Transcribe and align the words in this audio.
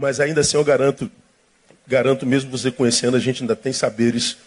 Mas 0.00 0.18
ainda 0.18 0.40
assim 0.40 0.56
eu 0.56 0.64
garanto, 0.64 1.10
garanto 1.86 2.24
mesmo 2.24 2.50
você 2.50 2.70
conhecendo, 2.70 3.18
a 3.18 3.20
gente 3.20 3.42
ainda 3.42 3.54
tem 3.54 3.70
saberes 3.70 4.38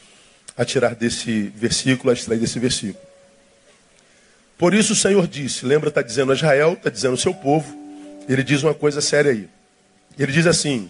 a 0.57 0.65
tirar 0.65 0.95
desse 0.95 1.53
versículo, 1.55 2.09
a 2.09 2.13
extrair 2.13 2.39
desse 2.39 2.57
versículo. 2.57 3.05
Por 4.57 4.73
isso 4.73 4.93
o 4.93 4.95
Senhor 4.95 5.27
disse, 5.27 5.63
lembra, 5.63 5.89
está 5.89 6.01
dizendo 6.01 6.31
a 6.31 6.35
Israel, 6.35 6.73
está 6.73 6.89
dizendo 6.89 7.13
o 7.13 7.17
seu 7.17 7.35
povo, 7.35 7.71
ele 8.27 8.41
diz 8.41 8.63
uma 8.63 8.73
coisa 8.73 8.99
séria 8.99 9.29
aí. 9.29 9.47
Ele 10.17 10.31
diz 10.31 10.47
assim: 10.47 10.89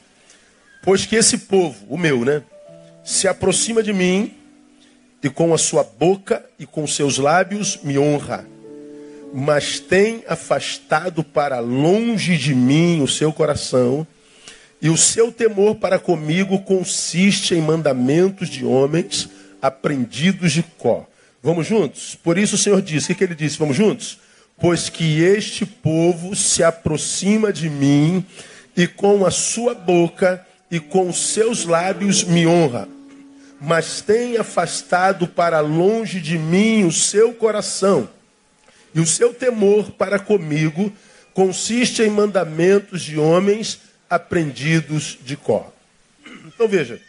Pois 0.81 1.05
que 1.05 1.17
esse 1.17 1.39
povo, 1.39 1.85
o 1.89 1.97
meu, 1.97 2.23
né, 2.23 2.41
se 3.03 3.27
aproxima 3.27 3.83
de 3.83 3.91
mim 3.91 4.33
e 5.21 5.29
com 5.29 5.53
a 5.53 5.57
sua 5.57 5.83
boca 5.83 6.41
e 6.57 6.65
com 6.65 6.87
seus 6.87 7.17
lábios 7.17 7.79
me 7.83 7.99
honra, 7.99 8.47
mas 9.33 9.81
tem 9.81 10.23
afastado 10.25 11.21
para 11.21 11.59
longe 11.59 12.37
de 12.37 12.55
mim 12.55 13.01
o 13.01 13.09
seu 13.09 13.33
coração, 13.33 14.07
e 14.83 14.89
o 14.89 14.97
seu 14.97 15.31
temor 15.31 15.75
para 15.75 15.97
comigo 15.97 16.59
consiste 16.59 17.55
em 17.55 17.61
mandamentos 17.61 18.49
de 18.49 18.65
homens 18.65 19.29
aprendidos 19.61 20.51
de 20.51 20.61
có. 20.77 21.07
Vamos 21.41 21.65
juntos? 21.65 22.15
Por 22.21 22.37
isso 22.37 22.55
o 22.55 22.57
Senhor 22.57 22.81
disse: 22.81 23.05
o 23.05 23.07
que, 23.07 23.15
que 23.15 23.23
ele 23.23 23.33
disse? 23.33 23.57
Vamos 23.57 23.77
juntos? 23.77 24.19
Pois 24.59 24.89
que 24.89 25.23
este 25.23 25.65
povo 25.65 26.35
se 26.35 26.61
aproxima 26.63 27.53
de 27.53 27.69
mim 27.69 28.25
e 28.75 28.85
com 28.85 29.25
a 29.25 29.31
sua 29.31 29.73
boca 29.73 30.45
e 30.69 30.81
com 30.81 31.13
seus 31.13 31.63
lábios 31.63 32.25
me 32.25 32.45
honra, 32.45 32.89
mas 33.61 34.01
tem 34.01 34.37
afastado 34.37 35.27
para 35.27 35.61
longe 35.61 36.19
de 36.19 36.37
mim 36.37 36.83
o 36.83 36.91
seu 36.91 37.33
coração, 37.33 38.09
e 38.93 38.99
o 38.99 39.05
seu 39.05 39.33
temor 39.33 39.91
para 39.91 40.19
comigo 40.19 40.91
consiste 41.33 42.01
em 42.01 42.09
mandamentos 42.09 43.01
de 43.01 43.17
homens 43.17 43.79
aprendidos 44.13 45.17
de 45.21 45.35
cor. 45.35 45.73
Então 46.45 46.67
veja, 46.67 47.01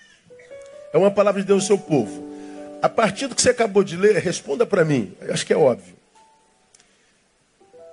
é 0.92 0.96
uma 0.96 1.10
palavra 1.10 1.42
de 1.42 1.46
Deus 1.46 1.62
ao 1.64 1.66
seu 1.66 1.78
povo. 1.78 2.32
A 2.80 2.88
partir 2.88 3.26
do 3.26 3.34
que 3.34 3.42
você 3.42 3.50
acabou 3.50 3.84
de 3.84 3.96
ler, 3.96 4.16
responda 4.16 4.64
para 4.64 4.84
mim. 4.84 5.14
Acho 5.28 5.44
que 5.44 5.52
é 5.52 5.56
óbvio. 5.56 5.94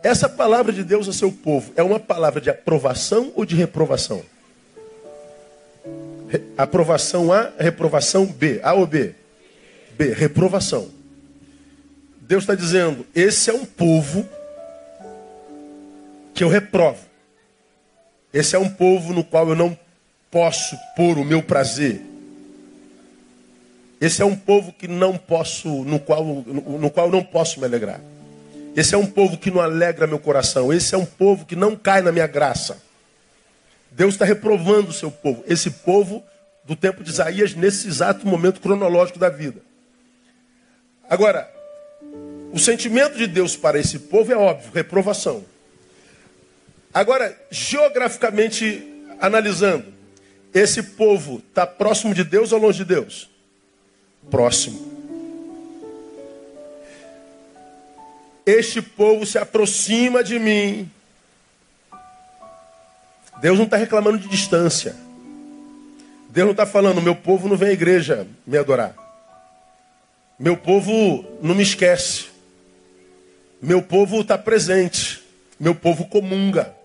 Essa 0.02 0.28
palavra 0.30 0.72
de 0.72 0.84
Deus 0.84 1.08
ao 1.08 1.14
seu 1.14 1.31
povo 1.31 1.72
é 1.76 1.84
uma 1.84 2.00
palavra 2.00 2.40
de 2.40 2.50
aprovação 2.50 3.31
ou 3.36 3.45
de 3.45 3.56
reprovação? 3.56 4.23
Aprovação 6.58 7.34
A, 7.34 7.52
reprovação 7.59 8.25
B. 8.25 8.59
A 8.64 8.73
ou 8.73 8.88
B? 8.88 9.14
B, 9.98 10.14
reprovação. 10.14 10.90
Deus 12.22 12.44
está 12.44 12.56
dizendo: 12.56 13.06
esse 13.14 13.50
é 13.50 13.53
um 13.53 13.66
povo 13.66 14.28
que 16.34 16.44
eu 16.44 16.48
reprovo. 16.48 17.11
Esse 18.34 18.56
é 18.56 18.60
um 18.60 18.70
povo 18.70 19.14
no 19.14 19.24
qual 19.24 19.50
eu 19.50 19.56
não 19.56 19.78
posso 20.30 20.78
pôr 20.96 21.18
o 21.18 21.26
meu 21.26 21.44
prazer. 21.44 22.02
Esse 24.00 24.22
é 24.22 24.26
um 24.26 24.36
povo 24.36 24.74
que 24.74 24.88
não 24.88 25.18
posso, 25.18 25.68
no 25.84 26.00
qual, 26.00 26.24
no, 26.26 26.80
no 26.80 26.90
qual 26.90 27.09
não 27.12 27.24
posso 27.24 27.59
me 27.59 27.66
alegrar. 27.66 28.02
Esse 28.76 28.96
é 28.96 28.98
um 28.98 29.06
povo 29.06 29.38
que 29.38 29.52
não 29.52 29.62
alegra 29.62 30.08
meu 30.08 30.18
coração. 30.18 30.72
Esse 30.72 30.96
é 30.96 30.98
um 30.98 31.06
povo 31.06 31.46
que 31.46 31.56
não 31.56 31.76
cai 31.76 32.02
na 32.02 32.12
minha 32.12 32.26
graça. 32.26 32.82
Deus 33.92 34.14
está 34.14 34.24
reprovando 34.24 34.90
o 34.90 34.94
seu 34.94 35.12
povo. 35.12 35.44
Esse 35.46 35.70
povo 35.70 36.24
do 36.64 36.76
tempo 36.76 37.04
de 37.04 37.09
Isaías, 37.09 37.54
nesse 37.54 37.88
exato 37.88 38.26
momento 38.26 38.62
cronológico 38.62 39.20
da 39.20 39.30
vida. 39.30 39.62
Agora, 41.09 41.52
o 42.54 42.58
sentimento 42.58 43.18
de 43.18 43.28
Deus 43.28 43.56
para 43.58 43.78
esse 43.78 44.00
povo 44.00 44.32
é 44.32 44.38
óbvio, 44.38 44.72
reprovação. 44.74 45.44
Agora, 46.94 47.38
geograficamente 47.50 48.84
analisando, 49.20 49.86
esse 50.53 50.84
povo 50.84 51.42
está 51.47 51.66
próximo 51.66 52.14
de 52.14 52.23
Deus 52.23 52.52
ou 52.52 52.59
longe 52.59 52.80
de 52.80 52.86
Deus? 52.86 53.30
Próximo. 54.30 54.91
Este 58.46 58.81
povo 58.81 59.25
se 59.25 59.38
aproxima 59.38 60.24
de 60.24 60.38
mim. 60.38 60.91
Deus 63.40 63.58
não 63.58 63.66
está 63.66 63.78
reclamando 63.78 64.18
de 64.18 64.28
distância. 64.28 64.96
Deus 66.29 66.46
não 66.46 66.52
está 66.52 66.66
falando, 66.66 67.02
meu 67.02 67.16
povo 67.16 67.47
não 67.47 67.56
vem 67.56 67.69
à 67.69 67.73
igreja 67.73 68.28
me 68.46 68.58
adorar. 68.58 68.96
Meu 70.38 70.58
povo 70.58 71.25
não 71.41 71.56
me 71.56 71.63
esquece. 71.63 72.25
Meu 73.62 73.81
povo 73.81 74.22
está 74.22 74.38
presente. 74.38 75.23
Meu 75.59 75.75
povo 75.75 76.06
comunga. 76.06 76.81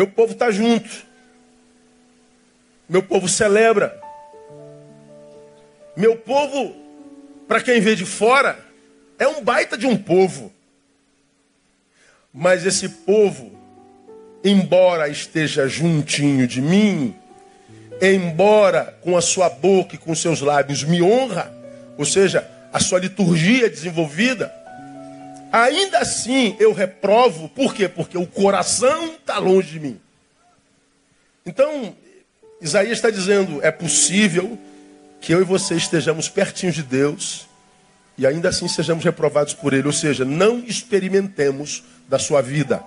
Meu 0.00 0.06
povo 0.06 0.32
está 0.32 0.50
junto. 0.50 0.88
Meu 2.88 3.02
povo 3.02 3.28
celebra. 3.28 4.00
Meu 5.94 6.16
povo, 6.16 6.74
para 7.46 7.60
quem 7.60 7.82
vê 7.82 7.94
de 7.94 8.06
fora, 8.06 8.58
é 9.18 9.28
um 9.28 9.44
baita 9.44 9.76
de 9.76 9.86
um 9.86 9.98
povo. 9.98 10.50
Mas 12.32 12.64
esse 12.64 12.88
povo, 12.88 13.52
embora 14.42 15.06
esteja 15.06 15.68
juntinho 15.68 16.46
de 16.46 16.62
mim, 16.62 17.14
embora 18.00 18.98
com 19.02 19.18
a 19.18 19.20
sua 19.20 19.50
boca 19.50 19.96
e 19.96 19.98
com 19.98 20.14
seus 20.14 20.40
lábios 20.40 20.82
me 20.82 21.02
honra, 21.02 21.52
ou 21.98 22.06
seja, 22.06 22.50
a 22.72 22.80
sua 22.80 23.00
liturgia 23.00 23.68
desenvolvida, 23.68 24.50
ainda 25.52 25.98
assim 25.98 26.56
eu 26.58 26.72
reprovo, 26.72 27.48
por 27.48 27.74
quê? 27.74 27.88
Porque 27.88 28.16
o 28.16 28.26
coração 28.26 29.14
está 29.14 29.38
longe 29.38 29.72
de 29.72 29.80
mim. 29.80 30.00
Então, 31.44 31.94
Isaías 32.60 32.98
está 32.98 33.10
dizendo: 33.10 33.60
é 33.62 33.70
possível 33.70 34.58
que 35.20 35.32
eu 35.32 35.40
e 35.40 35.44
você 35.44 35.74
estejamos 35.74 36.28
pertinho 36.28 36.72
de 36.72 36.82
Deus 36.82 37.46
e 38.16 38.26
ainda 38.26 38.50
assim 38.50 38.68
sejamos 38.68 39.02
reprovados 39.02 39.54
por 39.54 39.72
Ele, 39.72 39.86
ou 39.86 39.92
seja, 39.92 40.26
não 40.26 40.58
experimentemos 40.60 41.82
da 42.06 42.18
sua 42.18 42.42
vida. 42.42 42.82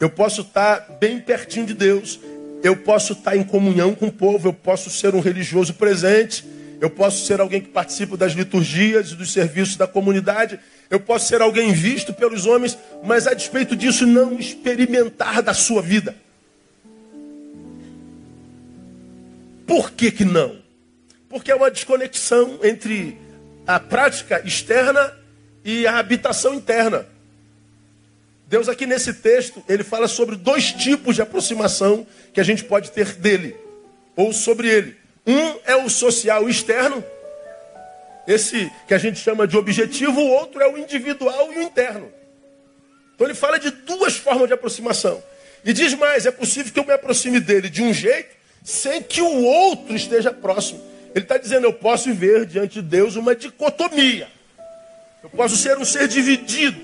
Eu 0.00 0.08
posso 0.08 0.40
estar 0.40 0.96
bem 0.98 1.20
pertinho 1.20 1.66
de 1.66 1.74
Deus, 1.74 2.18
eu 2.62 2.76
posso 2.76 3.12
estar 3.12 3.36
em 3.36 3.44
comunhão 3.44 3.94
com 3.94 4.06
o 4.06 4.12
povo, 4.12 4.48
eu 4.48 4.52
posso 4.52 4.88
ser 4.88 5.14
um 5.14 5.20
religioso 5.20 5.74
presente, 5.74 6.44
eu 6.82 6.90
posso 6.90 7.24
ser 7.24 7.40
alguém 7.40 7.60
que 7.60 7.68
participa 7.68 8.16
das 8.16 8.32
liturgias 8.32 9.12
e 9.12 9.14
dos 9.14 9.32
serviços 9.32 9.76
da 9.76 9.86
comunidade, 9.86 10.58
eu 10.90 10.98
posso 10.98 11.28
ser 11.28 11.40
alguém 11.40 11.72
visto 11.72 12.12
pelos 12.12 12.44
homens, 12.44 12.76
mas 13.04 13.24
a 13.28 13.34
despeito 13.34 13.76
disso 13.76 14.04
não 14.04 14.36
experimentar 14.36 15.40
da 15.42 15.54
sua 15.54 15.80
vida. 15.80 16.16
Por 19.64 19.92
que 19.92 20.10
que 20.10 20.24
não? 20.24 20.56
Porque 21.28 21.52
é 21.52 21.54
uma 21.54 21.70
desconexão 21.70 22.58
entre 22.64 23.16
a 23.64 23.78
prática 23.78 24.42
externa 24.44 25.16
e 25.64 25.86
a 25.86 26.00
habitação 26.00 26.52
interna. 26.52 27.06
Deus 28.48 28.68
aqui 28.68 28.86
nesse 28.86 29.14
texto, 29.14 29.62
ele 29.68 29.84
fala 29.84 30.08
sobre 30.08 30.34
dois 30.34 30.72
tipos 30.72 31.14
de 31.14 31.22
aproximação 31.22 32.04
que 32.34 32.40
a 32.40 32.44
gente 32.44 32.64
pode 32.64 32.90
ter 32.90 33.14
dele, 33.14 33.54
ou 34.16 34.32
sobre 34.32 34.68
ele. 34.68 35.01
Um 35.26 35.60
é 35.64 35.76
o 35.76 35.88
social 35.88 36.48
externo, 36.48 37.04
esse 38.26 38.70
que 38.86 38.94
a 38.94 38.98
gente 38.98 39.18
chama 39.18 39.46
de 39.46 39.56
objetivo, 39.56 40.20
o 40.20 40.28
outro 40.28 40.60
é 40.60 40.68
o 40.68 40.78
individual 40.78 41.52
e 41.52 41.58
o 41.58 41.62
interno. 41.62 42.12
Então 43.14 43.26
ele 43.26 43.34
fala 43.34 43.58
de 43.58 43.70
duas 43.70 44.16
formas 44.16 44.48
de 44.48 44.54
aproximação. 44.54 45.22
E 45.64 45.72
diz 45.72 45.94
mais: 45.94 46.26
é 46.26 46.30
possível 46.30 46.72
que 46.72 46.78
eu 46.78 46.84
me 46.84 46.92
aproxime 46.92 47.40
dele 47.40 47.68
de 47.68 47.82
um 47.82 47.92
jeito 47.92 48.34
sem 48.64 49.02
que 49.02 49.20
o 49.20 49.44
outro 49.44 49.94
esteja 49.94 50.32
próximo. 50.32 50.80
Ele 51.14 51.24
está 51.24 51.36
dizendo: 51.36 51.66
eu 51.66 51.72
posso 51.72 52.12
ver 52.12 52.46
diante 52.46 52.74
de 52.74 52.82
Deus 52.82 53.16
uma 53.16 53.34
dicotomia. 53.34 54.28
Eu 55.22 55.30
posso 55.30 55.56
ser 55.56 55.78
um 55.78 55.84
ser 55.84 56.08
dividido. 56.08 56.80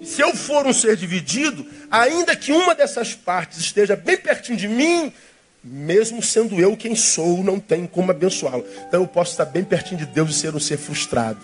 E 0.00 0.06
se 0.06 0.20
eu 0.20 0.34
for 0.34 0.66
um 0.66 0.72
ser 0.72 0.96
dividido, 0.96 1.64
ainda 1.90 2.34
que 2.34 2.50
uma 2.50 2.74
dessas 2.74 3.14
partes 3.14 3.58
esteja 3.58 3.94
bem 3.94 4.16
pertinho 4.16 4.58
de 4.58 4.66
mim, 4.66 5.12
mesmo 5.62 6.22
sendo 6.22 6.60
eu 6.60 6.76
quem 6.76 6.94
sou, 6.96 7.42
não 7.42 7.60
tem 7.60 7.86
como 7.86 8.10
abençoá-lo. 8.10 8.64
Então 8.88 9.02
eu 9.02 9.06
posso 9.06 9.32
estar 9.32 9.44
bem 9.44 9.62
pertinho 9.62 9.98
de 9.98 10.06
Deus 10.06 10.30
e 10.30 10.38
ser 10.38 10.54
um 10.54 10.60
ser 10.60 10.76
frustrado. 10.76 11.40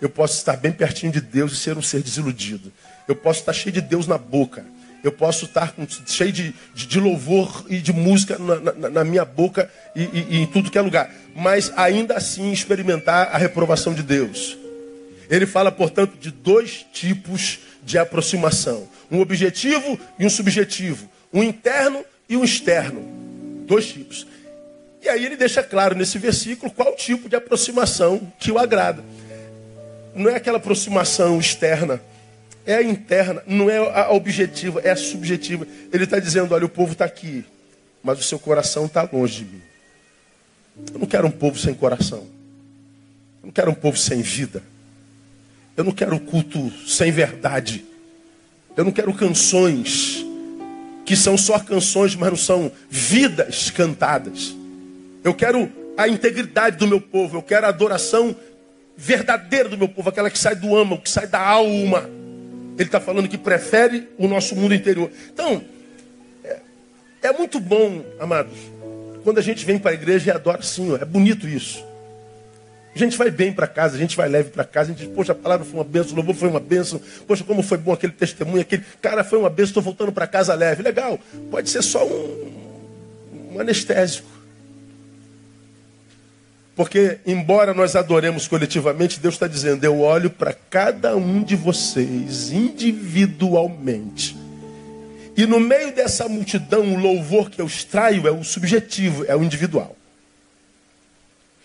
Eu 0.00 0.08
posso 0.08 0.36
estar 0.36 0.56
bem 0.56 0.72
pertinho 0.72 1.12
de 1.12 1.20
Deus 1.20 1.52
e 1.52 1.56
ser 1.56 1.76
um 1.76 1.82
ser 1.82 2.02
desiludido. 2.02 2.72
Eu 3.06 3.16
posso 3.16 3.40
estar 3.40 3.52
cheio 3.52 3.72
de 3.72 3.80
Deus 3.80 4.06
na 4.06 4.16
boca. 4.16 4.64
Eu 5.02 5.12
posso 5.12 5.44
estar 5.44 5.74
cheio 6.06 6.32
de, 6.32 6.54
de, 6.74 6.86
de 6.86 7.00
louvor 7.00 7.64
e 7.68 7.78
de 7.78 7.92
música 7.92 8.38
na, 8.38 8.72
na, 8.72 8.90
na 8.90 9.04
minha 9.04 9.24
boca 9.24 9.70
e, 9.94 10.02
e, 10.02 10.26
e 10.30 10.36
em 10.38 10.46
tudo 10.46 10.70
que 10.70 10.78
é 10.78 10.80
lugar. 10.80 11.12
Mas 11.34 11.72
ainda 11.76 12.14
assim 12.14 12.52
experimentar 12.52 13.30
a 13.32 13.38
reprovação 13.38 13.94
de 13.94 14.02
Deus. 14.02 14.56
Ele 15.30 15.46
fala, 15.46 15.70
portanto, 15.70 16.16
de 16.18 16.30
dois 16.30 16.86
tipos 16.92 17.58
de 17.82 17.98
aproximação: 17.98 18.88
um 19.10 19.20
objetivo 19.20 19.98
e 20.18 20.26
um 20.26 20.30
subjetivo, 20.30 21.08
um 21.32 21.42
interno 21.42 22.04
e 22.28 22.36
um 22.36 22.44
externo. 22.44 23.17
Dois 23.68 23.86
tipos. 23.86 24.26
E 25.02 25.10
aí 25.10 25.26
ele 25.26 25.36
deixa 25.36 25.62
claro 25.62 25.94
nesse 25.94 26.18
versículo 26.18 26.72
qual 26.72 26.96
tipo 26.96 27.28
de 27.28 27.36
aproximação 27.36 28.32
que 28.38 28.50
o 28.50 28.58
agrada. 28.58 29.04
Não 30.14 30.30
é 30.30 30.36
aquela 30.36 30.56
aproximação 30.56 31.38
externa, 31.38 32.00
é 32.64 32.76
a 32.76 32.82
interna, 32.82 33.42
não 33.46 33.68
é 33.68 33.76
a 33.76 34.10
objetiva, 34.10 34.80
é 34.80 34.90
a 34.90 34.96
subjetiva. 34.96 35.66
Ele 35.92 36.04
está 36.04 36.18
dizendo: 36.18 36.54
olha, 36.54 36.64
o 36.64 36.68
povo 36.68 36.92
está 36.92 37.04
aqui, 37.04 37.44
mas 38.02 38.18
o 38.18 38.22
seu 38.22 38.38
coração 38.38 38.86
está 38.86 39.06
longe 39.12 39.44
de 39.44 39.52
mim. 39.52 39.62
Eu 40.94 41.00
não 41.00 41.06
quero 41.06 41.26
um 41.26 41.30
povo 41.30 41.58
sem 41.58 41.74
coração. 41.74 42.26
Eu 43.42 43.48
não 43.48 43.50
quero 43.50 43.70
um 43.70 43.74
povo 43.74 43.98
sem 43.98 44.22
vida. 44.22 44.62
Eu 45.76 45.84
não 45.84 45.92
quero 45.92 46.18
culto 46.18 46.72
sem 46.88 47.12
verdade. 47.12 47.84
Eu 48.74 48.84
não 48.84 48.92
quero 48.92 49.12
canções 49.12 50.24
que 51.08 51.16
são 51.16 51.38
só 51.38 51.58
canções, 51.58 52.14
mas 52.14 52.28
não 52.28 52.36
são 52.36 52.70
vidas 52.90 53.70
cantadas. 53.70 54.54
Eu 55.24 55.32
quero 55.32 55.72
a 55.96 56.06
integridade 56.06 56.76
do 56.76 56.86
meu 56.86 57.00
povo. 57.00 57.38
Eu 57.38 57.42
quero 57.42 57.64
a 57.64 57.70
adoração 57.70 58.36
verdadeira 58.94 59.70
do 59.70 59.78
meu 59.78 59.88
povo, 59.88 60.10
aquela 60.10 60.28
que 60.28 60.38
sai 60.38 60.54
do 60.54 60.76
âmago, 60.76 61.00
que 61.00 61.08
sai 61.08 61.26
da 61.26 61.40
alma. 61.40 62.10
Ele 62.76 62.88
está 62.88 63.00
falando 63.00 63.26
que 63.26 63.38
prefere 63.38 64.06
o 64.18 64.28
nosso 64.28 64.54
mundo 64.54 64.74
interior. 64.74 65.10
Então, 65.32 65.64
é, 66.44 66.58
é 67.22 67.32
muito 67.32 67.58
bom, 67.58 68.04
amados, 68.20 68.58
quando 69.24 69.38
a 69.38 69.42
gente 69.42 69.64
vem 69.64 69.78
para 69.78 69.92
a 69.92 69.94
igreja 69.94 70.30
e 70.30 70.30
adora 70.30 70.58
assim, 70.58 70.94
é 70.94 71.06
bonito 71.06 71.48
isso. 71.48 71.82
Gente 72.98 73.16
vai 73.16 73.30
bem 73.30 73.52
para 73.52 73.68
casa, 73.68 73.94
a 73.94 73.98
gente 73.98 74.16
vai 74.16 74.28
leve 74.28 74.50
para 74.50 74.64
casa, 74.64 74.90
a 74.90 74.92
gente 74.92 75.06
diz, 75.06 75.14
poxa, 75.14 75.30
a 75.30 75.34
palavra 75.36 75.64
foi 75.64 75.78
uma 75.78 75.84
benção, 75.84 76.14
o 76.14 76.16
louvor 76.16 76.34
foi 76.34 76.48
uma 76.48 76.58
benção, 76.58 77.00
poxa, 77.28 77.44
como 77.44 77.62
foi 77.62 77.78
bom 77.78 77.92
aquele 77.92 78.12
testemunho, 78.12 78.60
aquele 78.60 78.84
cara 79.00 79.22
foi 79.22 79.38
uma 79.38 79.48
benção, 79.48 79.68
estou 79.68 79.82
voltando 79.84 80.10
para 80.10 80.26
casa 80.26 80.52
leve. 80.52 80.82
Legal, 80.82 81.16
pode 81.48 81.70
ser 81.70 81.80
só 81.80 82.04
um, 82.04 83.52
um 83.52 83.60
anestésico. 83.60 84.28
Porque, 86.74 87.18
embora 87.24 87.72
nós 87.72 87.94
adoremos 87.94 88.48
coletivamente, 88.48 89.20
Deus 89.20 89.34
está 89.36 89.46
dizendo: 89.46 89.84
eu 89.84 90.00
olho 90.00 90.28
para 90.28 90.52
cada 90.52 91.16
um 91.16 91.40
de 91.40 91.54
vocês 91.54 92.50
individualmente. 92.50 94.36
E 95.36 95.46
no 95.46 95.60
meio 95.60 95.94
dessa 95.94 96.28
multidão, 96.28 96.94
o 96.94 96.98
louvor 96.98 97.48
que 97.48 97.60
eu 97.60 97.66
extraio 97.66 98.26
é 98.26 98.32
o 98.32 98.42
subjetivo, 98.42 99.24
é 99.28 99.36
o 99.36 99.44
individual. 99.44 99.94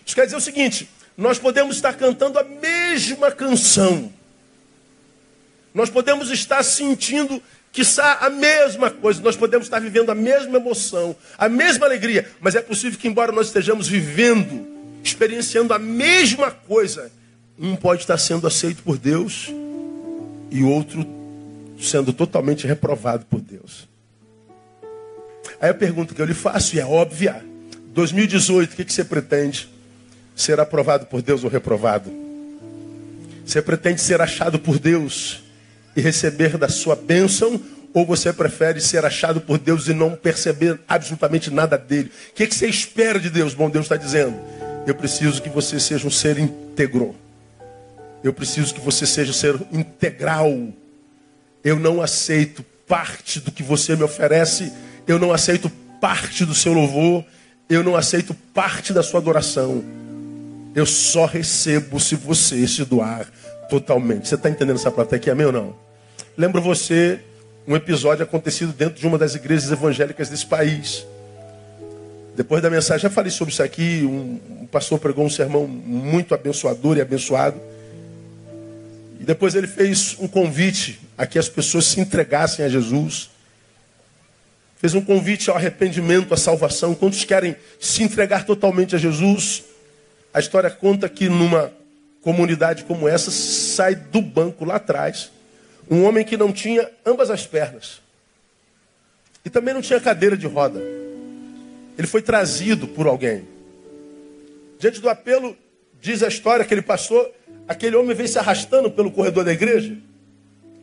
Isso 0.06 0.14
quer 0.14 0.26
dizer 0.26 0.36
o 0.36 0.40
seguinte: 0.40 0.88
nós 1.16 1.38
podemos 1.38 1.76
estar 1.76 1.94
cantando 1.94 2.38
a 2.38 2.44
mesma 2.44 3.30
canção, 3.30 4.12
nós 5.72 5.90
podemos 5.90 6.30
estar 6.30 6.62
sentindo 6.62 7.42
que 7.72 7.82
a 7.98 8.30
mesma 8.30 8.88
coisa, 8.90 9.20
nós 9.20 9.36
podemos 9.36 9.66
estar 9.66 9.80
vivendo 9.80 10.10
a 10.10 10.14
mesma 10.14 10.58
emoção, 10.58 11.16
a 11.36 11.48
mesma 11.48 11.86
alegria, 11.86 12.30
mas 12.40 12.54
é 12.54 12.60
possível 12.60 12.98
que, 12.98 13.08
embora 13.08 13.32
nós 13.32 13.48
estejamos 13.48 13.88
vivendo 13.88 14.74
experienciando 15.04 15.74
a 15.74 15.78
mesma 15.78 16.50
coisa. 16.50 17.12
Um 17.58 17.76
pode 17.76 18.00
estar 18.00 18.18
sendo 18.18 18.46
aceito 18.46 18.82
por 18.82 18.98
Deus 18.98 19.52
e 20.50 20.64
outro 20.64 21.06
sendo 21.78 22.12
totalmente 22.12 22.66
reprovado 22.66 23.26
por 23.26 23.40
Deus. 23.40 23.86
Aí 25.60 25.70
a 25.70 25.74
pergunta 25.74 26.14
que 26.14 26.20
eu 26.20 26.26
lhe 26.26 26.34
faço 26.34 26.74
e 26.74 26.80
é 26.80 26.86
óbvia: 26.86 27.44
2018, 27.92 28.72
o 28.72 28.76
que 28.76 28.92
você 28.92 29.04
pretende? 29.04 29.68
Ser 30.34 30.58
aprovado 30.60 31.06
por 31.06 31.22
Deus 31.22 31.44
ou 31.44 31.50
reprovado? 31.50 32.10
Você 33.44 33.60
pretende 33.60 34.00
ser 34.00 34.20
achado 34.20 34.58
por 34.58 34.78
Deus 34.78 35.42
e 35.96 36.00
receber 36.00 36.56
da 36.56 36.68
sua 36.68 36.96
bênção? 36.96 37.60
Ou 37.92 38.04
você 38.04 38.32
prefere 38.32 38.80
ser 38.80 39.04
achado 39.04 39.40
por 39.40 39.58
Deus 39.58 39.86
e 39.86 39.94
não 39.94 40.16
perceber 40.16 40.80
absolutamente 40.88 41.50
nada 41.50 41.78
dele? 41.78 42.10
O 42.30 42.34
que, 42.34 42.46
que 42.46 42.54
você 42.54 42.66
espera 42.66 43.20
de 43.20 43.30
Deus? 43.30 43.54
Bom, 43.54 43.70
Deus 43.70 43.84
está 43.84 43.96
dizendo: 43.96 44.36
eu 44.86 44.94
preciso 44.94 45.40
que 45.40 45.48
você 45.48 45.78
seja 45.80 46.06
um 46.06 46.10
ser 46.10 46.38
íntegro. 46.38 47.14
Eu 48.22 48.32
preciso 48.32 48.74
que 48.74 48.80
você 48.80 49.06
seja 49.06 49.30
um 49.30 49.34
ser 49.34 49.58
integral. 49.72 50.50
Eu 51.62 51.78
não 51.78 52.02
aceito 52.02 52.64
parte 52.86 53.40
do 53.40 53.50
que 53.50 53.62
você 53.62 53.94
me 53.96 54.02
oferece. 54.02 54.72
Eu 55.06 55.18
não 55.18 55.32
aceito 55.32 55.70
parte 56.00 56.44
do 56.44 56.54
seu 56.54 56.72
louvor. 56.72 57.24
Eu 57.68 57.82
não 57.82 57.96
aceito 57.96 58.34
parte 58.52 58.92
da 58.92 59.02
sua 59.02 59.20
adoração. 59.20 59.82
Eu 60.74 60.84
só 60.84 61.26
recebo 61.26 62.00
se 62.00 62.16
você 62.16 62.66
se 62.66 62.84
doar 62.84 63.26
totalmente. 63.68 64.28
Você 64.28 64.34
está 64.34 64.50
entendendo 64.50 64.76
essa 64.76 64.90
palavra 64.90 65.16
aqui, 65.16 65.30
amém 65.30 65.46
ou 65.46 65.52
não? 65.52 65.76
Lembro 66.36 66.60
você 66.60 67.20
um 67.66 67.76
episódio 67.76 68.24
acontecido 68.24 68.72
dentro 68.72 69.00
de 69.00 69.06
uma 69.06 69.16
das 69.16 69.34
igrejas 69.34 69.70
evangélicas 69.70 70.28
desse 70.28 70.44
país. 70.44 71.06
Depois 72.36 72.60
da 72.60 72.68
mensagem, 72.68 73.02
já 73.02 73.10
falei 73.10 73.30
sobre 73.30 73.52
isso 73.52 73.62
aqui. 73.62 74.02
Um, 74.04 74.66
pastor 74.66 74.98
pregou 74.98 75.24
um 75.24 75.30
sermão 75.30 75.68
muito 75.68 76.34
abençoador 76.34 76.96
e 76.96 77.00
abençoado. 77.00 77.60
E 79.20 79.24
depois 79.24 79.54
ele 79.54 79.68
fez 79.68 80.16
um 80.18 80.26
convite 80.26 81.00
a 81.16 81.24
que 81.24 81.38
as 81.38 81.48
pessoas 81.48 81.84
se 81.84 82.00
entregassem 82.00 82.64
a 82.64 82.68
Jesus. 82.68 83.30
Fez 84.76 84.92
um 84.94 85.00
convite 85.00 85.48
ao 85.48 85.56
arrependimento, 85.56 86.34
à 86.34 86.36
salvação. 86.36 86.92
Quantos 86.92 87.24
querem 87.24 87.54
se 87.78 88.02
entregar 88.02 88.44
totalmente 88.44 88.96
a 88.96 88.98
Jesus? 88.98 89.62
A 90.34 90.40
história 90.40 90.68
conta 90.68 91.08
que 91.08 91.28
numa 91.28 91.72
comunidade 92.20 92.82
como 92.82 93.08
essa 93.08 93.30
sai 93.30 93.94
do 93.94 94.20
banco 94.20 94.64
lá 94.64 94.76
atrás 94.76 95.30
um 95.88 96.02
homem 96.02 96.24
que 96.24 96.36
não 96.36 96.52
tinha 96.52 96.90
ambas 97.06 97.30
as 97.30 97.46
pernas 97.46 98.00
e 99.44 99.50
também 99.50 99.72
não 99.72 99.80
tinha 99.80 100.00
cadeira 100.00 100.36
de 100.36 100.46
roda. 100.48 100.80
Ele 101.96 102.06
foi 102.06 102.20
trazido 102.20 102.88
por 102.88 103.06
alguém. 103.06 103.46
Diante 104.80 105.00
do 105.00 105.08
apelo, 105.08 105.56
diz 106.00 106.22
a 106.22 106.28
história 106.28 106.64
que 106.64 106.74
ele 106.74 106.82
passou, 106.82 107.32
aquele 107.68 107.94
homem 107.94 108.16
veio 108.16 108.28
se 108.28 108.38
arrastando 108.38 108.90
pelo 108.90 109.12
corredor 109.12 109.44
da 109.44 109.52
igreja, 109.52 109.96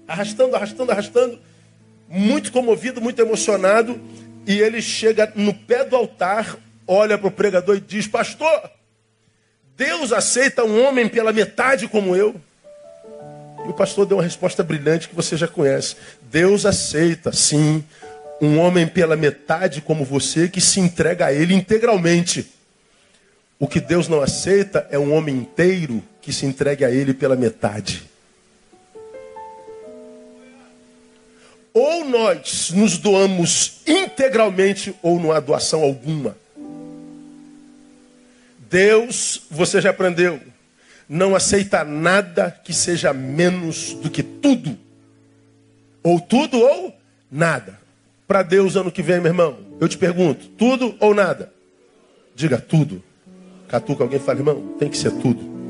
arrastando, 0.08 0.56
arrastando, 0.56 0.92
arrastando, 0.92 1.40
muito 2.08 2.52
comovido, 2.52 3.02
muito 3.02 3.22
emocionado, 3.22 4.00
e 4.48 4.60
ele 4.60 4.82
chega 4.82 5.32
no 5.36 5.54
pé 5.54 5.84
do 5.84 5.96
altar, 5.96 6.58
olha 6.88 7.18
para 7.18 7.28
o 7.28 7.32
pregador 7.32 7.76
e 7.76 7.82
diz: 7.82 8.08
Pastor, 8.08 8.72
Deus 9.78 10.12
aceita 10.12 10.64
um 10.64 10.86
homem 10.86 11.08
pela 11.08 11.34
metade 11.34 11.88
como 11.88 12.16
eu. 12.16 12.36
E 13.66 13.70
o 13.70 13.74
pastor 13.74 14.06
deu 14.06 14.18
uma 14.18 14.24
resposta 14.24 14.64
brilhante 14.64 15.10
que 15.10 15.16
você 15.16 15.38
já 15.38 15.48
conhece: 15.48 15.96
Deus 16.22 16.66
aceita, 16.66 17.32
sim, 17.32 17.84
um 18.42 18.60
homem 18.60 18.88
pela 18.88 19.16
metade 19.16 19.82
como 19.82 20.04
você 20.04 20.50
que 20.50 20.60
se 20.60 20.80
entrega 20.80 21.28
a 21.28 21.34
ele 21.34 21.54
integralmente. 21.54 22.48
O 23.60 23.68
que 23.68 23.80
Deus 23.80 24.08
não 24.08 24.22
aceita 24.22 24.88
é 24.90 24.98
um 24.98 25.14
homem 25.14 25.36
inteiro 25.36 26.04
que 26.20 26.34
se 26.34 26.48
entregue 26.48 26.84
a 26.84 26.90
ele 26.90 27.14
pela 27.14 27.36
metade. 27.36 28.10
Ou 31.72 32.04
nós 32.04 32.72
nos 32.72 32.98
doamos 32.98 33.82
integralmente 33.86 34.96
ou 35.02 35.20
não 35.20 35.32
há 35.32 35.40
doação 35.40 35.84
alguma. 35.84 36.36
Deus, 38.72 39.42
você 39.52 39.82
já 39.82 39.90
aprendeu, 39.90 40.40
não 41.08 41.36
aceita 41.36 41.84
nada 41.84 42.50
que 42.50 42.74
seja 42.74 43.14
menos 43.14 43.94
do 43.96 44.10
que 44.10 44.24
tudo. 44.24 44.78
Ou 46.02 46.22
tudo 46.22 46.58
ou 46.58 46.96
nada 47.30 47.78
para 48.26 48.42
Deus 48.42 48.78
ano 48.78 48.90
que 48.90 49.04
vem, 49.04 49.20
meu 49.20 49.28
irmão? 49.28 49.60
Eu 49.80 49.90
te 49.90 49.98
pergunto, 49.98 50.48
tudo 50.48 50.96
ou 51.02 51.14
nada? 51.14 51.52
Diga 52.34 52.58
tudo. 52.58 53.04
Catuca 53.68 54.06
alguém 54.06 54.20
fala, 54.20 54.40
irmão, 54.40 54.74
tem 54.80 54.90
que 54.90 54.98
ser 54.98 55.12
tudo. 55.12 55.61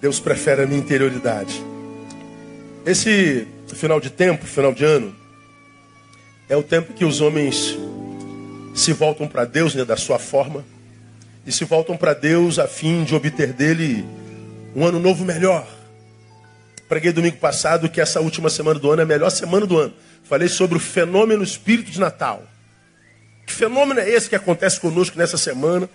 Deus 0.00 0.18
prefere 0.18 0.62
a 0.62 0.66
minha 0.66 0.80
interioridade. 0.80 1.62
Esse 2.86 3.46
final 3.74 4.00
de 4.00 4.10
tempo, 4.10 4.46
final 4.46 4.72
de 4.72 4.84
ano, 4.84 5.14
é 6.48 6.56
o 6.56 6.62
tempo 6.62 6.92
que 6.92 7.04
os 7.04 7.20
homens 7.20 7.76
se 8.74 8.92
voltam 8.92 9.28
para 9.28 9.44
Deus 9.44 9.74
né, 9.74 9.84
da 9.84 9.96
sua 9.96 10.18
forma 10.18 10.64
e 11.46 11.52
se 11.52 11.64
voltam 11.64 11.96
para 11.96 12.14
Deus 12.14 12.58
a 12.58 12.66
fim 12.66 13.04
de 13.04 13.14
obter 13.14 13.52
dele 13.52 14.04
um 14.74 14.84
ano 14.84 14.98
novo 14.98 15.24
melhor. 15.24 15.66
Preguei 16.88 17.12
domingo 17.12 17.36
passado 17.36 17.88
que 17.88 18.00
essa 18.00 18.20
última 18.20 18.50
semana 18.50 18.80
do 18.80 18.90
ano 18.90 19.02
é 19.02 19.04
a 19.04 19.06
melhor 19.06 19.30
semana 19.30 19.66
do 19.66 19.78
ano. 19.78 19.94
Falei 20.24 20.48
sobre 20.48 20.76
o 20.76 20.80
fenômeno 20.80 21.42
espírito 21.42 21.90
de 21.90 22.00
Natal. 22.00 22.42
Que 23.46 23.52
fenômeno 23.52 24.00
é 24.00 24.08
esse 24.08 24.28
que 24.28 24.34
acontece 24.34 24.80
conosco 24.80 25.18
nessa 25.18 25.36
semana, 25.36 25.88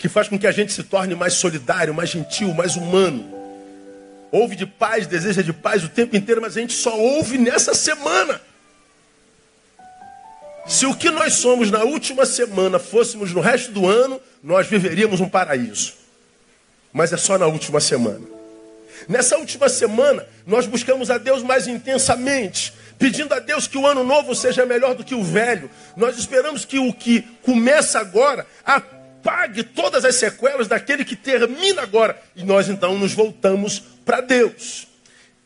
que 0.00 0.08
faz 0.08 0.26
com 0.26 0.36
que 0.36 0.48
a 0.48 0.52
gente 0.52 0.72
se 0.72 0.82
torne 0.82 1.14
mais 1.14 1.34
solidário, 1.34 1.94
mais 1.94 2.10
gentil, 2.10 2.52
mais 2.52 2.74
humano? 2.74 3.40
ouve 4.32 4.56
de 4.56 4.66
paz, 4.66 5.06
deseja 5.06 5.42
de 5.42 5.52
paz 5.52 5.84
o 5.84 5.88
tempo 5.88 6.16
inteiro, 6.16 6.40
mas 6.40 6.56
a 6.56 6.60
gente 6.60 6.72
só 6.72 6.96
ouve 6.96 7.36
nessa 7.38 7.74
semana. 7.74 8.40
Se 10.66 10.86
o 10.86 10.94
que 10.94 11.10
nós 11.10 11.34
somos 11.34 11.70
na 11.70 11.82
última 11.82 12.24
semana 12.24 12.78
fôssemos 12.78 13.32
no 13.32 13.40
resto 13.40 13.72
do 13.72 13.86
ano, 13.86 14.20
nós 14.42 14.68
viveríamos 14.68 15.20
um 15.20 15.28
paraíso. 15.28 15.94
Mas 16.92 17.12
é 17.12 17.16
só 17.16 17.36
na 17.38 17.46
última 17.46 17.80
semana. 17.80 18.24
Nessa 19.08 19.36
última 19.36 19.68
semana, 19.68 20.26
nós 20.46 20.66
buscamos 20.66 21.10
a 21.10 21.18
Deus 21.18 21.42
mais 21.42 21.66
intensamente, 21.66 22.72
pedindo 22.98 23.34
a 23.34 23.40
Deus 23.40 23.66
que 23.66 23.78
o 23.78 23.86
ano 23.86 24.04
novo 24.04 24.34
seja 24.34 24.66
melhor 24.66 24.94
do 24.94 25.02
que 25.02 25.14
o 25.14 25.24
velho. 25.24 25.70
Nós 25.96 26.18
esperamos 26.18 26.64
que 26.64 26.78
o 26.78 26.92
que 26.92 27.22
começa 27.42 27.98
agora 27.98 28.46
apague 29.20 29.62
todas 29.62 30.04
as 30.04 30.16
sequelas 30.16 30.66
daquele 30.66 31.04
que 31.04 31.14
termina 31.14 31.82
agora. 31.82 32.20
E 32.34 32.42
nós 32.42 32.68
então 32.68 32.98
nos 32.98 33.12
voltamos 33.12 33.80
para 34.04 34.20
Deus. 34.20 34.88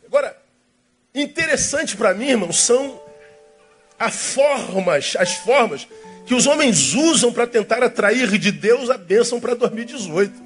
Agora, 0.05 0.35
interessante 1.13 1.95
para 1.97 2.13
mim, 2.13 2.29
irmão, 2.29 2.53
são 2.53 3.01
as 3.99 4.15
formas, 4.15 5.15
as 5.19 5.33
formas 5.33 5.87
que 6.25 6.33
os 6.33 6.47
homens 6.47 6.93
usam 6.93 7.31
para 7.31 7.45
tentar 7.45 7.83
atrair 7.83 8.37
de 8.37 8.51
Deus 8.51 8.89
a 8.89 8.97
bênção 8.97 9.39
para 9.39 9.53
2018. 9.53 10.45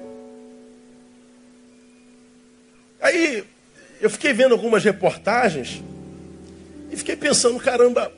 Aí 3.00 3.44
eu 4.00 4.10
fiquei 4.10 4.32
vendo 4.32 4.52
algumas 4.52 4.84
reportagens 4.84 5.82
e 6.90 6.96
fiquei 6.96 7.16
pensando, 7.16 7.58
caramba, 7.58 8.12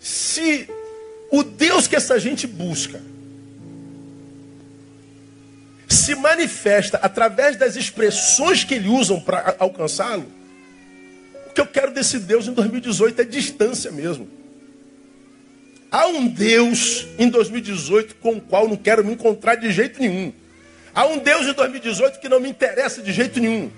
se 0.00 0.68
o 1.30 1.42
Deus 1.42 1.86
que 1.86 1.96
essa 1.96 2.18
gente 2.18 2.46
busca 2.46 3.00
se 6.02 6.14
manifesta 6.16 6.98
através 7.00 7.56
das 7.56 7.76
expressões 7.76 8.64
que 8.64 8.74
ele 8.74 8.88
usam 8.88 9.20
para 9.20 9.54
alcançá-lo, 9.58 10.26
o 11.46 11.52
que 11.52 11.60
eu 11.60 11.66
quero 11.66 11.92
desse 11.92 12.18
Deus 12.18 12.48
em 12.48 12.52
2018 12.52 13.20
é 13.20 13.24
distância 13.24 13.92
mesmo. 13.92 14.28
Há 15.90 16.06
um 16.06 16.26
Deus 16.26 17.06
em 17.18 17.28
2018 17.28 18.16
com 18.16 18.32
o 18.32 18.40
qual 18.40 18.66
não 18.66 18.76
quero 18.76 19.04
me 19.04 19.12
encontrar 19.12 19.56
de 19.56 19.70
jeito 19.70 20.00
nenhum. 20.00 20.32
Há 20.94 21.06
um 21.06 21.18
Deus 21.18 21.46
em 21.46 21.52
2018 21.52 22.18
que 22.18 22.28
não 22.28 22.40
me 22.40 22.48
interessa 22.48 23.00
de 23.02 23.12
jeito 23.12 23.38
nenhum. 23.38 23.70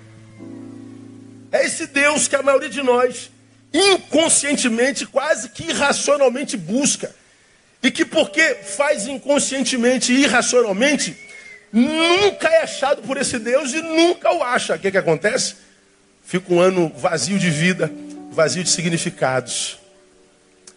É 1.51 1.65
esse 1.65 1.87
Deus 1.87 2.27
que 2.27 2.35
a 2.35 2.41
maioria 2.41 2.69
de 2.69 2.81
nós, 2.81 3.29
inconscientemente, 3.73 5.05
quase 5.05 5.49
que 5.49 5.69
irracionalmente 5.69 6.57
busca. 6.57 7.13
E 7.83 7.91
que 7.91 8.03
porque 8.03 8.55
faz 8.63 9.07
inconscientemente 9.07 10.11
e 10.11 10.23
irracionalmente, 10.23 11.24
nunca 11.71 12.47
é 12.47 12.63
achado 12.63 13.01
por 13.01 13.17
esse 13.17 13.39
Deus 13.39 13.73
e 13.73 13.81
nunca 13.81 14.31
o 14.33 14.43
acha. 14.43 14.75
O 14.75 14.79
que, 14.79 14.91
que 14.91 14.97
acontece? 14.97 15.55
Fica 16.23 16.53
um 16.53 16.59
ano 16.59 16.91
vazio 16.95 17.37
de 17.37 17.49
vida, 17.49 17.91
vazio 18.31 18.63
de 18.63 18.69
significados. 18.69 19.77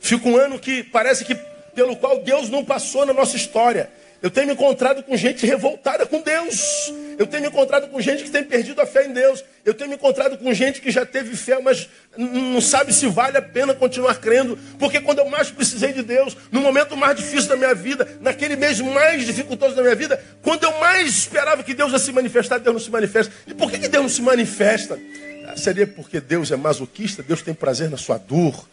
Fica 0.00 0.28
um 0.28 0.36
ano 0.36 0.58
que 0.58 0.82
parece 0.82 1.24
que 1.24 1.34
pelo 1.74 1.96
qual 1.96 2.22
Deus 2.22 2.48
não 2.48 2.64
passou 2.64 3.06
na 3.06 3.12
nossa 3.12 3.36
história. 3.36 3.90
Eu 4.20 4.30
tenho 4.30 4.48
me 4.48 4.52
encontrado 4.52 5.02
com 5.04 5.16
gente 5.16 5.46
revoltada 5.46 6.04
com 6.04 6.20
Deus. 6.20 6.92
Eu 7.16 7.26
tenho 7.26 7.42
me 7.42 7.48
encontrado 7.48 7.88
com 7.88 8.00
gente 8.00 8.24
que 8.24 8.30
tem 8.30 8.42
perdido 8.42 8.80
a 8.80 8.86
fé 8.86 9.06
em 9.06 9.12
Deus. 9.12 9.44
Eu 9.64 9.74
tenho 9.74 9.88
me 9.88 9.94
encontrado 9.94 10.36
com 10.36 10.52
gente 10.52 10.80
que 10.80 10.90
já 10.90 11.06
teve 11.06 11.36
fé, 11.36 11.60
mas 11.62 11.88
não 12.16 12.60
sabe 12.60 12.92
se 12.92 13.06
vale 13.06 13.36
a 13.36 13.42
pena 13.42 13.74
continuar 13.74 14.16
crendo. 14.16 14.58
Porque 14.76 15.00
quando 15.00 15.20
eu 15.20 15.28
mais 15.28 15.50
precisei 15.52 15.92
de 15.92 16.02
Deus, 16.02 16.36
no 16.50 16.60
momento 16.60 16.96
mais 16.96 17.16
difícil 17.16 17.48
da 17.48 17.56
minha 17.56 17.74
vida, 17.74 18.08
naquele 18.20 18.56
mês 18.56 18.80
mais 18.80 19.24
dificultoso 19.24 19.76
da 19.76 19.82
minha 19.82 19.94
vida, 19.94 20.20
quando 20.42 20.64
eu 20.64 20.78
mais 20.80 21.08
esperava 21.08 21.62
que 21.62 21.72
Deus 21.72 21.92
ia 21.92 21.98
se 22.00 22.10
manifestar, 22.10 22.58
Deus 22.58 22.74
não 22.74 22.80
se 22.80 22.90
manifesta. 22.90 23.32
E 23.46 23.54
por 23.54 23.70
que, 23.70 23.78
Deus 23.78 24.02
não 24.02 24.08
se 24.08 24.22
manifesta? 24.22 24.98
Ah, 25.46 25.56
seria 25.56 25.86
porque 25.86 26.20
Deus 26.20 26.50
é 26.50 26.56
masoquista, 26.56 27.22
Deus 27.22 27.40
tem 27.40 27.54
prazer 27.54 27.88
na 27.88 27.96
sua 27.96 28.18
dor. 28.18 28.66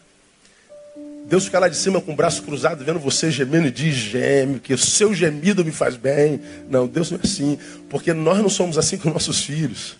Deus 1.26 1.44
fica 1.46 1.58
lá 1.58 1.68
de 1.68 1.76
cima 1.76 2.00
com 2.00 2.12
o 2.12 2.16
braço 2.16 2.42
cruzado, 2.42 2.84
vendo 2.84 3.00
você 3.00 3.32
gemendo 3.32 3.66
e 3.66 3.70
diz: 3.70 3.94
geme, 3.94 4.60
que 4.60 4.72
o 4.72 4.78
seu 4.78 5.12
gemido 5.12 5.64
me 5.64 5.72
faz 5.72 5.96
bem. 5.96 6.40
Não, 6.70 6.86
Deus 6.86 7.10
não 7.10 7.18
é 7.18 7.20
assim, 7.24 7.58
porque 7.90 8.12
nós 8.12 8.38
não 8.38 8.48
somos 8.48 8.78
assim 8.78 8.96
com 8.96 9.10
nossos 9.10 9.42
filhos. 9.42 9.96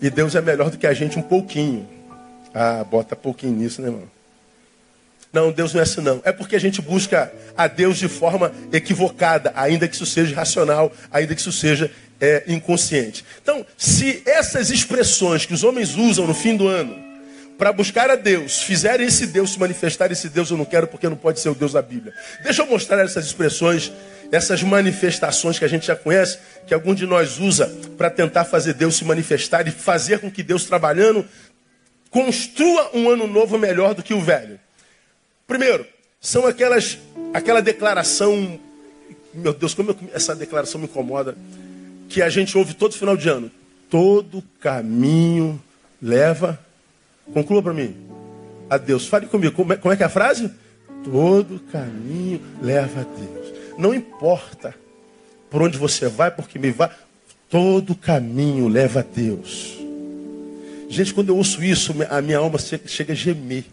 E 0.00 0.10
Deus 0.10 0.34
é 0.34 0.42
melhor 0.42 0.68
do 0.68 0.76
que 0.76 0.86
a 0.86 0.92
gente 0.92 1.18
um 1.18 1.22
pouquinho. 1.22 1.88
Ah, 2.52 2.84
bota 2.84 3.16
pouquinho 3.16 3.56
nisso, 3.56 3.80
né, 3.80 3.88
irmão? 3.88 4.04
Não, 5.32 5.50
Deus 5.50 5.72
não 5.72 5.80
é 5.80 5.84
assim, 5.84 6.02
não. 6.02 6.20
É 6.24 6.32
porque 6.32 6.54
a 6.54 6.60
gente 6.60 6.82
busca 6.82 7.32
a 7.56 7.66
Deus 7.66 7.96
de 7.96 8.08
forma 8.08 8.52
equivocada, 8.70 9.52
ainda 9.56 9.88
que 9.88 9.94
isso 9.94 10.04
seja 10.04 10.34
racional, 10.36 10.92
ainda 11.10 11.34
que 11.34 11.40
isso 11.40 11.52
seja 11.52 11.90
é, 12.20 12.44
inconsciente. 12.46 13.24
Então, 13.42 13.64
se 13.78 14.22
essas 14.26 14.70
expressões 14.70 15.46
que 15.46 15.54
os 15.54 15.64
homens 15.64 15.96
usam 15.96 16.26
no 16.26 16.34
fim 16.34 16.54
do 16.54 16.68
ano, 16.68 17.01
para 17.62 17.72
buscar 17.72 18.10
a 18.10 18.16
Deus, 18.16 18.60
fizerem 18.60 19.06
esse 19.06 19.24
Deus 19.24 19.52
se 19.52 19.60
manifestar, 19.60 20.10
esse 20.10 20.28
Deus 20.28 20.50
eu 20.50 20.56
não 20.56 20.64
quero 20.64 20.88
porque 20.88 21.08
não 21.08 21.14
pode 21.14 21.38
ser 21.38 21.48
o 21.48 21.54
Deus 21.54 21.74
da 21.74 21.80
Bíblia. 21.80 22.12
Deixa 22.42 22.60
eu 22.60 22.66
mostrar 22.66 22.98
essas 22.98 23.24
expressões, 23.24 23.92
essas 24.32 24.64
manifestações 24.64 25.60
que 25.60 25.64
a 25.64 25.68
gente 25.68 25.86
já 25.86 25.94
conhece, 25.94 26.40
que 26.66 26.74
algum 26.74 26.92
de 26.92 27.06
nós 27.06 27.38
usa 27.38 27.72
para 27.96 28.10
tentar 28.10 28.46
fazer 28.46 28.74
Deus 28.74 28.96
se 28.96 29.04
manifestar 29.04 29.68
e 29.68 29.70
fazer 29.70 30.18
com 30.18 30.28
que 30.28 30.42
Deus 30.42 30.64
trabalhando 30.64 31.24
construa 32.10 32.90
um 32.94 33.08
ano 33.08 33.28
novo 33.28 33.56
melhor 33.56 33.94
do 33.94 34.02
que 34.02 34.12
o 34.12 34.20
velho. 34.20 34.58
Primeiro, 35.46 35.86
são 36.20 36.44
aquelas 36.48 36.98
aquela 37.32 37.62
declaração, 37.62 38.58
meu 39.32 39.54
Deus, 39.54 39.72
como 39.72 39.90
eu, 39.90 39.96
essa 40.12 40.34
declaração 40.34 40.80
me 40.80 40.88
incomoda, 40.88 41.36
que 42.08 42.22
a 42.22 42.28
gente 42.28 42.58
ouve 42.58 42.74
todo 42.74 42.96
final 42.96 43.16
de 43.16 43.28
ano. 43.28 43.52
Todo 43.88 44.42
caminho 44.58 45.62
leva 46.02 46.58
Conclua 47.32 47.62
para 47.62 47.72
mim. 47.72 47.94
A 48.68 48.76
Deus. 48.76 49.06
Fale 49.06 49.26
comigo. 49.26 49.54
Como 49.54 49.72
é, 49.72 49.76
como 49.76 49.92
é 49.92 49.96
que 49.96 50.02
é 50.02 50.06
a 50.06 50.10
frase? 50.10 50.50
Todo 51.04 51.60
caminho 51.70 52.40
leva 52.60 53.00
a 53.00 53.04
Deus. 53.04 53.52
Não 53.78 53.94
importa 53.94 54.74
por 55.50 55.62
onde 55.62 55.76
você 55.76 56.08
vai, 56.08 56.30
porque 56.30 56.58
me 56.58 56.70
vai. 56.70 56.90
Todo 57.50 57.94
caminho 57.94 58.68
leva 58.68 59.00
a 59.00 59.02
Deus. 59.02 59.78
Gente, 60.88 61.12
quando 61.12 61.30
eu 61.30 61.36
ouço 61.36 61.62
isso, 61.62 61.94
a 62.08 62.20
minha 62.20 62.38
alma 62.38 62.58
chega 62.58 63.12
a 63.12 63.16
gemer. 63.16 63.64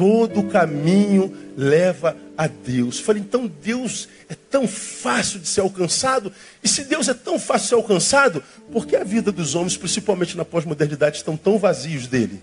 Todo 0.00 0.44
caminho 0.44 1.30
leva 1.54 2.16
a 2.34 2.46
Deus. 2.46 2.96
Eu 2.96 3.04
falei, 3.04 3.20
então 3.20 3.46
Deus 3.46 4.08
é 4.30 4.34
tão 4.34 4.66
fácil 4.66 5.38
de 5.38 5.46
ser 5.46 5.60
alcançado? 5.60 6.32
E 6.64 6.68
se 6.70 6.84
Deus 6.84 7.06
é 7.06 7.12
tão 7.12 7.38
fácil 7.38 7.64
de 7.64 7.68
ser 7.68 7.74
alcançado, 7.74 8.42
por 8.72 8.86
que 8.86 8.96
a 8.96 9.04
vida 9.04 9.30
dos 9.30 9.54
homens, 9.54 9.76
principalmente 9.76 10.38
na 10.38 10.44
pós-modernidade, 10.46 11.18
estão 11.18 11.36
tão 11.36 11.58
vazios 11.58 12.06
dele? 12.06 12.42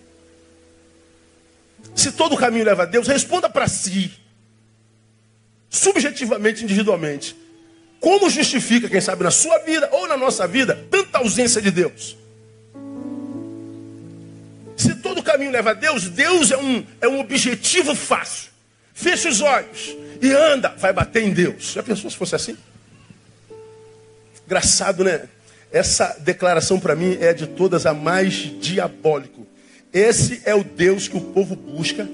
Se 1.95 2.11
todo 2.11 2.37
caminho 2.37 2.63
leva 2.63 2.83
a 2.83 2.85
Deus, 2.85 3.07
responda 3.07 3.49
para 3.49 3.67
si, 3.67 4.11
subjetivamente, 5.67 6.63
individualmente. 6.63 7.35
Como 7.99 8.29
justifica, 8.29 8.87
quem 8.87 9.01
sabe, 9.01 9.23
na 9.23 9.31
sua 9.31 9.57
vida 9.63 9.89
ou 9.93 10.07
na 10.07 10.15
nossa 10.15 10.47
vida, 10.47 10.85
tanta 10.91 11.17
ausência 11.17 11.59
de 11.59 11.71
Deus? 11.71 12.15
Se 14.77 14.95
todo 14.95 15.23
caminho 15.23 15.51
leva 15.51 15.71
a 15.71 15.73
Deus, 15.73 16.07
Deus 16.07 16.51
é 16.51 16.57
um, 16.57 16.85
é 17.01 17.07
um 17.07 17.19
objetivo 17.19 17.95
fácil. 17.95 18.51
Fecha 18.93 19.27
os 19.27 19.41
olhos 19.41 19.95
e 20.21 20.31
anda, 20.31 20.69
vai 20.77 20.93
bater 20.93 21.23
em 21.23 21.31
Deus. 21.31 21.73
Já 21.73 21.83
pensou 21.83 22.09
se 22.09 22.15
fosse 22.15 22.35
assim? 22.35 22.55
Engraçado, 24.45 25.03
né? 25.03 25.27
Essa 25.71 26.15
declaração 26.19 26.79
para 26.79 26.95
mim 26.95 27.17
é 27.19 27.33
de 27.33 27.47
todas 27.47 27.85
a 27.85 27.93
mais 27.93 28.33
diabólico. 28.33 29.45
Esse 29.91 30.41
é 30.45 30.55
o 30.55 30.63
Deus 30.63 31.07
que 31.07 31.17
o 31.17 31.21
povo 31.21 31.55
busca 31.55 32.07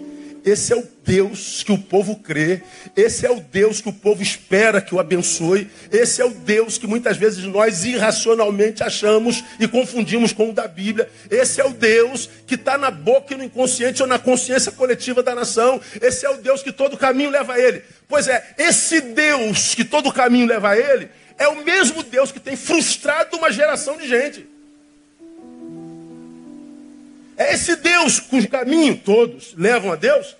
esse 0.45 0.73
é 0.73 0.75
o 0.75 0.87
Deus 1.05 1.63
que 1.63 1.71
o 1.71 1.77
povo 1.77 2.17
crê, 2.17 2.61
esse 2.95 3.25
é 3.25 3.31
o 3.31 3.39
Deus 3.39 3.81
que 3.81 3.89
o 3.89 3.93
povo 3.93 4.21
espera 4.21 4.81
que 4.81 4.93
o 4.93 4.99
abençoe, 4.99 5.69
esse 5.91 6.21
é 6.21 6.25
o 6.25 6.29
Deus 6.31 6.77
que 6.77 6.87
muitas 6.87 7.17
vezes 7.17 7.43
nós 7.45 7.85
irracionalmente 7.85 8.83
achamos 8.83 9.43
e 9.59 9.67
confundimos 9.67 10.33
com 10.33 10.49
o 10.49 10.53
da 10.53 10.67
Bíblia, 10.67 11.09
esse 11.29 11.61
é 11.61 11.65
o 11.65 11.71
Deus 11.71 12.29
que 12.45 12.55
está 12.55 12.77
na 12.77 12.91
boca 12.91 13.33
e 13.33 13.37
no 13.37 13.43
inconsciente 13.43 14.01
ou 14.01 14.07
na 14.07 14.19
consciência 14.19 14.71
coletiva 14.71 15.23
da 15.23 15.33
nação, 15.33 15.79
esse 16.01 16.25
é 16.25 16.29
o 16.29 16.37
Deus 16.37 16.61
que 16.61 16.71
todo 16.71 16.97
caminho 16.97 17.29
leva 17.29 17.53
a 17.53 17.59
Ele. 17.59 17.81
Pois 18.07 18.27
é, 18.27 18.53
esse 18.57 19.01
Deus 19.01 19.73
que 19.73 19.83
todo 19.83 20.11
caminho 20.11 20.47
leva 20.47 20.69
a 20.69 20.77
Ele 20.77 21.09
é 21.37 21.47
o 21.47 21.63
mesmo 21.63 22.03
Deus 22.03 22.31
que 22.31 22.39
tem 22.39 22.55
frustrado 22.55 23.37
uma 23.37 23.51
geração 23.51 23.97
de 23.97 24.07
gente. 24.07 24.52
É 27.43 27.53
esse 27.53 27.75
Deus 27.75 28.19
cujo 28.21 28.47
caminho 28.47 28.97
todos 28.97 29.53
levam 29.55 29.91
a 29.91 29.95
Deus 29.95 30.35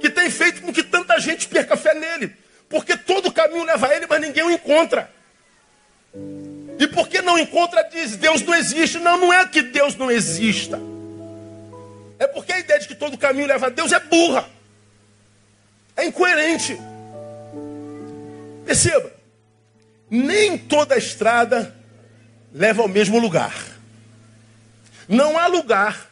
que 0.00 0.10
tem 0.10 0.28
feito 0.28 0.60
com 0.60 0.72
que 0.72 0.82
tanta 0.82 1.18
gente 1.18 1.46
perca 1.48 1.76
fé 1.76 1.94
nele. 1.94 2.34
Porque 2.68 2.96
todo 2.96 3.32
caminho 3.32 3.64
leva 3.64 3.86
a 3.86 3.96
ele, 3.96 4.06
mas 4.06 4.20
ninguém 4.20 4.42
o 4.42 4.50
encontra. 4.50 5.10
E 6.78 6.88
porque 6.88 7.22
não 7.22 7.38
encontra, 7.38 7.82
diz 7.84 8.16
Deus 8.16 8.42
não 8.42 8.54
existe. 8.54 8.98
Não, 8.98 9.16
não 9.16 9.32
é 9.32 9.46
que 9.46 9.62
Deus 9.62 9.94
não 9.94 10.10
exista. 10.10 10.78
É 12.18 12.26
porque 12.26 12.52
a 12.52 12.58
ideia 12.58 12.80
de 12.80 12.88
que 12.88 12.94
todo 12.94 13.16
caminho 13.16 13.46
leva 13.46 13.66
a 13.66 13.70
Deus 13.70 13.92
é 13.92 14.00
burra. 14.00 14.48
É 15.96 16.04
incoerente. 16.04 16.76
Perceba, 18.66 19.12
nem 20.10 20.58
toda 20.58 20.96
estrada 20.96 21.74
leva 22.52 22.82
ao 22.82 22.88
mesmo 22.88 23.18
lugar. 23.18 23.73
Não 25.08 25.38
há 25.38 25.46
lugar, 25.46 26.10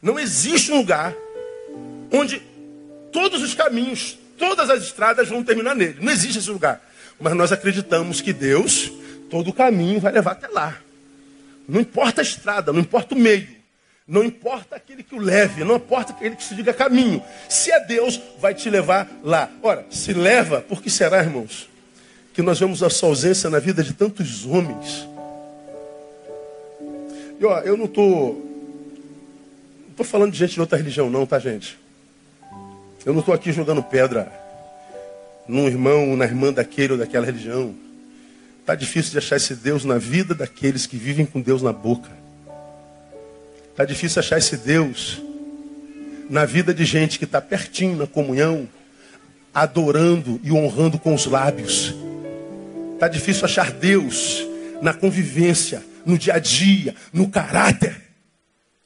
não 0.00 0.18
existe 0.18 0.72
um 0.72 0.78
lugar 0.78 1.14
onde 2.12 2.40
todos 3.12 3.42
os 3.42 3.54
caminhos, 3.54 4.18
todas 4.38 4.70
as 4.70 4.82
estradas 4.82 5.28
vão 5.28 5.42
terminar 5.42 5.74
nele. 5.74 5.98
Não 6.00 6.12
existe 6.12 6.38
esse 6.38 6.50
lugar. 6.50 6.80
Mas 7.20 7.34
nós 7.34 7.52
acreditamos 7.52 8.20
que 8.20 8.32
Deus 8.32 8.92
todo 9.28 9.52
caminho 9.52 10.00
vai 10.00 10.12
levar 10.12 10.32
até 10.32 10.48
lá. 10.48 10.78
Não 11.68 11.80
importa 11.80 12.20
a 12.20 12.24
estrada, 12.24 12.72
não 12.72 12.80
importa 12.80 13.14
o 13.14 13.18
meio. 13.18 13.58
Não 14.06 14.24
importa 14.24 14.76
aquele 14.76 15.02
que 15.02 15.14
o 15.14 15.18
leve, 15.18 15.64
não 15.64 15.76
importa 15.76 16.12
aquele 16.12 16.34
que 16.34 16.42
se 16.42 16.54
diga 16.54 16.72
caminho. 16.72 17.22
Se 17.46 17.70
é 17.70 17.78
Deus, 17.78 18.18
vai 18.40 18.54
te 18.54 18.70
levar 18.70 19.06
lá. 19.22 19.50
Ora, 19.62 19.84
se 19.90 20.14
leva, 20.14 20.62
por 20.62 20.80
que 20.80 20.88
será, 20.88 21.18
irmãos? 21.18 21.68
Que 22.32 22.40
nós 22.40 22.58
vemos 22.58 22.82
a 22.82 22.88
sua 22.88 23.10
ausência 23.10 23.50
na 23.50 23.58
vida 23.58 23.82
de 23.82 23.92
tantos 23.92 24.46
homens. 24.46 25.06
E 27.40 27.44
ó, 27.44 27.60
eu 27.60 27.76
não 27.76 27.84
estou. 27.84 28.34
Não 29.84 29.90
estou 29.90 30.06
falando 30.06 30.32
de 30.32 30.38
gente 30.38 30.54
de 30.54 30.60
outra 30.60 30.78
religião, 30.78 31.10
não, 31.10 31.26
tá, 31.26 31.38
gente? 31.38 31.78
Eu 33.04 33.12
não 33.12 33.20
estou 33.20 33.34
aqui 33.34 33.52
jogando 33.52 33.82
pedra 33.82 34.30
num 35.46 35.66
irmão, 35.66 36.14
na 36.16 36.24
irmã 36.24 36.52
daquele 36.52 36.92
ou 36.92 36.98
daquela 36.98 37.24
religião. 37.24 37.74
Está 38.60 38.74
difícil 38.74 39.12
de 39.12 39.18
achar 39.18 39.36
esse 39.36 39.54
Deus 39.54 39.84
na 39.84 39.96
vida 39.96 40.34
daqueles 40.34 40.84
que 40.84 40.96
vivem 40.96 41.24
com 41.24 41.40
Deus 41.40 41.62
na 41.62 41.72
boca. 41.72 42.10
Está 43.70 43.84
difícil 43.84 44.20
achar 44.20 44.36
esse 44.36 44.56
Deus 44.56 45.22
na 46.28 46.44
vida 46.44 46.74
de 46.74 46.84
gente 46.84 47.18
que 47.18 47.24
está 47.24 47.40
pertinho 47.40 47.96
na 47.96 48.06
comunhão, 48.06 48.68
adorando 49.54 50.38
e 50.44 50.52
honrando 50.52 50.98
com 50.98 51.14
os 51.14 51.24
lábios. 51.24 51.94
Está 52.94 53.08
difícil 53.08 53.44
achar 53.44 53.70
Deus 53.70 54.44
na 54.82 54.92
convivência, 54.92 55.82
no 56.08 56.16
dia 56.16 56.34
a 56.34 56.38
dia, 56.38 56.94
no 57.12 57.28
caráter. 57.28 57.94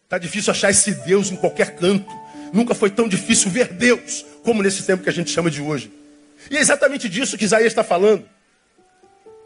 Está 0.03 0.19
difícil 0.19 0.51
achar 0.51 0.71
esse 0.71 0.91
Deus 1.07 1.31
em 1.31 1.37
qualquer 1.37 1.77
canto. 1.77 2.11
Nunca 2.53 2.75
foi 2.75 2.91
tão 2.91 3.07
difícil 3.09 3.49
ver 3.49 3.69
Deus 3.69 4.27
como 4.43 4.61
nesse 4.61 4.83
tempo 4.83 5.05
que 5.05 5.09
a 5.09 5.13
gente 5.13 5.31
chama 5.31 5.49
de 5.49 5.63
hoje. 5.63 5.91
E 6.51 6.57
é 6.57 6.61
exatamente 6.61 7.09
disso 7.09 7.39
que 7.39 7.45
Isaías 7.45 7.69
está 7.69 7.85
falando. 7.85 8.29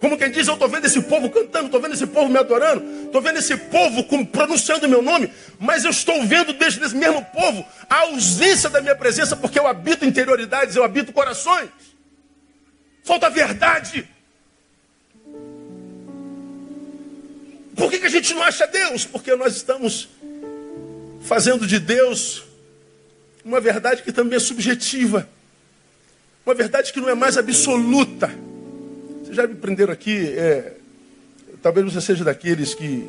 Como 0.00 0.16
quem 0.16 0.30
diz, 0.30 0.48
eu 0.48 0.54
estou 0.54 0.68
vendo 0.68 0.86
esse 0.86 1.02
povo 1.02 1.28
cantando, 1.28 1.66
estou 1.66 1.80
vendo 1.80 1.92
esse 1.94 2.06
povo 2.06 2.30
me 2.30 2.38
adorando, 2.38 3.04
estou 3.04 3.20
vendo 3.20 3.38
esse 3.38 3.56
povo 3.56 4.04
pronunciando 4.26 4.88
meu 4.88 5.02
nome, 5.02 5.30
mas 5.58 5.84
eu 5.84 5.90
estou 5.90 6.22
vendo 6.24 6.54
desde 6.54 6.82
esse 6.82 6.94
mesmo 6.94 7.24
povo 7.26 7.64
a 7.88 8.00
ausência 8.00 8.70
da 8.70 8.80
minha 8.80 8.96
presença, 8.96 9.36
porque 9.36 9.58
eu 9.58 9.66
habito 9.66 10.04
interioridades, 10.04 10.76
eu 10.76 10.84
habito 10.84 11.12
corações. 11.12 11.68
Falta 13.04 13.28
verdade. 13.28 14.15
Por 17.76 17.90
que, 17.90 17.98
que 17.98 18.06
a 18.06 18.10
gente 18.10 18.32
não 18.32 18.42
acha 18.42 18.66
Deus? 18.66 19.04
Porque 19.04 19.36
nós 19.36 19.54
estamos 19.54 20.08
fazendo 21.20 21.66
de 21.66 21.78
Deus 21.78 22.42
uma 23.44 23.60
verdade 23.60 24.02
que 24.02 24.10
também 24.10 24.36
é 24.36 24.40
subjetiva, 24.40 25.28
uma 26.44 26.54
verdade 26.54 26.92
que 26.92 27.00
não 27.00 27.08
é 27.08 27.14
mais 27.14 27.36
absoluta. 27.36 28.28
Vocês 29.22 29.36
já 29.36 29.46
me 29.46 29.54
prenderam 29.54 29.92
aqui, 29.92 30.34
é, 30.36 30.72
talvez 31.62 31.92
você 31.92 32.00
seja 32.00 32.24
daqueles 32.24 32.74
que 32.74 33.08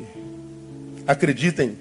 acreditem 1.06 1.76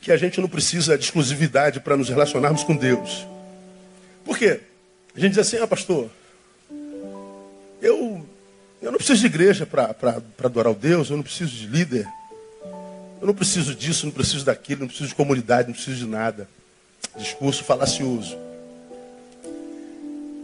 que 0.00 0.12
a 0.12 0.16
gente 0.18 0.38
não 0.38 0.48
precisa 0.48 0.98
de 0.98 1.04
exclusividade 1.04 1.80
para 1.80 1.96
nos 1.96 2.10
relacionarmos 2.10 2.62
com 2.62 2.76
Deus. 2.76 3.26
Por 4.22 4.36
quê? 4.36 4.60
A 5.16 5.20
gente 5.20 5.30
diz 5.30 5.38
assim, 5.38 5.56
ah 5.58 5.66
pastor, 5.66 6.10
eu 8.84 8.92
não 8.92 8.98
preciso 8.98 9.20
de 9.20 9.26
igreja 9.26 9.64
para 9.64 9.94
adorar 10.44 10.70
o 10.70 10.74
Deus, 10.74 11.08
eu 11.08 11.16
não 11.16 11.22
preciso 11.22 11.50
de 11.50 11.66
líder, 11.66 12.06
eu 13.18 13.26
não 13.26 13.34
preciso 13.34 13.74
disso, 13.74 14.04
não 14.04 14.12
preciso 14.12 14.44
daquilo, 14.44 14.82
não 14.82 14.88
preciso 14.88 15.08
de 15.08 15.14
comunidade, 15.14 15.68
não 15.68 15.74
preciso 15.74 15.96
de 15.96 16.06
nada. 16.06 16.46
Discurso 17.16 17.64
falacioso. 17.64 18.36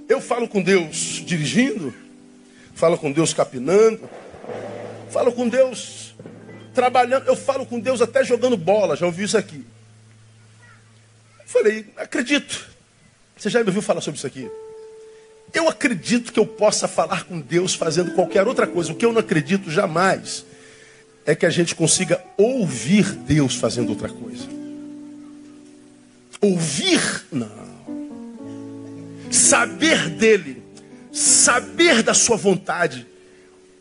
Eu 0.09 0.23
falo 0.23 0.49
com 0.49 0.63
Deus 0.63 1.23
dirigindo, 1.27 1.95
falo 2.75 2.97
com 2.97 3.13
Deus 3.13 3.35
capinando, 3.35 4.09
falo 5.11 5.33
com 5.33 5.47
Deus 5.47 6.15
trabalhando, 6.73 7.27
eu 7.27 7.37
falo 7.37 7.67
com 7.67 7.79
Deus 7.79 8.01
até 8.01 8.25
jogando 8.25 8.57
bola, 8.57 8.97
já 8.97 9.05
ouviu 9.05 9.27
isso 9.27 9.37
aqui. 9.37 9.67
Falei, 11.45 11.93
acredito. 11.95 12.71
Você 13.37 13.51
já 13.51 13.61
me 13.61 13.67
ouviu 13.67 13.83
falar 13.83 14.01
sobre 14.01 14.17
isso 14.17 14.27
aqui? 14.27 14.51
Eu 15.53 15.69
acredito 15.69 16.33
que 16.33 16.39
eu 16.39 16.47
possa 16.47 16.87
falar 16.87 17.25
com 17.25 17.41
Deus 17.41 17.75
fazendo 17.75 18.13
qualquer 18.13 18.47
outra 18.47 18.67
coisa. 18.67 18.93
O 18.93 18.95
que 18.95 19.05
eu 19.05 19.13
não 19.13 19.21
acredito 19.21 19.71
jamais 19.71 20.45
é 21.27 21.35
que 21.35 21.47
a 21.47 21.51
gente 21.51 21.75
consiga 21.75 22.23
ouvir 22.37 23.05
Deus 23.13 23.57
fazendo 23.57 23.91
outra 23.91 24.09
coisa. 24.09 24.49
Ouvir, 26.41 27.01
não 27.31 27.71
saber 29.31 30.11
dele, 30.11 30.63
saber 31.13 32.03
da 32.03 32.15
sua 32.15 32.37
vontade, 32.37 33.07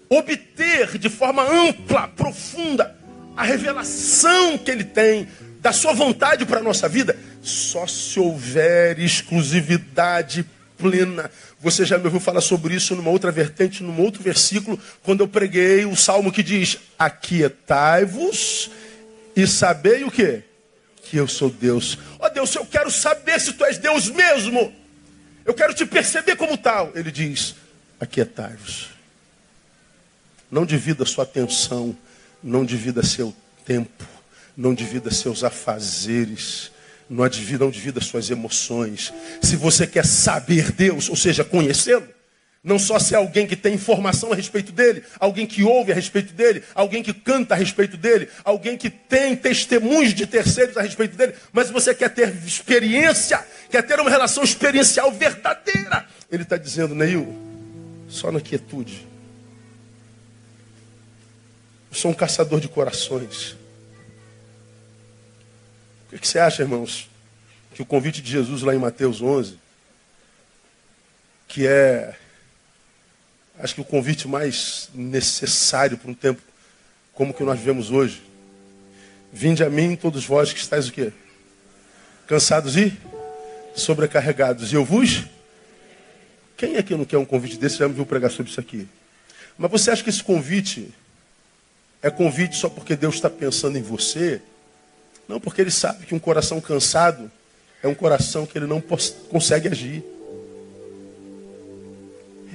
obter 0.10 0.98
de 0.98 1.10
forma 1.10 1.44
ampla, 1.44 2.08
profunda, 2.08 2.96
a 3.36 3.44
revelação 3.44 4.58
que 4.58 4.70
ele 4.72 4.84
tem 4.84 5.28
da 5.60 5.72
sua 5.72 5.94
vontade 5.94 6.46
para 6.46 6.60
a 6.60 6.64
nossa 6.64 6.88
vida, 6.88 7.18
só 7.42 7.86
se 7.86 8.20
houver 8.20 9.00
exclusividade 9.00 10.46
plena. 10.78 11.30
Você 11.62 11.86
já 11.86 11.98
me 11.98 12.06
ouviu 12.06 12.22
falar 12.22 12.42
sobre 12.42 12.74
isso 12.74 12.96
numa 12.96 13.10
outra 13.10 13.32
vertente, 13.32 13.84
num 13.84 14.00
outro 14.02 14.24
versículo, 14.24 14.80
quando 15.04 15.22
eu 15.22 15.28
preguei 15.28 15.86
o 15.86 15.96
salmo 15.96 16.32
que 16.32 16.42
diz: 16.42 16.78
Aquietai-vos 16.98 18.72
e 19.36 19.46
sabei 19.46 20.04
o 20.06 20.12
que? 20.12 20.42
Que 21.04 21.18
eu 21.18 21.28
sou 21.28 21.50
Deus. 21.50 21.98
Ó 22.18 22.28
oh, 22.28 22.30
Deus, 22.30 22.56
eu 22.56 22.66
quero 22.66 22.90
saber 22.90 23.40
se 23.42 23.54
tu 23.54 23.66
és 23.66 23.78
Deus 23.78 24.10
mesmo. 24.10 24.74
Eu 25.46 25.54
quero 25.54 25.74
te 25.74 25.86
perceber 25.86 26.38
como 26.38 26.58
tal. 26.58 26.92
Ele 26.96 27.12
diz: 27.12 27.56
aquietai-vos. 28.00 28.90
Não 30.50 30.66
divida 30.66 31.06
sua 31.06 31.26
atenção, 31.26 31.96
não 32.42 32.64
divida 32.64 33.04
seu 33.04 33.36
tempo, 33.66 34.06
não 34.56 34.74
divida 34.74 35.12
seus 35.12 35.44
afazeres, 35.44 36.72
não 37.10 37.28
divida, 37.28 37.66
não 37.66 37.72
divida 37.72 38.00
suas 38.00 38.30
emoções. 38.30 39.12
Se 39.42 39.56
você 39.56 39.88
quer 39.88 40.06
saber 40.06 40.72
Deus, 40.72 41.10
ou 41.10 41.16
seja, 41.16 41.44
conhecê-lo, 41.44 42.08
não 42.64 42.78
só 42.78 43.00
ser 43.00 43.16
alguém 43.16 43.48
que 43.48 43.56
tem 43.56 43.74
informação 43.74 44.34
a 44.34 44.36
respeito 44.36 44.72
dele, 44.72 45.04
alguém 45.18 45.48
que 45.48 45.64
ouve 45.64 45.92
a 45.92 45.96
respeito 45.96 46.34
dele, 46.34 46.62
alguém 46.76 47.02
que 47.02 47.14
canta 47.14 47.54
a 47.54 47.58
respeito 47.58 47.96
dele, 47.96 48.28
alguém 48.44 48.78
que 48.78 48.90
tem 48.90 49.36
testemunhos 49.36 50.14
de 50.14 50.28
terceiros 50.28 50.76
a 50.78 50.82
respeito 50.82 51.16
dele, 51.16 51.34
mas 51.54 51.70
você 51.70 51.96
quer 51.96 52.10
ter 52.10 52.30
experiência, 52.46 53.44
quer 53.72 53.82
ter 53.82 54.00
uma 54.00 54.10
relação 54.10 54.44
experiencial 54.44 55.12
verdadeira. 55.12 56.06
Ele 56.30 56.44
está 56.44 56.58
dizendo, 56.58 56.94
Neil, 56.94 57.34
só 58.10 58.32
na 58.32 58.42
quietude. 58.42 59.08
Eu 61.90 61.98
sou 61.98 62.12
um 62.12 62.14
caçador 62.14 62.60
de 62.60 62.68
corações. 62.68 63.56
O 66.12 66.18
que 66.18 66.28
você 66.28 66.40
acha, 66.40 66.64
irmãos? 66.64 67.08
Que 67.74 67.82
o 67.82 67.86
convite 67.86 68.22
de 68.22 68.32
Jesus 68.32 68.64
lá 68.64 68.74
em 68.74 68.80
Mateus 68.80 69.22
11, 69.22 69.58
que 71.48 71.68
é 71.68 72.16
acho 73.60 73.76
que 73.76 73.82
o 73.82 73.86
convite 73.86 74.28
mais 74.28 74.90
necessário 74.94 75.98
para 75.98 76.10
um 76.10 76.14
tempo 76.14 76.42
como 77.14 77.34
que 77.34 77.44
nós 77.44 77.60
vivemos 77.60 77.92
hoje. 77.92 78.24
Vinde 79.32 79.64
a 79.64 79.70
mim, 79.70 79.96
todos 79.96 80.26
vós 80.26 80.52
que 80.52 80.60
estáis 80.60 80.88
o 80.88 80.92
quê? 80.92 81.12
Cansados 82.26 82.76
e 82.76 82.98
sobrecarregados. 83.76 84.72
E 84.72 84.76
eu 84.76 84.84
vos? 84.84 85.26
Quem 86.58 86.78
aqui 86.78 86.96
não 86.96 87.06
quer 87.06 87.18
um 87.18 87.26
convite 87.26 87.58
desse? 87.58 87.78
Já 87.78 87.88
me 87.88 87.94
viu 87.94 88.06
pregar 88.06 88.32
sobre 88.32 88.52
isso 88.52 88.60
aqui. 88.60 88.88
Mas 89.58 89.70
você 89.70 89.92
acha 89.92 90.04
que 90.04 90.10
esse 90.10 90.24
convite 90.24 90.92
é 92.02 92.10
convite 92.10 92.56
só 92.56 92.70
porque 92.70 92.96
Deus 92.96 93.16
está 93.16 93.30
pensando 93.30 93.78
em 93.78 93.82
você? 93.82 94.42
Não, 95.30 95.40
porque 95.40 95.62
Ele 95.62 95.70
sabe 95.70 96.08
que 96.08 96.16
um 96.16 96.20
coração 96.20 96.60
cansado 96.60 97.32
é 97.84 97.88
um 97.88 97.94
coração 97.94 98.48
que 98.48 98.58
Ele 98.58 98.66
não 98.66 98.82
consegue 98.82 99.68
agir. 99.68 100.04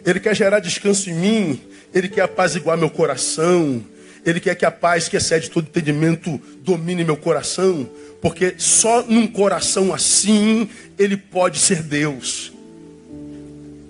Ele 0.05 0.19
quer 0.19 0.35
gerar 0.35 0.59
descanso 0.59 1.09
em 1.09 1.15
mim, 1.15 1.61
Ele 1.95 2.09
quer 2.09 2.23
apaziguar 2.23 2.77
meu 2.77 2.91
coração, 2.91 3.81
Ele 4.27 4.41
quer 4.41 4.57
que 4.57 4.67
a 4.67 4.73
paz 4.73 5.09
que 5.09 5.17
excede 5.17 5.51
todo 5.51 5.69
entendimento 5.69 6.37
domine 6.65 7.05
meu 7.05 7.17
coração, 7.17 7.89
porque 8.21 8.57
só 8.59 9.03
num 9.03 9.29
coração 9.29 9.95
assim 9.95 10.69
Ele 10.99 11.17
pode 11.17 11.61
ser 11.61 11.81
Deus. 11.81 12.53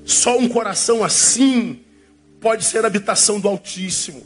Só 0.04 0.36
um 0.36 0.46
coração 0.46 1.02
assim 1.02 1.80
pode 2.38 2.62
ser 2.66 2.84
habitação 2.84 3.40
do 3.40 3.48
Altíssimo. 3.48 4.22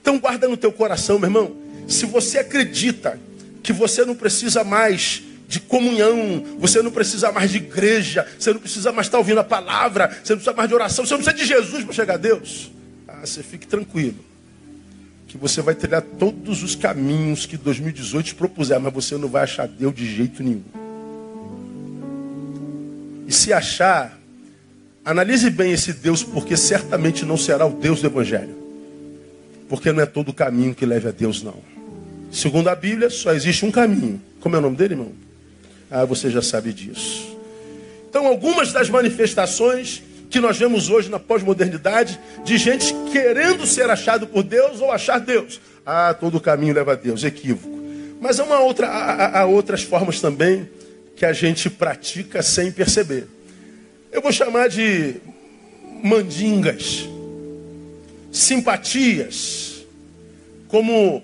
Então 0.00 0.18
guarda 0.18 0.48
no 0.48 0.56
teu 0.56 0.72
coração, 0.72 1.18
meu 1.18 1.28
irmão, 1.28 1.67
se 1.88 2.06
você 2.06 2.38
acredita 2.38 3.18
que 3.62 3.72
você 3.72 4.04
não 4.04 4.14
precisa 4.14 4.62
mais 4.62 5.22
de 5.48 5.58
comunhão, 5.60 6.44
você 6.58 6.82
não 6.82 6.90
precisa 6.90 7.32
mais 7.32 7.50
de 7.50 7.56
igreja, 7.56 8.26
você 8.38 8.52
não 8.52 8.60
precisa 8.60 8.92
mais 8.92 9.06
estar 9.06 9.18
ouvindo 9.18 9.40
a 9.40 9.44
palavra, 9.44 10.08
você 10.22 10.34
não 10.34 10.38
precisa 10.38 10.54
mais 10.54 10.68
de 10.68 10.74
oração, 10.74 11.06
você 11.06 11.14
não 11.14 11.22
precisa 11.22 11.42
de 11.42 11.48
Jesus 11.48 11.84
para 11.84 11.92
chegar 11.92 12.14
a 12.14 12.18
Deus. 12.18 12.70
Ah, 13.08 13.24
você 13.24 13.42
fique 13.42 13.66
tranquilo, 13.66 14.24
que 15.26 15.38
você 15.38 15.62
vai 15.62 15.74
trilhar 15.74 16.02
todos 16.02 16.62
os 16.62 16.74
caminhos 16.74 17.46
que 17.46 17.56
2018 17.56 18.26
te 18.26 18.34
propuser, 18.34 18.78
mas 18.78 18.92
você 18.92 19.16
não 19.16 19.28
vai 19.28 19.44
achar 19.44 19.66
Deus 19.66 19.94
de 19.94 20.14
jeito 20.14 20.42
nenhum. 20.42 20.62
E 23.26 23.32
se 23.32 23.52
achar, 23.52 24.18
Analise 25.08 25.48
bem 25.48 25.72
esse 25.72 25.94
Deus, 25.94 26.22
porque 26.22 26.54
certamente 26.54 27.24
não 27.24 27.38
será 27.38 27.64
o 27.64 27.70
Deus 27.70 28.02
do 28.02 28.08
Evangelho. 28.08 28.54
Porque 29.66 29.90
não 29.90 30.02
é 30.02 30.06
todo 30.06 30.28
o 30.28 30.34
caminho 30.34 30.74
que 30.74 30.84
leve 30.84 31.08
a 31.08 31.10
Deus, 31.10 31.42
não. 31.42 31.54
Segundo 32.30 32.68
a 32.68 32.74
Bíblia, 32.74 33.10
só 33.10 33.32
existe 33.32 33.64
um 33.64 33.70
caminho. 33.70 34.20
Como 34.40 34.54
é 34.54 34.58
o 34.58 34.62
nome 34.62 34.76
dele, 34.76 34.94
irmão? 34.94 35.12
Ah, 35.90 36.04
você 36.04 36.30
já 36.30 36.42
sabe 36.42 36.72
disso. 36.72 37.36
Então, 38.08 38.26
algumas 38.26 38.72
das 38.72 38.88
manifestações 38.90 40.02
que 40.30 40.40
nós 40.40 40.58
vemos 40.58 40.90
hoje 40.90 41.08
na 41.08 41.18
pós-modernidade, 41.18 42.20
de 42.44 42.58
gente 42.58 42.94
querendo 43.10 43.66
ser 43.66 43.88
achado 43.88 44.26
por 44.26 44.42
Deus 44.42 44.80
ou 44.80 44.92
achar 44.92 45.18
Deus. 45.18 45.60
Ah, 45.84 46.14
todo 46.14 46.40
caminho 46.40 46.74
leva 46.74 46.92
a 46.92 46.96
Deus, 46.96 47.24
equívoco. 47.24 47.78
Mas 48.20 48.38
há, 48.38 48.44
uma 48.44 48.60
outra, 48.60 48.88
há, 48.88 49.40
há 49.40 49.46
outras 49.46 49.82
formas 49.82 50.20
também 50.20 50.68
que 51.16 51.24
a 51.24 51.32
gente 51.32 51.70
pratica 51.70 52.42
sem 52.42 52.70
perceber. 52.70 53.26
Eu 54.12 54.20
vou 54.20 54.32
chamar 54.32 54.68
de 54.68 55.16
mandingas, 56.02 57.08
simpatias, 58.30 59.84
como 60.68 61.22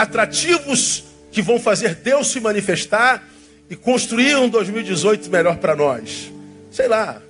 atrativos 0.00 1.04
que 1.30 1.42
vão 1.42 1.60
fazer 1.60 1.94
Deus 1.96 2.28
se 2.28 2.40
manifestar 2.40 3.22
e 3.68 3.76
construir 3.76 4.36
um 4.36 4.48
2018 4.48 5.30
melhor 5.30 5.58
para 5.58 5.76
nós. 5.76 6.32
Sei 6.70 6.88
lá, 6.88 7.20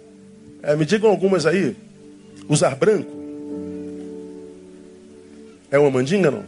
é, 0.63 0.77
me 0.77 0.85
digam 0.85 1.11
algumas 1.11 1.47
aí. 1.47 1.77
Usar 2.49 2.75
branco. 2.75 3.11
É 5.71 5.79
uma 5.79 5.91
mandinga, 5.91 6.31
não? 6.31 6.45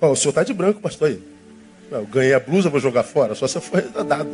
Oh, 0.00 0.08
o 0.08 0.16
senhor 0.16 0.30
está 0.30 0.44
de 0.44 0.54
branco, 0.54 0.80
pastor 0.80 1.08
aí. 1.08 1.22
Eu 1.90 2.06
ganhei 2.06 2.32
a 2.32 2.40
blusa, 2.40 2.70
vou 2.70 2.80
jogar 2.80 3.02
fora. 3.02 3.34
Só 3.34 3.46
se 3.46 3.60
for 3.60 3.82
dado. 3.82 4.30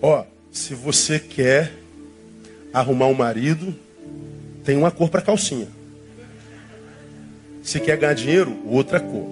Ó, 0.00 0.20
oh, 0.20 0.24
se 0.50 0.74
você 0.74 1.18
quer 1.18 1.72
arrumar 2.72 3.06
um 3.06 3.14
marido, 3.14 3.74
tem 4.64 4.76
uma 4.76 4.90
cor 4.90 5.08
para 5.08 5.20
calcinha. 5.20 5.68
Se 7.64 7.80
quer 7.80 7.96
ganhar 7.96 8.12
dinheiro, 8.12 8.60
outra 8.66 9.00
cor. 9.00 9.26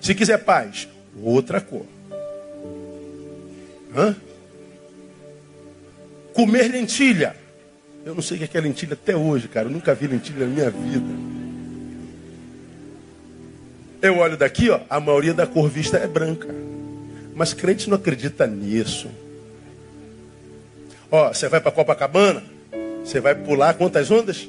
Se 0.00 0.12
quiser 0.12 0.38
paz, 0.38 0.88
outra 1.22 1.60
cor. 1.60 1.86
Hã? 3.96 4.16
Comer 6.34 6.68
lentilha. 6.68 7.36
Eu 8.04 8.14
não 8.14 8.20
sei 8.20 8.36
o 8.36 8.48
que 8.48 8.58
é 8.58 8.60
lentilha 8.60 8.94
até 8.94 9.16
hoje, 9.16 9.46
cara. 9.46 9.68
Eu 9.68 9.70
nunca 9.72 9.94
vi 9.94 10.08
lentilha 10.08 10.46
na 10.46 10.52
minha 10.52 10.70
vida. 10.70 11.06
Eu 14.02 14.18
olho 14.18 14.36
daqui, 14.36 14.68
ó, 14.68 14.80
a 14.90 14.98
maioria 14.98 15.32
da 15.32 15.46
cor 15.46 15.70
vista 15.70 15.96
é 15.96 16.06
branca. 16.08 16.48
Mas 17.34 17.54
crente 17.54 17.88
não 17.88 17.96
acredita 17.96 18.48
nisso. 18.48 19.08
Ó, 21.10 21.32
você 21.32 21.48
vai 21.48 21.60
para 21.60 21.70
Copacabana, 21.70 22.42
você 23.04 23.20
vai 23.20 23.34
pular 23.34 23.74
quantas 23.74 24.10
ondas? 24.10 24.48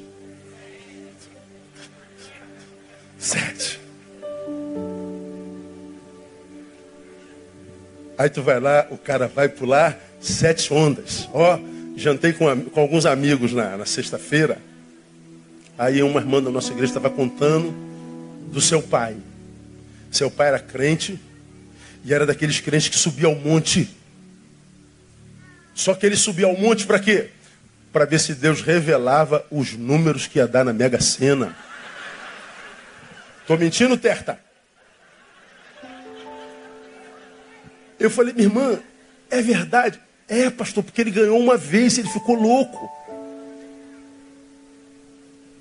Aí 8.18 8.28
tu 8.28 8.42
vai 8.42 8.58
lá, 8.58 8.84
o 8.90 8.98
cara 8.98 9.28
vai 9.28 9.48
pular 9.48 9.96
sete 10.20 10.74
ondas. 10.74 11.28
Ó, 11.32 11.56
jantei 11.96 12.32
com, 12.32 12.64
com 12.64 12.80
alguns 12.80 13.06
amigos 13.06 13.52
na, 13.52 13.76
na 13.76 13.86
sexta-feira. 13.86 14.58
Aí 15.78 16.02
uma 16.02 16.18
irmã 16.18 16.42
da 16.42 16.50
nossa 16.50 16.72
igreja 16.72 16.90
estava 16.90 17.08
contando 17.08 17.72
do 18.50 18.60
seu 18.60 18.82
pai. 18.82 19.16
Seu 20.10 20.28
pai 20.28 20.48
era 20.48 20.58
crente 20.58 21.20
e 22.04 22.12
era 22.12 22.26
daqueles 22.26 22.58
crentes 22.58 22.88
que 22.88 22.96
subia 22.96 23.28
ao 23.28 23.36
monte. 23.36 23.88
Só 25.72 25.94
que 25.94 26.04
ele 26.04 26.16
subia 26.16 26.46
ao 26.46 26.56
monte 26.56 26.86
para 26.86 26.98
quê? 26.98 27.30
Para 27.92 28.04
ver 28.04 28.18
se 28.18 28.34
Deus 28.34 28.62
revelava 28.62 29.46
os 29.48 29.74
números 29.74 30.26
que 30.26 30.40
ia 30.40 30.48
dar 30.48 30.64
na 30.64 30.72
Mega 30.72 31.00
Sena. 31.00 31.56
Tô 33.46 33.56
mentindo, 33.56 33.96
Terta? 33.96 34.47
Eu 37.98 38.10
falei, 38.10 38.32
minha 38.32 38.46
irmã, 38.46 38.78
é 39.30 39.42
verdade. 39.42 40.00
É, 40.28 40.50
pastor, 40.50 40.84
porque 40.84 41.00
ele 41.00 41.10
ganhou 41.10 41.38
uma 41.38 41.56
vez, 41.56 41.98
ele 41.98 42.08
ficou 42.08 42.34
louco. 42.34 42.90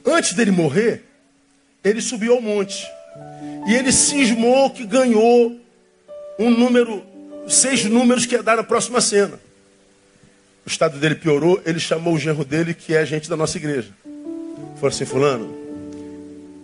Antes 0.05 0.33
dele 0.33 0.51
morrer, 0.51 1.03
ele 1.83 2.01
subiu 2.01 2.33
ao 2.33 2.41
monte. 2.41 2.85
E 3.67 3.73
ele 3.73 3.91
cismou 3.91 4.69
que 4.69 4.85
ganhou 4.85 5.59
um 6.37 6.49
número, 6.49 7.03
seis 7.47 7.83
números 7.85 8.25
que 8.25 8.35
ia 8.35 8.43
dar 8.43 8.57
na 8.57 8.63
próxima 8.63 9.01
cena. 9.01 9.39
O 10.65 10.69
estado 10.69 10.99
dele 10.99 11.15
piorou, 11.15 11.61
ele 11.65 11.79
chamou 11.79 12.13
o 12.13 12.19
genro 12.19 12.43
dele, 12.43 12.73
que 12.73 12.93
é 12.93 13.05
gente 13.05 13.29
da 13.29 13.37
nossa 13.37 13.57
igreja. 13.57 13.89
Falou 14.75 14.89
assim, 14.89 15.05
fulano, 15.05 15.55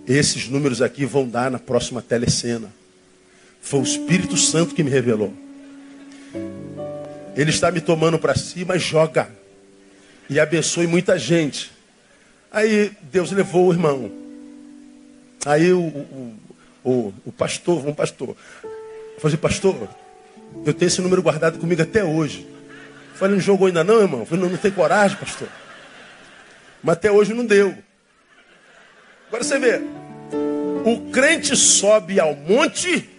esses 0.08 0.48
números 0.48 0.82
aqui 0.82 1.06
vão 1.06 1.28
dar 1.28 1.50
na 1.50 1.58
próxima 1.58 2.02
telecena. 2.02 2.72
Foi 3.62 3.80
o 3.80 3.84
Espírito 3.84 4.36
Santo 4.36 4.76
que 4.76 4.84
me 4.84 4.90
revelou. 4.90 5.34
Ele 7.36 7.50
está 7.50 7.72
me 7.72 7.82
tomando 7.82 8.20
para 8.20 8.36
si, 8.36 8.64
mas 8.66 8.82
joga. 8.82 9.30
E 10.30 10.40
abençoe 10.40 10.88
muita 10.88 11.18
gente. 11.18 11.72
Aí 12.52 12.92
Deus 13.12 13.32
levou 13.32 13.68
o 13.68 13.74
irmão. 13.74 14.12
Aí 15.46 15.74
o, 15.74 15.82
o, 15.82 16.36
o, 16.84 17.14
o 17.26 17.32
pastor, 17.32 17.86
um 17.88 17.94
pastor, 17.94 18.36
assim, 19.24 19.38
pastor, 19.38 19.90
eu 20.66 20.74
tenho 20.74 20.88
esse 20.88 21.02
número 21.02 21.22
guardado 21.22 21.58
comigo 21.58 21.82
até 21.82 22.04
hoje. 22.04 22.48
Falei, 23.16 23.36
não 23.36 23.42
jogou 23.42 23.68
ainda 23.68 23.84
não, 23.84 24.02
irmão? 24.02 24.26
Falei, 24.26 24.44
não, 24.44 24.52
não 24.52 24.58
tem 24.58 24.72
coragem, 24.72 25.18
pastor. 25.18 25.48
Mas 26.82 26.94
até 26.94 27.12
hoje 27.12 27.34
não 27.34 27.46
deu. 27.46 27.76
Agora 29.28 29.44
você 29.44 29.58
vê, 29.58 29.82
o 30.86 31.10
crente 31.12 31.56
sobe 31.56 32.20
ao 32.20 32.36
monte 32.36 33.10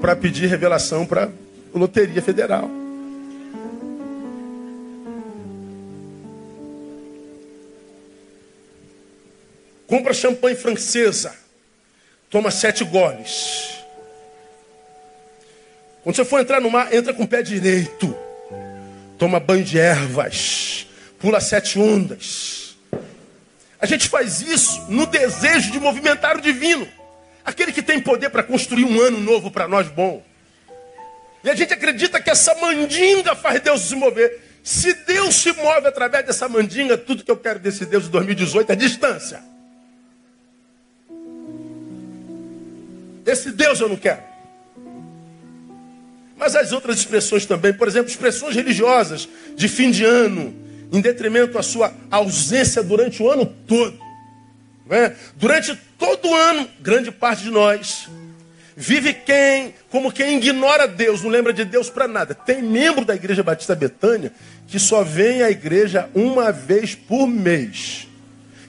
para 0.00 0.16
pedir 0.16 0.46
revelação 0.46 1.04
para 1.04 1.28
Loteria 1.78 2.20
Federal. 2.20 2.70
Compra 9.86 10.14
champanhe 10.14 10.54
francesa. 10.54 11.34
Toma 12.30 12.50
sete 12.52 12.84
goles. 12.84 13.80
Quando 16.04 16.14
você 16.14 16.24
for 16.24 16.40
entrar 16.40 16.60
no 16.60 16.70
mar, 16.70 16.94
entra 16.94 17.12
com 17.12 17.24
o 17.24 17.28
pé 17.28 17.42
direito. 17.42 18.16
Toma 19.18 19.40
banho 19.40 19.64
de 19.64 19.78
ervas. 19.78 20.86
Pula 21.18 21.40
sete 21.40 21.78
ondas. 21.78 22.76
A 23.80 23.86
gente 23.86 24.08
faz 24.08 24.40
isso 24.40 24.86
no 24.88 25.06
desejo 25.06 25.72
de 25.72 25.80
movimentar 25.80 26.36
o 26.36 26.40
divino. 26.40 26.86
Aquele 27.44 27.72
que 27.72 27.82
tem 27.82 28.00
poder 28.00 28.30
para 28.30 28.42
construir 28.42 28.84
um 28.84 29.00
ano 29.00 29.18
novo 29.18 29.50
para 29.50 29.66
nós 29.66 29.88
bom. 29.88 30.22
E 31.42 31.50
a 31.50 31.54
gente 31.54 31.72
acredita 31.72 32.20
que 32.20 32.30
essa 32.30 32.54
mandinga 32.56 33.34
faz 33.34 33.60
Deus 33.60 33.82
se 33.82 33.94
mover. 33.94 34.40
Se 34.62 34.92
Deus 34.92 35.34
se 35.36 35.52
move 35.52 35.86
através 35.86 36.26
dessa 36.26 36.48
mandinga, 36.48 36.98
tudo 36.98 37.24
que 37.24 37.30
eu 37.30 37.36
quero 37.36 37.58
desse 37.58 37.86
Deus 37.86 38.04
de 38.04 38.10
2018 38.10 38.72
é 38.72 38.76
distância. 38.76 39.42
Esse 43.24 43.52
Deus 43.52 43.80
eu 43.80 43.88
não 43.88 43.96
quero. 43.96 44.22
Mas 46.36 46.56
as 46.56 46.72
outras 46.72 46.98
expressões 46.98 47.46
também, 47.46 47.72
por 47.72 47.88
exemplo, 47.88 48.10
expressões 48.10 48.54
religiosas 48.54 49.28
de 49.54 49.68
fim 49.68 49.90
de 49.90 50.04
ano, 50.04 50.54
em 50.92 51.00
detrimento 51.00 51.58
à 51.58 51.62
sua 51.62 51.92
ausência 52.10 52.82
durante 52.82 53.22
o 53.22 53.30
ano 53.30 53.46
todo. 53.66 53.98
É? 54.90 55.14
Durante 55.36 55.78
todo 55.98 56.28
o 56.28 56.34
ano, 56.34 56.68
grande 56.80 57.12
parte 57.12 57.44
de 57.44 57.50
nós 57.50 58.08
Vive 58.76 59.12
quem, 59.12 59.74
como 59.90 60.12
quem 60.12 60.36
ignora 60.38 60.86
Deus, 60.86 61.22
não 61.22 61.30
lembra 61.30 61.52
de 61.52 61.64
Deus 61.64 61.90
para 61.90 62.06
nada. 62.06 62.34
Tem 62.34 62.62
membro 62.62 63.04
da 63.04 63.14
Igreja 63.14 63.42
Batista 63.42 63.74
Betânia 63.74 64.32
que 64.66 64.78
só 64.78 65.02
vem 65.02 65.42
à 65.42 65.50
igreja 65.50 66.08
uma 66.14 66.52
vez 66.52 66.94
por 66.94 67.26
mês. 67.26 68.06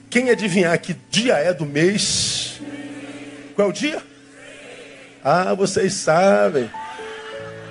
Quem 0.10 0.30
adivinhar 0.30 0.78
que 0.80 0.96
dia 1.10 1.36
é 1.36 1.54
do 1.54 1.66
mês? 1.66 2.60
Qual 3.56 3.68
é 3.68 3.70
o 3.70 3.74
dia? 3.74 4.02
Ah, 5.24 5.54
vocês 5.54 5.94
sabem. 5.94 6.70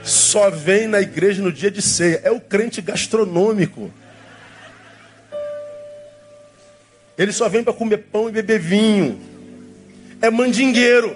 Só 0.04 0.48
vem 0.48 0.86
na 0.86 1.00
igreja 1.00 1.42
no 1.42 1.52
dia 1.52 1.70
de 1.70 1.82
ceia. 1.82 2.20
É 2.22 2.30
o 2.30 2.40
crente 2.40 2.80
gastronômico. 2.80 3.92
Ele 7.18 7.32
só 7.32 7.48
vem 7.48 7.62
para 7.62 7.72
comer 7.72 7.98
pão 7.98 8.28
e 8.28 8.32
beber 8.32 8.60
vinho. 8.60 9.20
É 10.22 10.30
mandingueiro. 10.30 11.14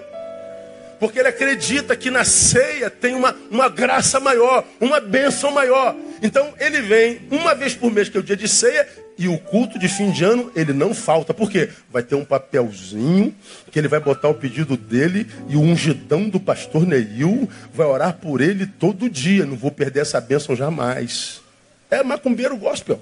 Porque 1.04 1.18
ele 1.18 1.28
acredita 1.28 1.94
que 1.94 2.10
na 2.10 2.24
ceia 2.24 2.88
tem 2.88 3.14
uma, 3.14 3.36
uma 3.50 3.68
graça 3.68 4.18
maior, 4.18 4.64
uma 4.80 5.00
bênção 5.00 5.50
maior. 5.50 5.94
Então 6.22 6.54
ele 6.58 6.80
vem 6.80 7.20
uma 7.30 7.54
vez 7.54 7.74
por 7.74 7.92
mês, 7.92 8.08
que 8.08 8.16
é 8.16 8.20
o 8.20 8.22
dia 8.22 8.34
de 8.34 8.48
ceia, 8.48 8.88
e 9.18 9.28
o 9.28 9.36
culto 9.36 9.78
de 9.78 9.86
fim 9.86 10.10
de 10.10 10.24
ano 10.24 10.50
ele 10.56 10.72
não 10.72 10.94
falta. 10.94 11.34
Por 11.34 11.50
quê? 11.50 11.68
Vai 11.90 12.02
ter 12.02 12.14
um 12.14 12.24
papelzinho 12.24 13.34
que 13.70 13.78
ele 13.78 13.86
vai 13.86 14.00
botar 14.00 14.28
o 14.28 14.34
pedido 14.34 14.78
dele 14.78 15.30
e 15.46 15.56
o 15.56 15.60
ungidão 15.60 16.26
do 16.26 16.40
pastor 16.40 16.86
Neil 16.86 17.50
vai 17.74 17.86
orar 17.86 18.14
por 18.14 18.40
ele 18.40 18.66
todo 18.66 19.10
dia. 19.10 19.44
Não 19.44 19.58
vou 19.58 19.70
perder 19.70 20.00
essa 20.00 20.18
bênção 20.22 20.56
jamais. 20.56 21.42
É 21.90 22.02
macumbeiro 22.02 22.56
gospel. 22.56 22.98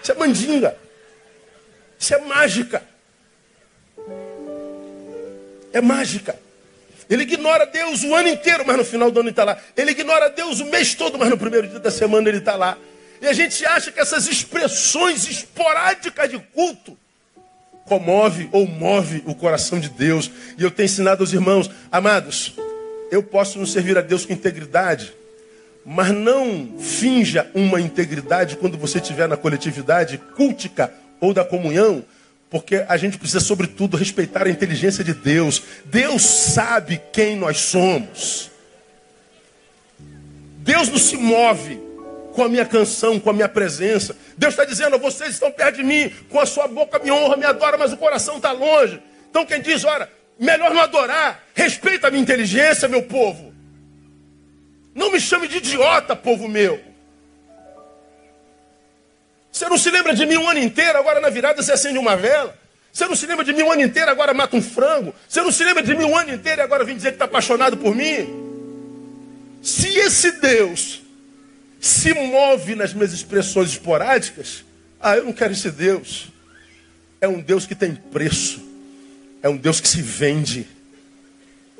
Isso 0.00 0.12
é 0.12 0.14
mandinga. 0.14 0.76
Isso 1.98 2.14
é 2.14 2.18
mágica. 2.18 2.80
É 5.72 5.80
mágica. 5.80 6.43
Ele 7.08 7.22
ignora 7.22 7.66
Deus 7.66 8.02
o 8.02 8.14
ano 8.14 8.28
inteiro, 8.28 8.64
mas 8.66 8.76
no 8.76 8.84
final 8.84 9.10
do 9.10 9.20
ano 9.20 9.28
ele 9.28 9.32
está 9.32 9.44
lá. 9.44 9.58
Ele 9.76 9.90
ignora 9.90 10.30
Deus 10.30 10.60
o 10.60 10.66
mês 10.66 10.94
todo, 10.94 11.18
mas 11.18 11.28
no 11.30 11.38
primeiro 11.38 11.68
dia 11.68 11.78
da 11.78 11.90
semana 11.90 12.28
ele 12.28 12.38
está 12.38 12.56
lá. 12.56 12.78
E 13.20 13.26
a 13.26 13.32
gente 13.32 13.64
acha 13.64 13.90
que 13.90 14.00
essas 14.00 14.26
expressões 14.26 15.28
esporádicas 15.28 16.30
de 16.30 16.38
culto 16.38 16.96
comove 17.84 18.48
ou 18.52 18.66
move 18.66 19.22
o 19.26 19.34
coração 19.34 19.78
de 19.78 19.88
Deus. 19.88 20.30
E 20.58 20.62
eu 20.62 20.70
tenho 20.70 20.86
ensinado 20.86 21.22
aos 21.22 21.32
irmãos, 21.32 21.70
amados, 21.90 22.54
eu 23.10 23.22
posso 23.22 23.58
não 23.58 23.66
servir 23.66 23.96
a 23.96 24.00
Deus 24.00 24.26
com 24.26 24.32
integridade, 24.32 25.14
mas 25.84 26.10
não 26.10 26.78
finja 26.78 27.48
uma 27.54 27.80
integridade 27.80 28.56
quando 28.56 28.78
você 28.78 28.98
estiver 28.98 29.28
na 29.28 29.36
coletividade 29.36 30.18
cultica 30.34 30.92
ou 31.20 31.32
da 31.32 31.44
comunhão, 31.44 32.04
porque 32.54 32.84
a 32.88 32.96
gente 32.96 33.18
precisa, 33.18 33.40
sobretudo, 33.40 33.96
respeitar 33.96 34.46
a 34.46 34.48
inteligência 34.48 35.02
de 35.02 35.12
Deus. 35.12 35.60
Deus 35.86 36.22
sabe 36.22 37.02
quem 37.12 37.34
nós 37.34 37.58
somos. 37.58 38.48
Deus 40.58 40.88
não 40.88 40.96
se 40.96 41.16
move 41.16 41.82
com 42.32 42.44
a 42.44 42.48
minha 42.48 42.64
canção, 42.64 43.18
com 43.18 43.28
a 43.28 43.32
minha 43.32 43.48
presença. 43.48 44.16
Deus 44.38 44.52
está 44.52 44.64
dizendo: 44.64 45.00
vocês 45.00 45.30
estão 45.30 45.50
perto 45.50 45.78
de 45.78 45.82
mim, 45.82 46.12
com 46.30 46.38
a 46.38 46.46
sua 46.46 46.68
boca 46.68 47.00
me 47.00 47.10
honra, 47.10 47.36
me 47.36 47.44
adora, 47.44 47.76
mas 47.76 47.92
o 47.92 47.96
coração 47.96 48.36
está 48.36 48.52
longe. 48.52 49.02
Então 49.28 49.44
quem 49.44 49.60
diz, 49.60 49.82
ora, 49.82 50.08
melhor 50.38 50.72
não 50.72 50.80
adorar, 50.80 51.42
respeita 51.56 52.06
a 52.06 52.10
minha 52.12 52.22
inteligência, 52.22 52.86
meu 52.86 53.02
povo. 53.02 53.52
Não 54.94 55.10
me 55.10 55.18
chame 55.18 55.48
de 55.48 55.56
idiota, 55.56 56.14
povo 56.14 56.46
meu. 56.46 56.80
Você 59.54 59.68
não 59.68 59.78
se 59.78 59.88
lembra 59.88 60.12
de 60.12 60.26
mim 60.26 60.36
um 60.36 60.48
ano 60.48 60.58
inteiro, 60.58 60.98
agora 60.98 61.20
na 61.20 61.30
virada 61.30 61.62
você 61.62 61.70
acende 61.70 61.96
uma 61.96 62.16
vela. 62.16 62.58
Você 62.92 63.06
não 63.06 63.14
se 63.14 63.24
lembra 63.24 63.44
de 63.44 63.52
mim 63.52 63.62
um 63.62 63.70
ano 63.70 63.82
inteiro, 63.82 64.10
agora 64.10 64.34
mata 64.34 64.56
um 64.56 64.60
frango. 64.60 65.14
Você 65.28 65.40
não 65.42 65.52
se 65.52 65.62
lembra 65.62 65.80
de 65.80 65.94
mim 65.94 66.02
um 66.02 66.18
ano 66.18 66.34
inteiro 66.34 66.60
e 66.60 66.64
agora 66.64 66.82
vem 66.82 66.96
dizer 66.96 67.10
que 67.10 67.14
está 67.14 67.26
apaixonado 67.26 67.76
por 67.76 67.94
mim. 67.94 68.26
Se 69.62 69.96
esse 69.96 70.32
Deus 70.40 71.02
se 71.80 72.12
move 72.14 72.74
nas 72.74 72.92
minhas 72.92 73.12
expressões 73.12 73.70
esporádicas, 73.70 74.64
ah, 75.00 75.16
eu 75.16 75.24
não 75.24 75.32
quero 75.32 75.52
esse 75.52 75.70
Deus. 75.70 76.32
É 77.20 77.28
um 77.28 77.40
Deus 77.40 77.64
que 77.64 77.76
tem 77.76 77.94
preço. 77.94 78.60
É 79.40 79.48
um 79.48 79.56
Deus 79.56 79.80
que 79.80 79.86
se 79.86 80.02
vende. 80.02 80.66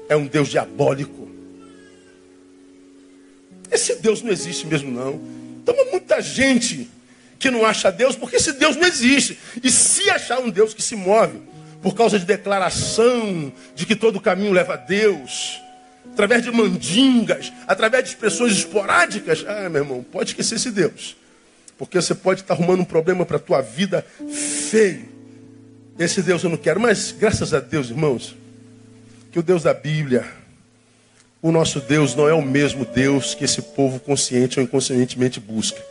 É 0.08 0.14
um 0.14 0.28
Deus 0.28 0.48
diabólico. 0.48 1.28
Esse 3.68 3.96
Deus 3.96 4.22
não 4.22 4.30
existe 4.30 4.64
mesmo, 4.64 4.92
não. 4.92 5.20
Então, 5.60 5.74
muita 5.90 6.20
gente 6.22 6.88
que 7.38 7.50
não 7.50 7.64
acha 7.64 7.90
Deus, 7.90 8.16
porque 8.16 8.36
esse 8.36 8.52
Deus 8.52 8.76
não 8.76 8.86
existe. 8.86 9.38
E 9.62 9.70
se 9.70 10.08
achar 10.10 10.38
um 10.40 10.50
Deus 10.50 10.72
que 10.72 10.82
se 10.82 10.96
move 10.96 11.40
por 11.82 11.94
causa 11.94 12.18
de 12.18 12.24
declaração 12.24 13.52
de 13.74 13.84
que 13.84 13.94
todo 13.94 14.20
caminho 14.20 14.52
leva 14.52 14.74
a 14.74 14.76
Deus, 14.76 15.60
através 16.10 16.42
de 16.42 16.50
mandingas, 16.50 17.52
através 17.66 18.04
de 18.04 18.10
expressões 18.10 18.52
esporádicas, 18.52 19.44
ah, 19.46 19.68
meu 19.68 19.82
irmão, 19.82 20.02
pode 20.02 20.30
esquecer 20.30 20.54
esse 20.54 20.70
Deus. 20.70 21.16
Porque 21.76 22.00
você 22.00 22.14
pode 22.14 22.40
estar 22.40 22.54
arrumando 22.54 22.80
um 22.80 22.84
problema 22.84 23.26
para 23.26 23.36
a 23.36 23.40
tua 23.40 23.60
vida 23.60 24.06
feio. 24.70 25.08
Esse 25.98 26.22
Deus 26.22 26.42
eu 26.42 26.50
não 26.50 26.56
quero. 26.56 26.80
Mas, 26.80 27.12
graças 27.12 27.52
a 27.52 27.60
Deus, 27.60 27.90
irmãos, 27.90 28.34
que 29.32 29.38
o 29.38 29.42
Deus 29.42 29.64
da 29.64 29.74
Bíblia, 29.74 30.24
o 31.42 31.50
nosso 31.50 31.80
Deus 31.80 32.14
não 32.14 32.28
é 32.28 32.32
o 32.32 32.40
mesmo 32.40 32.84
Deus 32.84 33.34
que 33.34 33.44
esse 33.44 33.60
povo 33.60 34.00
consciente 34.00 34.58
ou 34.58 34.64
inconscientemente 34.64 35.40
busca. 35.40 35.82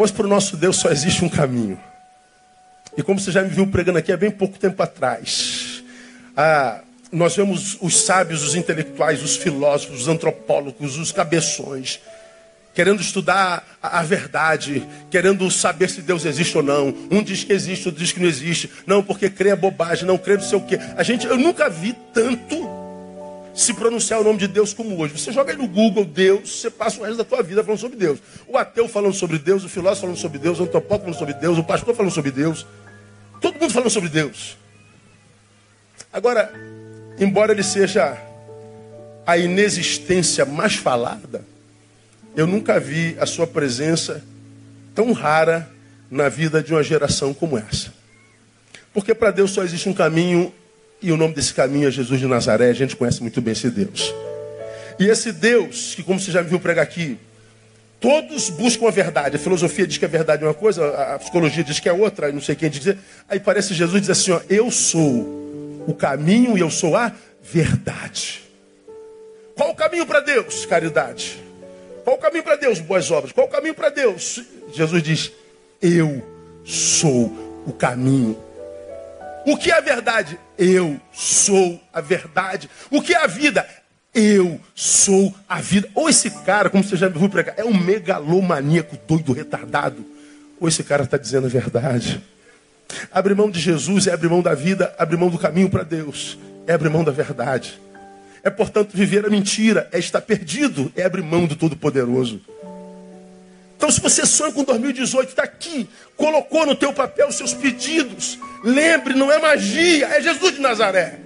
Pois 0.00 0.10
para 0.10 0.24
o 0.24 0.28
nosso 0.30 0.56
Deus 0.56 0.78
só 0.78 0.90
existe 0.90 1.22
um 1.22 1.28
caminho. 1.28 1.78
E 2.96 3.02
como 3.02 3.20
você 3.20 3.30
já 3.30 3.42
me 3.42 3.50
viu 3.50 3.66
pregando 3.66 3.98
aqui 3.98 4.10
há 4.10 4.16
bem 4.16 4.30
pouco 4.30 4.58
tempo 4.58 4.82
atrás, 4.82 5.84
ah, 6.34 6.80
nós 7.12 7.36
vemos 7.36 7.76
os 7.82 8.00
sábios, 8.06 8.42
os 8.42 8.54
intelectuais, 8.54 9.22
os 9.22 9.36
filósofos, 9.36 10.00
os 10.00 10.08
antropólogos, 10.08 10.96
os 10.96 11.12
cabeções, 11.12 12.00
querendo 12.72 13.02
estudar 13.02 13.62
a, 13.82 13.98
a, 13.98 14.02
verdade, 14.02 14.88
querendo 15.10 15.50
saber 15.50 15.90
se 15.90 16.00
Deus 16.00 16.24
existe 16.24 16.56
ou 16.56 16.62
não. 16.62 16.94
Um 17.10 17.22
diz 17.22 17.44
que 17.44 17.52
existe, 17.52 17.86
outro 17.86 18.02
diz 18.02 18.10
que 18.10 18.20
não 18.20 18.26
existe. 18.26 18.70
Não, 18.86 19.02
porque 19.02 19.28
crê 19.28 19.50
é 19.50 19.54
bobagem, 19.54 20.06
não 20.06 20.16
crê 20.16 20.38
não 20.38 20.44
sei 20.44 20.56
o 20.56 20.62
quê. 20.62 20.78
A 20.96 21.02
gente, 21.02 21.26
eu 21.26 21.36
nunca 21.36 21.68
vi 21.68 21.94
tanto 22.14 22.69
se 23.60 23.74
pronunciar 23.74 24.20
o 24.20 24.24
nome 24.24 24.38
de 24.38 24.48
Deus 24.48 24.72
como 24.72 24.98
hoje. 24.98 25.18
Você 25.18 25.32
joga 25.32 25.52
aí 25.52 25.58
no 25.58 25.68
Google 25.68 26.04
Deus, 26.04 26.60
você 26.60 26.70
passa 26.70 26.98
o 27.00 27.04
resto 27.04 27.18
da 27.18 27.24
tua 27.24 27.42
vida 27.42 27.62
falando 27.62 27.80
sobre 27.80 27.96
Deus. 27.96 28.18
O 28.48 28.56
ateu 28.56 28.88
falando 28.88 29.14
sobre 29.14 29.38
Deus, 29.38 29.64
o 29.64 29.68
filósofo 29.68 30.02
falando 30.02 30.18
sobre 30.18 30.38
Deus, 30.38 30.58
o 30.58 30.62
antropólogo 30.64 31.04
falando 31.04 31.18
sobre 31.18 31.34
Deus, 31.34 31.58
o 31.58 31.64
pastor 31.64 31.94
falando 31.94 32.12
sobre 32.12 32.30
Deus. 32.30 32.66
Todo 33.40 33.58
mundo 33.58 33.72
falando 33.72 33.90
sobre 33.90 34.08
Deus. 34.08 34.56
Agora, 36.12 36.52
embora 37.18 37.52
ele 37.52 37.62
seja 37.62 38.16
a 39.26 39.36
inexistência 39.36 40.44
mais 40.44 40.74
falada, 40.76 41.44
eu 42.34 42.46
nunca 42.46 42.80
vi 42.80 43.16
a 43.20 43.26
sua 43.26 43.46
presença 43.46 44.24
tão 44.94 45.12
rara 45.12 45.70
na 46.10 46.28
vida 46.28 46.62
de 46.62 46.72
uma 46.72 46.82
geração 46.82 47.32
como 47.32 47.56
essa. 47.58 47.92
Porque 48.92 49.14
para 49.14 49.30
Deus 49.30 49.52
só 49.52 49.62
existe 49.62 49.88
um 49.88 49.94
caminho 49.94 50.52
e 51.02 51.10
o 51.12 51.16
nome 51.16 51.34
desse 51.34 51.54
caminho 51.54 51.88
é 51.88 51.90
Jesus 51.90 52.20
de 52.20 52.26
Nazaré. 52.26 52.68
A 52.68 52.74
gente 52.74 52.94
conhece 52.94 53.22
muito 53.22 53.40
bem 53.40 53.52
esse 53.52 53.70
Deus. 53.70 54.14
E 54.98 55.06
esse 55.06 55.32
Deus, 55.32 55.94
que 55.94 56.02
como 56.02 56.20
você 56.20 56.30
já 56.30 56.42
me 56.42 56.48
viu 56.48 56.60
pregar 56.60 56.82
aqui, 56.82 57.18
todos 57.98 58.50
buscam 58.50 58.88
a 58.88 58.90
verdade. 58.90 59.36
A 59.36 59.38
filosofia 59.38 59.86
diz 59.86 59.96
que 59.96 60.04
a 60.04 60.08
verdade 60.08 60.44
é 60.44 60.46
uma 60.46 60.54
coisa, 60.54 60.86
a 61.14 61.18
psicologia 61.18 61.64
diz 61.64 61.80
que 61.80 61.88
é 61.88 61.92
outra, 61.92 62.30
não 62.30 62.40
sei 62.40 62.54
quem 62.54 62.68
dizer. 62.68 62.98
Aí 63.28 63.40
parece 63.40 63.72
Jesus 63.72 64.00
diz 64.00 64.10
assim: 64.10 64.32
ó, 64.32 64.40
Eu 64.48 64.70
sou 64.70 65.84
o 65.86 65.94
caminho 65.94 66.56
e 66.58 66.60
eu 66.60 66.70
sou 66.70 66.94
a 66.96 67.12
verdade. 67.42 68.42
Qual 69.54 69.70
o 69.70 69.74
caminho 69.74 70.06
para 70.06 70.20
Deus? 70.20 70.66
Caridade. 70.66 71.42
Qual 72.04 72.16
o 72.16 72.18
caminho 72.18 72.44
para 72.44 72.56
Deus? 72.56 72.78
Boas 72.78 73.10
obras. 73.10 73.32
Qual 73.32 73.46
o 73.46 73.50
caminho 73.50 73.74
para 73.74 73.88
Deus? 73.88 74.42
Jesus 74.74 75.02
diz: 75.02 75.32
Eu 75.80 76.22
sou 76.64 77.62
o 77.66 77.72
caminho 77.72 78.36
o 79.44 79.56
que 79.56 79.70
é 79.70 79.74
a 79.74 79.80
verdade? 79.80 80.38
Eu 80.60 81.00
sou 81.10 81.80
a 81.90 82.02
verdade. 82.02 82.68
O 82.90 83.00
que 83.00 83.14
é 83.14 83.24
a 83.24 83.26
vida? 83.26 83.66
Eu 84.14 84.60
sou 84.74 85.34
a 85.48 85.58
vida. 85.58 85.88
Ou 85.94 86.06
esse 86.06 86.28
cara, 86.44 86.68
como 86.68 86.84
você 86.84 86.96
já 86.96 87.08
viu 87.08 87.30
pregar, 87.30 87.54
é 87.56 87.64
um 87.64 87.72
megalomaníaco 87.72 88.98
doido, 89.08 89.32
retardado. 89.32 90.04
Ou 90.60 90.68
esse 90.68 90.84
cara 90.84 91.04
está 91.04 91.16
dizendo 91.16 91.46
a 91.46 91.48
verdade. 91.50 92.22
Abre 93.10 93.34
mão 93.34 93.50
de 93.50 93.58
Jesus 93.58 94.06
é 94.06 94.12
abrir 94.12 94.28
mão 94.28 94.42
da 94.42 94.52
vida, 94.52 94.94
abrir 94.98 95.16
mão 95.16 95.30
do 95.30 95.38
caminho 95.38 95.70
para 95.70 95.82
Deus, 95.82 96.38
é 96.66 96.74
abrir 96.74 96.90
mão 96.90 97.04
da 97.04 97.12
verdade. 97.12 97.80
É, 98.42 98.50
portanto, 98.50 98.90
viver 98.92 99.24
a 99.24 99.30
mentira, 99.30 99.88
é 99.92 99.98
estar 99.98 100.20
perdido, 100.20 100.92
é 100.94 101.04
abrir 101.04 101.22
mão 101.22 101.46
do 101.46 101.56
Todo-Poderoso. 101.56 102.38
Então, 103.80 103.90
se 103.90 103.98
você 103.98 104.26
sonha 104.26 104.52
com 104.52 104.62
2018, 104.62 105.30
está 105.30 105.42
aqui, 105.42 105.88
colocou 106.14 106.66
no 106.66 106.74
teu 106.74 106.92
papel 106.92 107.28
os 107.28 107.34
seus 107.34 107.54
pedidos. 107.54 108.38
Lembre, 108.62 109.14
não 109.14 109.32
é 109.32 109.38
magia, 109.38 110.06
é 110.06 110.20
Jesus 110.20 110.52
de 110.52 110.60
Nazaré. 110.60 111.18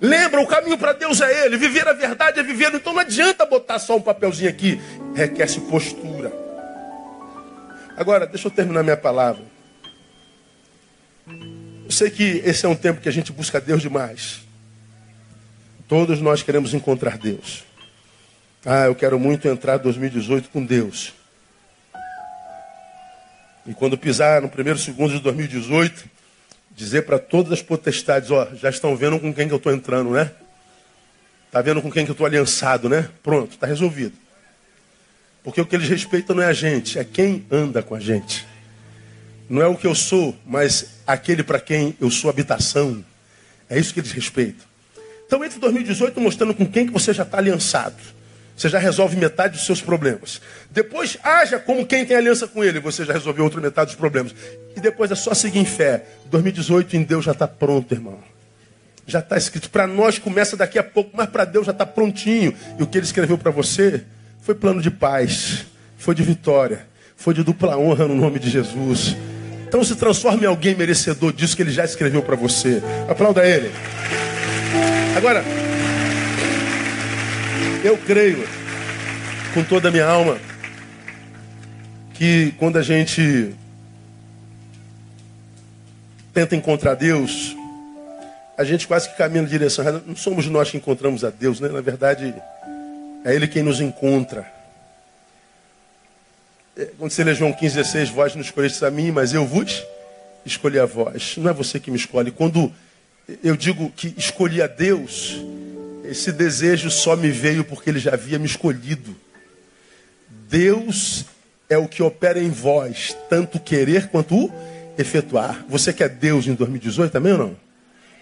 Lembra, 0.00 0.40
o 0.40 0.46
caminho 0.46 0.78
para 0.78 0.94
Deus 0.94 1.20
é 1.20 1.44
Ele. 1.44 1.58
Viver 1.58 1.86
a 1.86 1.92
verdade 1.92 2.40
é 2.40 2.42
viver. 2.42 2.74
Então 2.74 2.94
não 2.94 3.00
adianta 3.00 3.44
botar 3.44 3.78
só 3.78 3.98
um 3.98 4.00
papelzinho 4.00 4.48
aqui. 4.48 4.80
Requer-se 5.14 5.60
postura. 5.60 6.32
Agora, 7.98 8.26
deixa 8.26 8.48
eu 8.48 8.50
terminar 8.50 8.82
minha 8.82 8.96
palavra. 8.96 9.44
Eu 11.28 11.90
sei 11.90 12.08
que 12.08 12.40
esse 12.46 12.64
é 12.64 12.68
um 12.70 12.74
tempo 12.74 13.02
que 13.02 13.10
a 13.10 13.12
gente 13.12 13.30
busca 13.30 13.60
Deus 13.60 13.82
demais. 13.82 14.40
Todos 15.86 16.18
nós 16.18 16.42
queremos 16.42 16.72
encontrar 16.72 17.18
Deus. 17.18 17.62
Ah, 18.64 18.86
eu 18.86 18.94
quero 18.94 19.20
muito 19.20 19.46
entrar 19.46 19.76
2018 19.76 20.48
com 20.48 20.64
Deus. 20.64 21.19
E 23.70 23.74
quando 23.74 23.96
pisar 23.96 24.42
no 24.42 24.48
primeiro 24.48 24.80
segundo 24.80 25.12
de 25.12 25.20
2018, 25.20 26.04
dizer 26.74 27.02
para 27.02 27.20
todas 27.20 27.52
as 27.52 27.62
potestades, 27.62 28.28
ó, 28.28 28.48
já 28.52 28.68
estão 28.68 28.96
vendo 28.96 29.20
com 29.20 29.32
quem 29.32 29.46
que 29.46 29.54
eu 29.54 29.58
estou 29.58 29.72
entrando, 29.72 30.10
né? 30.10 30.32
Está 31.46 31.62
vendo 31.62 31.80
com 31.80 31.88
quem 31.88 32.04
que 32.04 32.10
eu 32.10 32.14
estou 32.14 32.26
aliançado, 32.26 32.88
né? 32.88 33.08
Pronto, 33.22 33.52
está 33.52 33.68
resolvido. 33.68 34.14
Porque 35.44 35.60
o 35.60 35.66
que 35.66 35.76
eles 35.76 35.88
respeitam 35.88 36.34
não 36.34 36.42
é 36.42 36.46
a 36.46 36.52
gente, 36.52 36.98
é 36.98 37.04
quem 37.04 37.46
anda 37.48 37.80
com 37.80 37.94
a 37.94 38.00
gente. 38.00 38.44
Não 39.48 39.62
é 39.62 39.68
o 39.68 39.76
que 39.76 39.86
eu 39.86 39.94
sou, 39.94 40.36
mas 40.44 40.96
aquele 41.06 41.44
para 41.44 41.60
quem 41.60 41.96
eu 42.00 42.10
sou 42.10 42.28
habitação. 42.28 43.04
É 43.68 43.78
isso 43.78 43.94
que 43.94 44.00
eles 44.00 44.10
respeitam. 44.10 44.66
Então, 45.28 45.44
entre 45.44 45.60
2018 45.60 46.20
mostrando 46.20 46.54
com 46.54 46.66
quem 46.66 46.88
que 46.88 46.92
você 46.92 47.14
já 47.14 47.22
está 47.22 47.38
aliançado. 47.38 48.02
Você 48.56 48.68
já 48.68 48.78
resolve 48.78 49.16
metade 49.16 49.54
dos 49.54 49.64
seus 49.64 49.80
problemas. 49.80 50.40
Depois, 50.70 51.16
haja 51.22 51.58
como 51.58 51.86
quem 51.86 52.04
tem 52.04 52.16
aliança 52.16 52.46
com 52.46 52.62
ele. 52.62 52.78
Você 52.80 53.04
já 53.04 53.12
resolveu 53.12 53.44
outra 53.44 53.60
metade 53.60 53.90
dos 53.90 53.96
problemas. 53.96 54.34
E 54.76 54.80
depois 54.80 55.10
é 55.10 55.14
só 55.14 55.32
seguir 55.32 55.58
em 55.58 55.64
fé. 55.64 56.04
2018 56.26 56.96
em 56.96 57.02
Deus 57.02 57.24
já 57.24 57.32
está 57.32 57.48
pronto, 57.48 57.92
irmão. 57.92 58.18
Já 59.06 59.20
está 59.20 59.36
escrito. 59.36 59.70
Para 59.70 59.86
nós 59.86 60.18
começa 60.18 60.56
daqui 60.56 60.78
a 60.78 60.82
pouco, 60.82 61.10
mas 61.14 61.28
para 61.28 61.44
Deus 61.44 61.66
já 61.66 61.72
está 61.72 61.86
prontinho. 61.86 62.54
E 62.78 62.82
o 62.82 62.86
que 62.86 62.98
ele 62.98 63.06
escreveu 63.06 63.38
para 63.38 63.50
você 63.50 64.04
foi 64.42 64.54
plano 64.54 64.82
de 64.82 64.90
paz. 64.90 65.66
foi 66.00 66.14
de 66.14 66.22
vitória, 66.22 66.86
foi 67.14 67.34
de 67.34 67.44
dupla 67.44 67.76
honra 67.76 68.08
no 68.08 68.14
nome 68.14 68.38
de 68.38 68.48
Jesus. 68.48 69.14
Então 69.68 69.84
se 69.84 69.94
transforme 69.94 70.44
em 70.44 70.46
alguém 70.46 70.74
merecedor 70.74 71.32
disso 71.32 71.54
que 71.54 71.62
ele 71.62 71.70
já 71.70 71.84
escreveu 71.84 72.22
para 72.22 72.34
você. 72.34 72.82
Aplauda 73.08 73.46
ele. 73.46 73.70
Agora, 75.16 75.44
eu 77.84 77.96
creio 77.98 78.46
com 79.54 79.64
toda 79.64 79.88
a 79.88 79.90
minha 79.90 80.06
alma 80.06 80.38
que 82.14 82.52
quando 82.58 82.76
a 82.76 82.82
gente 82.82 83.54
tenta 86.32 86.54
encontrar 86.54 86.94
Deus, 86.94 87.56
a 88.56 88.64
gente 88.64 88.86
quase 88.86 89.08
que 89.08 89.16
caminha 89.16 89.42
na 89.42 89.48
direção. 89.48 89.84
Não 90.06 90.14
somos 90.14 90.46
nós 90.46 90.70
que 90.70 90.76
encontramos 90.76 91.24
a 91.24 91.30
Deus, 91.30 91.60
né? 91.60 91.68
Na 91.68 91.80
verdade, 91.80 92.34
é 93.24 93.34
Ele 93.34 93.48
quem 93.48 93.62
nos 93.62 93.80
encontra. 93.80 94.46
É, 96.76 96.90
quando 96.98 97.10
você 97.10 97.24
lê 97.24 97.34
João 97.34 97.52
15,16, 97.52 98.12
vós 98.12 98.34
não 98.34 98.42
escolheste 98.42 98.84
a 98.84 98.90
mim, 98.90 99.10
mas 99.10 99.32
eu 99.32 99.46
vos 99.46 99.82
escolhi 100.44 100.78
a 100.78 100.86
vós. 100.86 101.36
Não 101.38 101.50
é 101.50 101.54
você 101.54 101.80
que 101.80 101.90
me 101.90 101.96
escolhe. 101.96 102.30
Quando 102.30 102.72
eu 103.42 103.56
digo 103.56 103.90
que 103.90 104.14
escolhi 104.16 104.60
a 104.60 104.66
Deus, 104.66 105.36
esse 106.10 106.32
desejo 106.32 106.90
só 106.90 107.14
me 107.14 107.30
veio 107.30 107.64
porque 107.64 107.88
Ele 107.88 108.00
já 108.00 108.14
havia 108.14 108.38
me 108.38 108.46
escolhido. 108.46 109.14
Deus 110.48 111.24
é 111.68 111.78
o 111.78 111.86
que 111.86 112.02
opera 112.02 112.40
em 112.40 112.50
vós, 112.50 113.16
tanto 113.28 113.60
querer 113.60 114.08
quanto 114.08 114.52
efetuar. 114.98 115.64
Você 115.68 115.92
quer 115.92 116.08
Deus 116.08 116.48
em 116.48 116.54
2018 116.54 117.12
também 117.12 117.32
ou 117.32 117.38
não? 117.38 117.56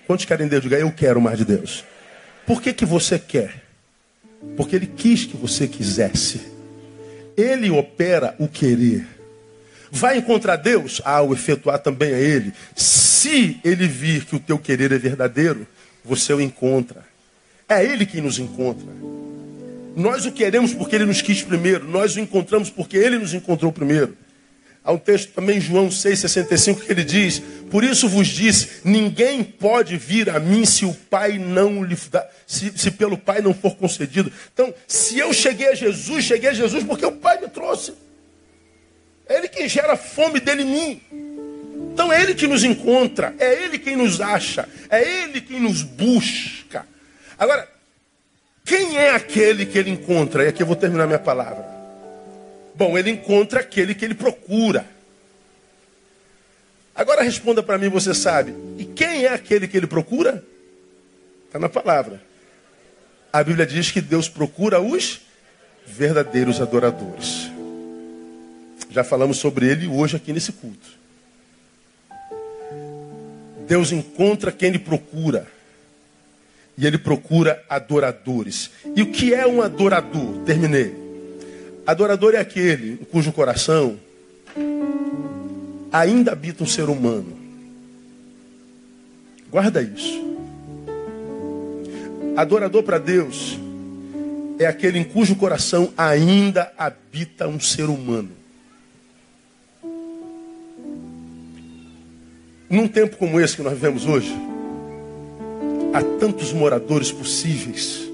Quantos 0.06 0.26
querem 0.26 0.46
Deus? 0.46 0.62
Diga, 0.62 0.78
eu 0.78 0.92
quero 0.92 1.18
mais 1.18 1.38
de 1.38 1.46
Deus. 1.46 1.82
Por 2.46 2.60
que, 2.60 2.74
que 2.74 2.84
você 2.84 3.18
quer? 3.18 3.62
Porque 4.54 4.76
Ele 4.76 4.86
quis 4.86 5.24
que 5.24 5.36
você 5.36 5.66
quisesse. 5.66 6.42
Ele 7.36 7.70
opera 7.70 8.34
o 8.38 8.46
querer. 8.46 9.06
Vai 9.90 10.18
encontrar 10.18 10.56
Deus? 10.56 11.00
Ah, 11.04 11.22
o 11.22 11.32
efetuar 11.32 11.78
também 11.78 12.12
é 12.12 12.20
Ele. 12.20 12.52
Se 12.76 13.58
Ele 13.64 13.88
vir 13.88 14.26
que 14.26 14.36
o 14.36 14.40
teu 14.40 14.58
querer 14.58 14.92
é 14.92 14.98
verdadeiro, 14.98 15.66
você 16.04 16.34
o 16.34 16.40
encontra. 16.40 17.08
É 17.68 17.84
Ele 17.84 18.06
quem 18.06 18.20
nos 18.20 18.38
encontra. 18.38 18.86
Nós 19.94 20.24
o 20.24 20.32
queremos 20.32 20.72
porque 20.72 20.96
Ele 20.96 21.06
nos 21.06 21.20
quis 21.20 21.42
primeiro. 21.42 21.86
Nós 21.88 22.16
o 22.16 22.20
encontramos 22.20 22.70
porque 22.70 22.96
Ele 22.96 23.18
nos 23.18 23.34
encontrou 23.34 23.72
primeiro. 23.72 24.16
Há 24.88 24.92
um 24.92 24.98
texto 24.98 25.32
também, 25.32 25.60
João 25.60 25.88
6,65, 25.88 26.80
que 26.80 26.90
ele 26.90 27.04
diz: 27.04 27.42
Por 27.70 27.84
isso 27.84 28.08
vos 28.08 28.26
disse: 28.26 28.80
ninguém 28.84 29.44
pode 29.44 29.98
vir 29.98 30.30
a 30.30 30.40
mim 30.40 30.64
se 30.64 30.86
o 30.86 30.94
Pai 30.94 31.36
não 31.36 31.84
lhe 31.84 31.94
dá, 32.10 32.26
se, 32.46 32.72
se 32.74 32.90
pelo 32.90 33.18
Pai 33.18 33.42
não 33.42 33.52
for 33.52 33.76
concedido. 33.76 34.32
Então, 34.50 34.72
se 34.86 35.18
eu 35.18 35.30
cheguei 35.34 35.68
a 35.68 35.74
Jesus, 35.74 36.24
cheguei 36.24 36.48
a 36.48 36.54
Jesus 36.54 36.84
porque 36.84 37.04
o 37.04 37.12
Pai 37.12 37.38
me 37.38 37.48
trouxe. 37.48 37.92
É 39.28 39.36
Ele 39.36 39.48
quem 39.48 39.68
gera 39.68 39.92
a 39.92 39.96
fome 39.96 40.40
dele 40.40 40.62
em 40.62 40.64
mim. 40.64 41.02
Então 41.92 42.10
é 42.10 42.22
Ele 42.22 42.34
que 42.34 42.46
nos 42.46 42.64
encontra, 42.64 43.34
é 43.38 43.64
Ele 43.64 43.78
quem 43.78 43.94
nos 43.94 44.22
acha, 44.22 44.66
é 44.88 45.02
Ele 45.02 45.42
quem 45.42 45.60
nos 45.60 45.82
busca. 45.82 46.86
Agora, 47.38 47.68
quem 48.64 48.98
é 48.98 49.14
aquele 49.14 49.64
que 49.64 49.78
ele 49.78 49.90
encontra? 49.90 50.44
E 50.44 50.48
aqui 50.48 50.62
eu 50.62 50.66
vou 50.66 50.76
terminar 50.76 51.06
minha 51.06 51.18
palavra. 51.18 51.64
Bom, 52.74 52.98
ele 52.98 53.10
encontra 53.10 53.60
aquele 53.60 53.94
que 53.94 54.04
ele 54.04 54.14
procura. 54.14 54.84
Agora 56.94 57.22
responda 57.22 57.62
para 57.62 57.78
mim, 57.78 57.88
você 57.88 58.12
sabe. 58.12 58.54
E 58.76 58.84
quem 58.84 59.24
é 59.24 59.32
aquele 59.32 59.68
que 59.68 59.76
ele 59.76 59.86
procura? 59.86 60.44
Está 61.46 61.58
na 61.58 61.68
palavra. 61.68 62.20
A 63.32 63.42
Bíblia 63.42 63.64
diz 63.64 63.90
que 63.90 64.00
Deus 64.00 64.28
procura 64.28 64.80
os 64.80 65.20
verdadeiros 65.86 66.60
adoradores. 66.60 67.50
Já 68.90 69.04
falamos 69.04 69.38
sobre 69.38 69.66
ele 69.66 69.86
hoje 69.86 70.16
aqui 70.16 70.32
nesse 70.32 70.52
culto. 70.52 70.98
Deus 73.66 73.92
encontra 73.92 74.50
quem 74.50 74.70
ele 74.70 74.78
procura. 74.78 75.46
E 76.78 76.86
ele 76.86 76.96
procura 76.96 77.62
adoradores. 77.68 78.70
E 78.94 79.02
o 79.02 79.10
que 79.10 79.34
é 79.34 79.44
um 79.44 79.60
adorador? 79.60 80.38
Terminei. 80.46 80.94
Adorador 81.84 82.34
é 82.34 82.38
aquele 82.38 82.92
em 82.92 83.04
cujo 83.04 83.32
coração 83.32 83.98
ainda 85.92 86.32
habita 86.32 86.62
um 86.62 86.66
ser 86.66 86.88
humano. 86.88 87.36
Guarda 89.50 89.82
isso. 89.82 90.22
Adorador 92.36 92.84
para 92.84 92.98
Deus 92.98 93.58
é 94.58 94.66
aquele 94.66 95.00
em 95.00 95.04
cujo 95.04 95.34
coração 95.34 95.92
ainda 95.96 96.72
habita 96.78 97.48
um 97.48 97.58
ser 97.58 97.86
humano. 97.86 98.30
Num 102.70 102.86
tempo 102.86 103.16
como 103.16 103.40
esse 103.40 103.56
que 103.56 103.62
nós 103.62 103.72
vivemos 103.72 104.04
hoje, 104.04 104.32
há 105.92 106.02
tantos 106.18 106.52
moradores 106.52 107.10
possíveis 107.10 108.08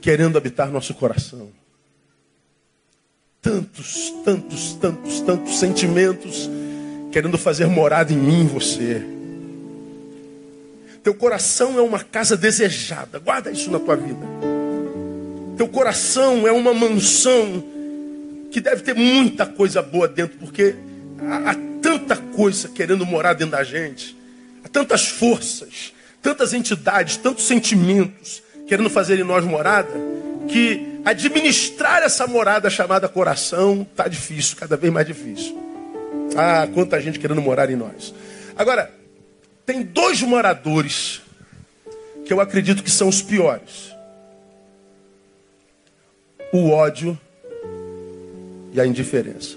querendo 0.00 0.36
habitar 0.36 0.70
nosso 0.70 0.94
coração. 0.94 1.50
Tantos, 3.40 4.12
tantos, 4.24 4.74
tantos, 4.74 5.20
tantos 5.20 5.58
sentimentos 5.58 6.48
querendo 7.10 7.36
fazer 7.36 7.66
morada 7.66 8.12
em 8.12 8.16
mim, 8.16 8.46
você. 8.46 9.02
Teu 11.02 11.14
coração 11.14 11.76
é 11.78 11.82
uma 11.82 11.98
casa 11.98 12.36
desejada, 12.36 13.18
guarda 13.18 13.50
isso 13.50 13.70
na 13.70 13.78
tua 13.78 13.96
vida. 13.96 14.24
Teu 15.56 15.68
coração 15.68 16.46
é 16.46 16.52
uma 16.52 16.72
mansão 16.72 17.62
que 18.50 18.60
deve 18.60 18.82
ter 18.82 18.94
muita 18.94 19.44
coisa 19.46 19.82
boa 19.82 20.06
dentro, 20.06 20.38
porque 20.38 20.74
há, 21.20 21.50
há 21.50 21.54
tanta 21.80 22.16
coisa 22.16 22.68
querendo 22.68 23.04
morar 23.04 23.32
dentro 23.34 23.52
da 23.52 23.64
gente, 23.64 24.16
há 24.64 24.68
tantas 24.68 25.08
forças, 25.08 25.91
tantas 26.22 26.54
entidades, 26.54 27.16
tantos 27.16 27.44
sentimentos 27.44 28.42
querendo 28.66 28.88
fazer 28.88 29.18
em 29.18 29.24
nós 29.24 29.44
morada, 29.44 29.92
que 30.48 31.00
administrar 31.04 32.02
essa 32.02 32.26
morada 32.26 32.70
chamada 32.70 33.08
coração 33.08 33.86
está 33.90 34.06
difícil, 34.06 34.56
cada 34.56 34.76
vez 34.76 34.92
mais 34.92 35.06
difícil. 35.06 35.60
Ah, 36.36 36.66
quanta 36.72 37.00
gente 37.00 37.18
querendo 37.18 37.42
morar 37.42 37.68
em 37.68 37.76
nós. 37.76 38.14
Agora, 38.56 38.90
tem 39.66 39.82
dois 39.82 40.22
moradores 40.22 41.20
que 42.24 42.32
eu 42.32 42.40
acredito 42.40 42.82
que 42.82 42.90
são 42.90 43.08
os 43.08 43.20
piores: 43.20 43.94
o 46.52 46.70
ódio 46.70 47.18
e 48.72 48.80
a 48.80 48.86
indiferença. 48.86 49.56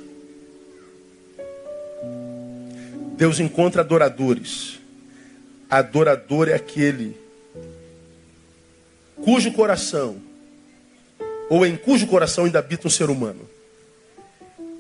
Deus 3.16 3.40
encontra 3.40 3.82
adoradores 3.82 4.80
Adorador 5.80 6.48
é 6.48 6.54
aquele 6.54 7.18
cujo 9.24 9.52
coração, 9.52 10.22
ou 11.50 11.66
em 11.66 11.76
cujo 11.76 12.08
coração 12.08 12.46
ainda 12.46 12.60
habita 12.60 12.88
um 12.88 12.90
ser 12.90 13.10
humano. 13.10 13.42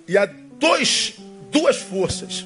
E 0.07 0.17
há 0.17 0.25
dois, 0.25 1.15
duas 1.51 1.75
forças 1.75 2.45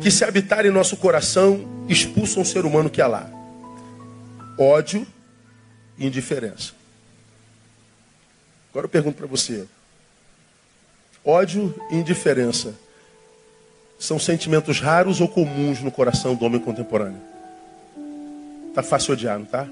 que, 0.00 0.10
se 0.10 0.24
habitarem 0.24 0.70
em 0.70 0.74
nosso 0.74 0.96
coração, 0.96 1.86
expulsam 1.88 2.42
o 2.42 2.46
ser 2.46 2.64
humano 2.64 2.88
que 2.88 3.02
há 3.02 3.08
lá: 3.08 3.28
ódio 4.56 5.04
e 5.98 6.06
indiferença. 6.06 6.74
Agora 8.70 8.84
eu 8.84 8.90
pergunto 8.90 9.16
para 9.16 9.26
você: 9.26 9.66
ódio 11.24 11.74
e 11.90 11.96
indiferença 11.96 12.74
são 13.98 14.20
sentimentos 14.20 14.78
raros 14.78 15.20
ou 15.20 15.26
comuns 15.26 15.80
no 15.80 15.90
coração 15.90 16.36
do 16.36 16.44
homem 16.44 16.60
contemporâneo? 16.60 17.37
Tá 18.74 18.82
fácil 18.82 19.14
odiar, 19.14 19.38
não 19.38 19.46
tá? 19.46 19.68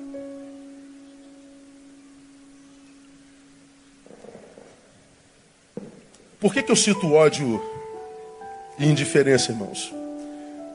Por 6.40 6.52
que, 6.52 6.62
que 6.62 6.70
eu 6.70 6.76
cito 6.76 7.12
ódio 7.12 7.62
e 8.78 8.86
indiferença, 8.86 9.52
irmãos? 9.52 9.92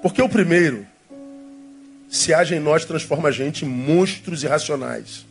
Porque 0.01 0.21
o 0.21 0.27
primeiro, 0.27 0.85
se 2.09 2.33
age 2.33 2.55
em 2.55 2.59
nós, 2.59 2.83
transforma 2.83 3.29
a 3.29 3.31
gente 3.31 3.63
em 3.63 3.67
monstros 3.67 4.43
irracionais. 4.43 5.25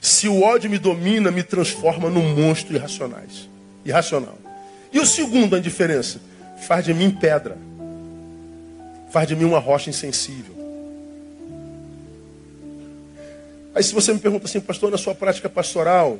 Se 0.00 0.28
o 0.28 0.42
ódio 0.42 0.70
me 0.70 0.78
domina, 0.78 1.30
me 1.30 1.42
transforma 1.42 2.08
num 2.08 2.34
monstro 2.34 2.74
irracionais, 2.74 3.48
irracional. 3.84 4.38
E 4.92 4.98
o 4.98 5.06
segundo, 5.06 5.56
a 5.56 5.58
indiferença, 5.58 6.20
faz 6.66 6.84
de 6.84 6.94
mim 6.94 7.10
pedra 7.10 7.56
faz 9.10 9.28
de 9.28 9.36
mim 9.36 9.44
uma 9.44 9.58
rocha 9.58 9.90
insensível. 9.90 10.56
Aí 13.74 13.82
se 13.82 13.94
você 13.94 14.12
me 14.12 14.18
pergunta 14.18 14.46
assim, 14.46 14.60
pastor, 14.60 14.90
na 14.90 14.98
sua 14.98 15.14
prática 15.14 15.48
pastoral, 15.48 16.18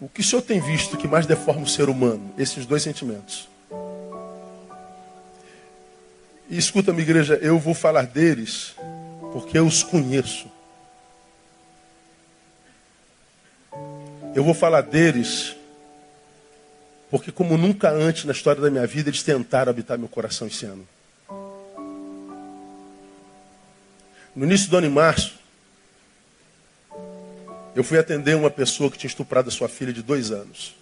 o 0.00 0.08
que 0.08 0.20
o 0.20 0.24
senhor 0.24 0.42
tem 0.42 0.60
visto 0.60 0.96
que 0.96 1.08
mais 1.08 1.26
deforma 1.26 1.62
o 1.62 1.68
ser 1.68 1.88
humano? 1.88 2.32
Esses 2.38 2.66
dois 2.66 2.82
sentimentos. 2.82 3.48
E 6.48 6.56
escuta, 6.56 6.92
minha 6.92 7.02
igreja, 7.02 7.34
eu 7.42 7.58
vou 7.58 7.74
falar 7.74 8.06
deles 8.06 8.74
porque 9.32 9.58
eu 9.58 9.66
os 9.66 9.82
conheço. 9.82 10.48
Eu 14.34 14.44
vou 14.44 14.54
falar 14.54 14.82
deles 14.82 15.56
porque, 17.10 17.32
como 17.32 17.56
nunca 17.56 17.90
antes 17.90 18.24
na 18.24 18.32
história 18.32 18.60
da 18.60 18.70
minha 18.70 18.86
vida, 18.86 19.08
eles 19.08 19.22
tentaram 19.22 19.70
habitar 19.70 19.98
meu 19.98 20.08
coração 20.08 20.46
esse 20.46 20.66
ano. 20.66 20.86
No 24.38 24.44
início 24.44 24.70
do 24.70 24.76
ano, 24.76 24.86
em 24.86 24.90
março, 24.90 25.34
eu 27.74 27.82
fui 27.82 27.98
atender 27.98 28.36
uma 28.36 28.48
pessoa 28.48 28.88
que 28.88 28.96
tinha 28.96 29.08
estuprado 29.08 29.48
a 29.48 29.50
sua 29.50 29.68
filha 29.68 29.92
de 29.92 30.00
dois 30.00 30.30
anos. 30.30 30.76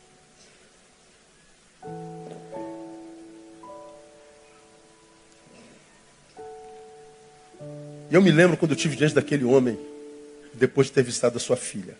E 8.10 8.14
eu 8.14 8.20
me 8.20 8.30
lembro 8.30 8.58
quando 8.58 8.72
eu 8.72 8.76
tive 8.76 8.94
diante 8.94 9.14
daquele 9.14 9.44
homem, 9.44 9.78
depois 10.52 10.88
de 10.88 10.92
ter 10.92 11.02
visitado 11.02 11.38
a 11.38 11.40
sua 11.40 11.56
filha, 11.56 11.96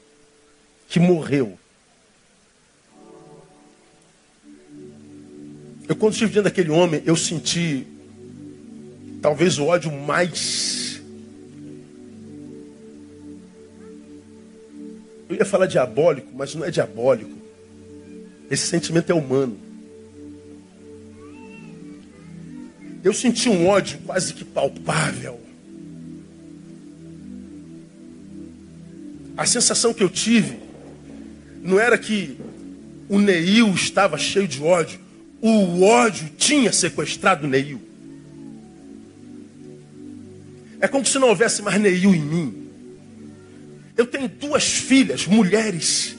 que 0.87 1.01
morreu. 1.01 1.59
Eu, 5.89 5.97
quando 5.97 6.13
estive 6.13 6.33
diante 6.33 6.45
daquele 6.45 6.71
homem, 6.71 7.03
eu 7.07 7.17
senti 7.17 7.87
talvez 9.23 9.59
o 9.59 9.65
ódio 9.65 9.91
mais. 9.91 10.96
Eu 15.29 15.37
ia 15.37 15.45
falar 15.45 15.67
diabólico, 15.67 16.29
mas 16.35 16.55
não 16.55 16.65
é 16.65 16.71
diabólico. 16.71 17.37
Esse 18.51 18.67
sentimento 18.67 19.11
é 19.11 19.15
humano. 19.15 19.59
Eu 23.03 23.13
senti 23.13 23.49
um 23.49 23.67
ódio 23.67 23.99
quase 24.07 24.35
que 24.35 24.45
palpável. 24.45 25.41
A 29.37 29.45
sensação 29.45 29.93
que 29.93 30.03
eu 30.03 30.09
tive 30.09 30.59
não 31.63 31.79
era 31.79 31.99
que 31.99 32.37
o 33.09 33.19
Neil 33.19 33.69
estava 33.75 34.17
cheio 34.17 34.49
de 34.49 34.63
ódio 34.63 35.07
o 35.41 35.83
ódio 35.83 36.31
tinha 36.37 36.73
sequestrado 36.73 37.47
Neil. 37.47 37.81
É 40.81 40.89
como 40.89 41.05
se 41.05 41.19
não 41.19 41.29
houvesse 41.29 41.63
mais 41.63 41.81
Neil 41.81 42.15
em 42.15 42.21
mim. 42.21 42.66
Eu 43.97 44.07
tenho 44.07 44.29
duas 44.29 44.65
filhas, 44.65 45.27
mulheres. 45.27 46.17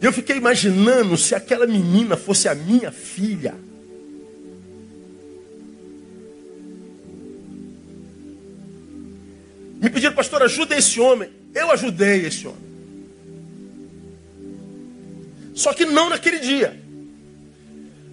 Eu 0.00 0.12
fiquei 0.12 0.36
imaginando 0.36 1.16
se 1.16 1.34
aquela 1.34 1.66
menina 1.66 2.16
fosse 2.16 2.48
a 2.48 2.54
minha 2.54 2.92
filha. 2.92 3.54
Me 9.80 9.90
pediram, 9.90 10.14
pastor, 10.14 10.42
ajuda 10.42 10.76
esse 10.76 11.00
homem. 11.00 11.28
Eu 11.54 11.70
ajudei 11.70 12.26
esse 12.26 12.46
homem. 12.46 12.64
Só 15.54 15.72
que 15.72 15.84
não 15.84 16.08
naquele 16.08 16.38
dia. 16.38 16.78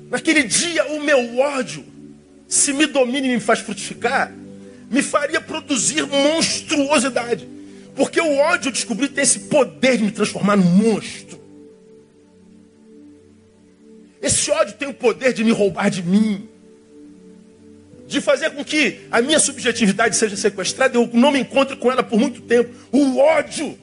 Naquele 0.10 0.44
dia, 0.44 0.86
o 0.92 1.04
meu 1.04 1.40
ódio, 1.40 1.86
se 2.48 2.74
me 2.74 2.86
domina 2.86 3.28
e 3.28 3.34
me 3.34 3.40
faz 3.40 3.60
frutificar, 3.60 4.34
me 4.90 5.02
faria 5.02 5.40
produzir 5.40 6.06
monstruosidade. 6.06 7.48
Porque 8.02 8.20
o 8.20 8.36
ódio, 8.36 8.70
eu 8.70 8.72
descobri, 8.72 9.08
tem 9.08 9.22
esse 9.22 9.42
poder 9.42 9.96
de 9.96 10.04
me 10.06 10.12
transformar 10.12 10.58
num 10.58 10.64
monstro. 10.64 11.40
Esse 14.20 14.50
ódio 14.50 14.74
tem 14.74 14.88
o 14.88 14.94
poder 14.94 15.34
de 15.34 15.44
me 15.44 15.52
roubar 15.52 15.88
de 15.92 16.02
mim. 16.02 16.50
De 18.08 18.20
fazer 18.20 18.50
com 18.50 18.66
que 18.66 19.02
a 19.12 19.22
minha 19.22 19.38
subjetividade 19.38 20.16
seja 20.16 20.36
sequestrada 20.36 20.98
e 20.98 21.00
eu 21.00 21.08
não 21.14 21.32
me 21.32 21.42
encontre 21.42 21.76
com 21.76 21.92
ela 21.92 22.02
por 22.02 22.20
muito 22.20 22.42
tempo. 22.42 22.74
O 22.92 23.20
ódio. 23.20 23.78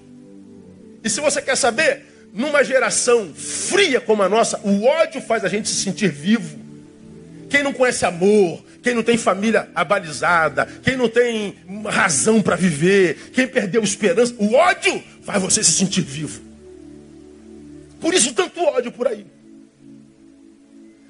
E 1.05 1.09
se 1.09 1.21
você 1.21 1.41
quer 1.41 1.57
saber, 1.57 2.05
numa 2.35 2.65
geração 2.65 3.33
fria 3.33 4.01
como 4.01 4.25
a 4.25 4.29
nossa, 4.29 4.59
o 4.65 4.85
ódio 4.85 5.21
faz 5.21 5.45
a 5.45 5.49
gente 5.49 5.69
se 5.69 5.85
sentir 5.85 6.11
vivo. 6.11 6.59
Quem 7.49 7.63
não 7.63 7.73
conhece 7.73 8.05
amor, 8.05 8.65
quem 8.89 8.95
não 8.95 9.03
tem 9.03 9.19
família 9.19 9.69
abalizada, 9.75 10.67
quem 10.83 10.97
não 10.97 11.11
tem 11.11 11.55
razão 11.85 12.41
para 12.41 12.57
viver, 12.57 13.31
quem 13.35 13.47
perdeu 13.47 13.83
esperança, 13.83 14.35
o 14.39 14.55
ódio 14.55 15.03
faz 15.23 15.43
você 15.43 15.63
se 15.63 15.73
sentir 15.73 16.01
vivo. 16.01 16.41
Por 18.01 18.15
isso 18.15 18.33
tanto 18.33 18.59
ódio 18.65 18.91
por 18.91 19.07
aí. 19.07 19.27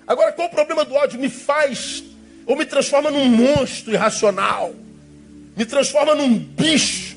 Agora, 0.09 0.33
qual 0.33 0.49
o 0.49 0.51
problema 0.51 0.85
do 0.85 0.93
ódio? 0.93 1.21
Me 1.21 1.29
faz 1.29 2.03
ou 2.47 2.57
me 2.57 2.67
transforma 2.67 3.13
num 3.13 3.27
monstro 3.27 3.93
irracional, 3.93 4.75
me 5.57 5.65
transforma 5.65 6.17
num 6.17 6.37
bicho 6.37 7.17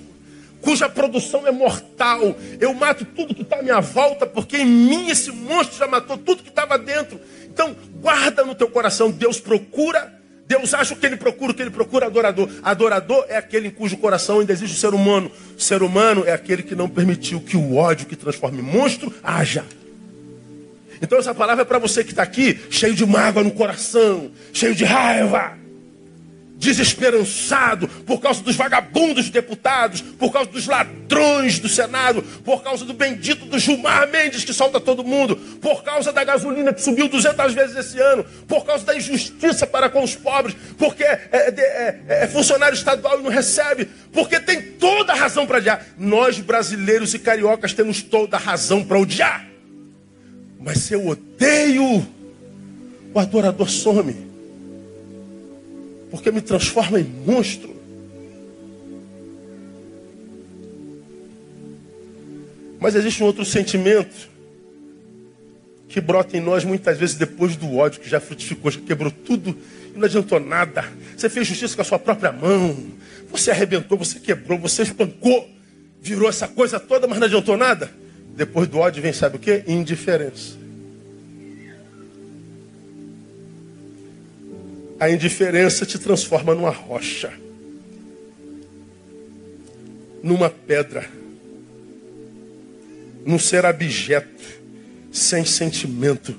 cuja 0.61 0.87
produção 0.87 1.47
é 1.47 1.51
mortal. 1.51 2.35
Eu 2.59 2.71
mato 2.75 3.03
tudo 3.03 3.33
que 3.33 3.41
está 3.41 3.57
à 3.57 3.63
minha 3.63 3.81
volta, 3.81 4.27
porque 4.27 4.57
em 4.57 4.65
mim 4.65 5.09
esse 5.09 5.31
monstro 5.31 5.79
já 5.79 5.87
matou 5.87 6.19
tudo 6.19 6.43
que 6.43 6.49
estava 6.49 6.77
dentro. 6.77 7.19
Então, 7.47 7.75
guarda 7.95 8.45
no 8.45 8.53
teu 8.53 8.69
coração, 8.69 9.09
Deus 9.09 9.39
procura, 9.39 10.20
Deus 10.51 10.73
acha 10.73 10.93
o 10.93 10.97
que 10.97 11.05
ele 11.05 11.15
procura, 11.15 11.53
o 11.53 11.55
que 11.55 11.61
ele 11.61 11.69
procura, 11.69 12.07
adorador. 12.07 12.49
Adorador 12.61 13.25
é 13.29 13.37
aquele 13.37 13.69
em 13.69 13.71
cujo 13.71 13.95
coração 13.95 14.41
ainda 14.41 14.51
existe 14.51 14.75
o 14.75 14.79
ser 14.79 14.93
humano. 14.93 15.31
O 15.57 15.61
ser 15.61 15.81
humano 15.81 16.25
é 16.25 16.33
aquele 16.33 16.61
que 16.61 16.75
não 16.75 16.89
permitiu 16.89 17.39
que 17.39 17.55
o 17.55 17.77
ódio 17.77 18.05
que 18.05 18.17
transforma 18.17 18.59
em 18.59 18.61
monstro 18.61 19.13
haja. 19.23 19.63
Então 21.01 21.17
essa 21.17 21.33
palavra 21.33 21.61
é 21.61 21.65
para 21.65 21.79
você 21.79 22.03
que 22.03 22.09
está 22.09 22.23
aqui, 22.23 22.59
cheio 22.69 22.93
de 22.93 23.05
mágoa 23.05 23.45
no 23.45 23.51
coração, 23.51 24.29
cheio 24.51 24.75
de 24.75 24.83
raiva 24.83 25.60
desesperançado 26.61 27.87
por 27.87 28.21
causa 28.21 28.43
dos 28.43 28.55
vagabundos 28.55 29.31
deputados, 29.31 29.99
por 29.99 30.31
causa 30.31 30.47
dos 30.51 30.67
ladrões 30.67 31.57
do 31.57 31.67
Senado, 31.67 32.21
por 32.45 32.61
causa 32.61 32.85
do 32.85 32.93
bendito 32.93 33.47
do 33.47 33.57
Gilmar 33.57 34.07
Mendes 34.07 34.45
que 34.45 34.53
solta 34.53 34.79
todo 34.79 35.03
mundo, 35.03 35.35
por 35.59 35.83
causa 35.83 36.13
da 36.13 36.23
gasolina 36.23 36.71
que 36.71 36.81
subiu 36.81 37.09
200 37.09 37.53
vezes 37.55 37.75
esse 37.75 37.99
ano, 37.99 38.23
por 38.47 38.63
causa 38.63 38.85
da 38.85 38.95
injustiça 38.95 39.65
para 39.65 39.89
com 39.89 40.03
os 40.03 40.15
pobres, 40.15 40.55
porque 40.77 41.03
é, 41.03 41.19
é, 41.31 42.03
é, 42.07 42.23
é 42.25 42.27
funcionário 42.27 42.75
estadual 42.75 43.19
e 43.19 43.23
não 43.23 43.31
recebe, 43.31 43.89
porque 44.13 44.39
tem 44.39 44.61
toda 44.61 45.13
a 45.13 45.15
razão 45.15 45.47
para 45.47 45.57
odiar. 45.57 45.83
Nós 45.97 46.39
brasileiros 46.39 47.15
e 47.15 47.19
cariocas 47.19 47.73
temos 47.73 48.03
toda 48.03 48.37
a 48.37 48.39
razão 48.39 48.83
para 48.83 48.99
odiar. 48.99 49.47
Mas 50.59 50.77
se 50.77 50.93
eu 50.93 51.07
odeio, 51.07 52.07
o 53.11 53.19
adorador 53.19 53.67
some 53.67 54.30
porque 56.11 56.29
me 56.29 56.41
transforma 56.41 56.99
em 56.99 57.03
monstro. 57.03 57.73
Mas 62.79 62.95
existe 62.95 63.23
um 63.23 63.25
outro 63.25 63.45
sentimento 63.45 64.29
que 65.87 66.01
brota 66.01 66.35
em 66.35 66.41
nós 66.41 66.63
muitas 66.63 66.97
vezes 66.97 67.15
depois 67.15 67.55
do 67.55 67.77
ódio 67.77 68.01
que 68.01 68.09
já 68.09 68.19
frutificou, 68.19 68.71
já 68.71 68.79
quebrou 68.81 69.11
tudo 69.11 69.57
e 69.95 69.97
não 69.97 70.05
adiantou 70.05 70.39
nada. 70.39 70.85
Você 71.15 71.29
fez 71.29 71.47
justiça 71.47 71.75
com 71.75 71.81
a 71.81 71.85
sua 71.85 71.99
própria 71.99 72.31
mão, 72.31 72.75
você 73.29 73.51
arrebentou, 73.51 73.97
você 73.97 74.19
quebrou, 74.19 74.57
você 74.59 74.83
espancou, 74.83 75.49
virou 76.01 76.27
essa 76.27 76.47
coisa 76.47 76.79
toda, 76.79 77.07
mas 77.07 77.19
não 77.19 77.27
adiantou 77.27 77.55
nada. 77.55 77.89
Depois 78.35 78.67
do 78.67 78.79
ódio 78.79 79.01
vem, 79.01 79.13
sabe 79.13 79.35
o 79.35 79.39
que? 79.39 79.63
Indiferença. 79.67 80.60
A 85.01 85.09
indiferença 85.09 85.83
te 85.83 85.97
transforma 85.97 86.53
numa 86.53 86.69
rocha, 86.69 87.33
numa 90.21 90.47
pedra, 90.47 91.09
num 93.25 93.39
ser 93.39 93.65
abjeto, 93.65 94.43
sem 95.11 95.43
sentimento, 95.43 96.35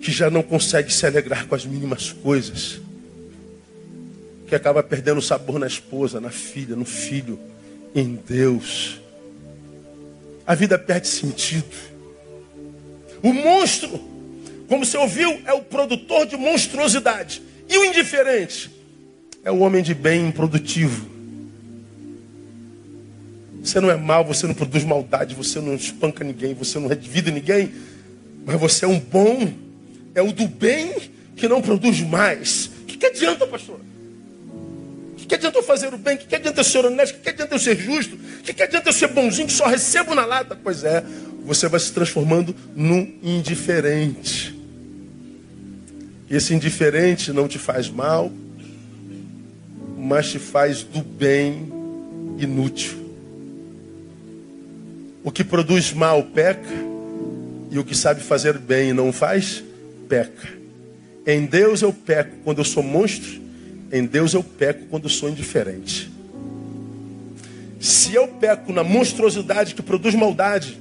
que 0.00 0.12
já 0.12 0.30
não 0.30 0.44
consegue 0.44 0.92
se 0.92 1.06
alegrar 1.06 1.48
com 1.48 1.56
as 1.56 1.66
mínimas 1.66 2.12
coisas, 2.12 2.80
que 4.46 4.54
acaba 4.54 4.80
perdendo 4.80 5.18
o 5.18 5.22
sabor 5.22 5.58
na 5.58 5.66
esposa, 5.66 6.20
na 6.20 6.30
filha, 6.30 6.76
no 6.76 6.84
filho, 6.84 7.36
em 7.92 8.14
Deus. 8.14 9.00
A 10.46 10.54
vida 10.54 10.78
perde 10.78 11.08
sentido. 11.08 11.74
O 13.24 13.32
monstro, 13.32 13.90
como 14.68 14.86
você 14.86 14.96
ouviu, 14.96 15.42
é 15.44 15.52
o 15.52 15.62
produtor 15.62 16.26
de 16.26 16.36
monstruosidade. 16.36 17.42
E 17.68 17.78
o 17.78 17.84
indiferente 17.84 18.70
é 19.44 19.50
o 19.50 19.58
homem 19.58 19.82
de 19.82 19.94
bem 19.94 20.28
improdutivo. 20.28 21.06
Você 23.62 23.80
não 23.80 23.90
é 23.90 23.96
mal, 23.96 24.24
você 24.24 24.46
não 24.46 24.54
produz 24.54 24.84
maldade, 24.84 25.34
você 25.34 25.60
não 25.60 25.74
espanca 25.74 26.22
ninguém, 26.22 26.54
você 26.54 26.78
não 26.78 26.88
redivida 26.88 27.30
ninguém, 27.30 27.72
mas 28.44 28.60
você 28.60 28.84
é 28.84 28.88
um 28.88 28.98
bom, 28.98 29.52
é 30.14 30.22
o 30.22 30.32
do 30.32 30.46
bem 30.46 30.94
que 31.34 31.48
não 31.48 31.60
produz 31.60 32.00
mais. 32.00 32.66
O 32.82 32.84
que, 32.86 32.96
que 32.96 33.06
adianta, 33.06 33.46
pastor? 33.46 33.80
O 35.12 35.16
que, 35.16 35.26
que 35.26 35.34
adianta 35.34 35.58
eu 35.58 35.62
fazer 35.62 35.92
o 35.92 35.98
bem? 35.98 36.14
O 36.14 36.18
que, 36.18 36.26
que 36.26 36.36
adianta 36.36 36.60
eu 36.60 36.64
ser 36.64 36.84
honesto? 36.84 37.14
O 37.14 37.18
que, 37.18 37.22
que 37.24 37.30
adianta 37.30 37.54
eu 37.54 37.58
ser 37.58 37.76
justo? 37.76 38.14
O 38.14 38.42
que, 38.42 38.52
que 38.52 38.62
adianta 38.62 38.88
eu 38.88 38.92
ser 38.92 39.08
bonzinho 39.08 39.48
que 39.48 39.52
só 39.52 39.66
recebo 39.66 40.14
na 40.14 40.24
lata? 40.24 40.56
Pois 40.56 40.84
é, 40.84 41.04
você 41.44 41.68
vai 41.68 41.80
se 41.80 41.92
transformando 41.92 42.54
num 42.74 43.14
indiferente. 43.22 44.55
Esse 46.30 46.54
indiferente 46.54 47.32
não 47.32 47.46
te 47.46 47.58
faz 47.58 47.88
mal, 47.88 48.32
mas 49.96 50.30
te 50.30 50.38
faz 50.38 50.82
do 50.82 51.00
bem 51.00 51.72
inútil. 52.38 53.06
O 55.22 55.30
que 55.30 55.44
produz 55.44 55.92
mal 55.92 56.22
peca, 56.22 56.86
E 57.68 57.78
o 57.80 57.84
que 57.84 57.96
sabe 57.96 58.22
fazer 58.22 58.58
bem 58.58 58.90
e 58.90 58.92
não 58.92 59.12
faz, 59.12 59.62
peca. 60.08 60.48
Em 61.26 61.44
Deus 61.44 61.82
eu 61.82 61.92
peco 61.92 62.30
quando 62.44 62.58
eu 62.58 62.64
sou 62.64 62.82
monstro, 62.82 63.40
em 63.92 64.06
Deus 64.06 64.34
eu 64.34 64.42
peco 64.42 64.86
quando 64.86 65.04
eu 65.04 65.10
sou 65.10 65.28
indiferente. 65.28 66.10
Se 67.80 68.14
eu 68.14 68.28
peco 68.28 68.72
na 68.72 68.84
monstruosidade 68.84 69.74
que 69.74 69.82
produz 69.82 70.14
maldade, 70.14 70.78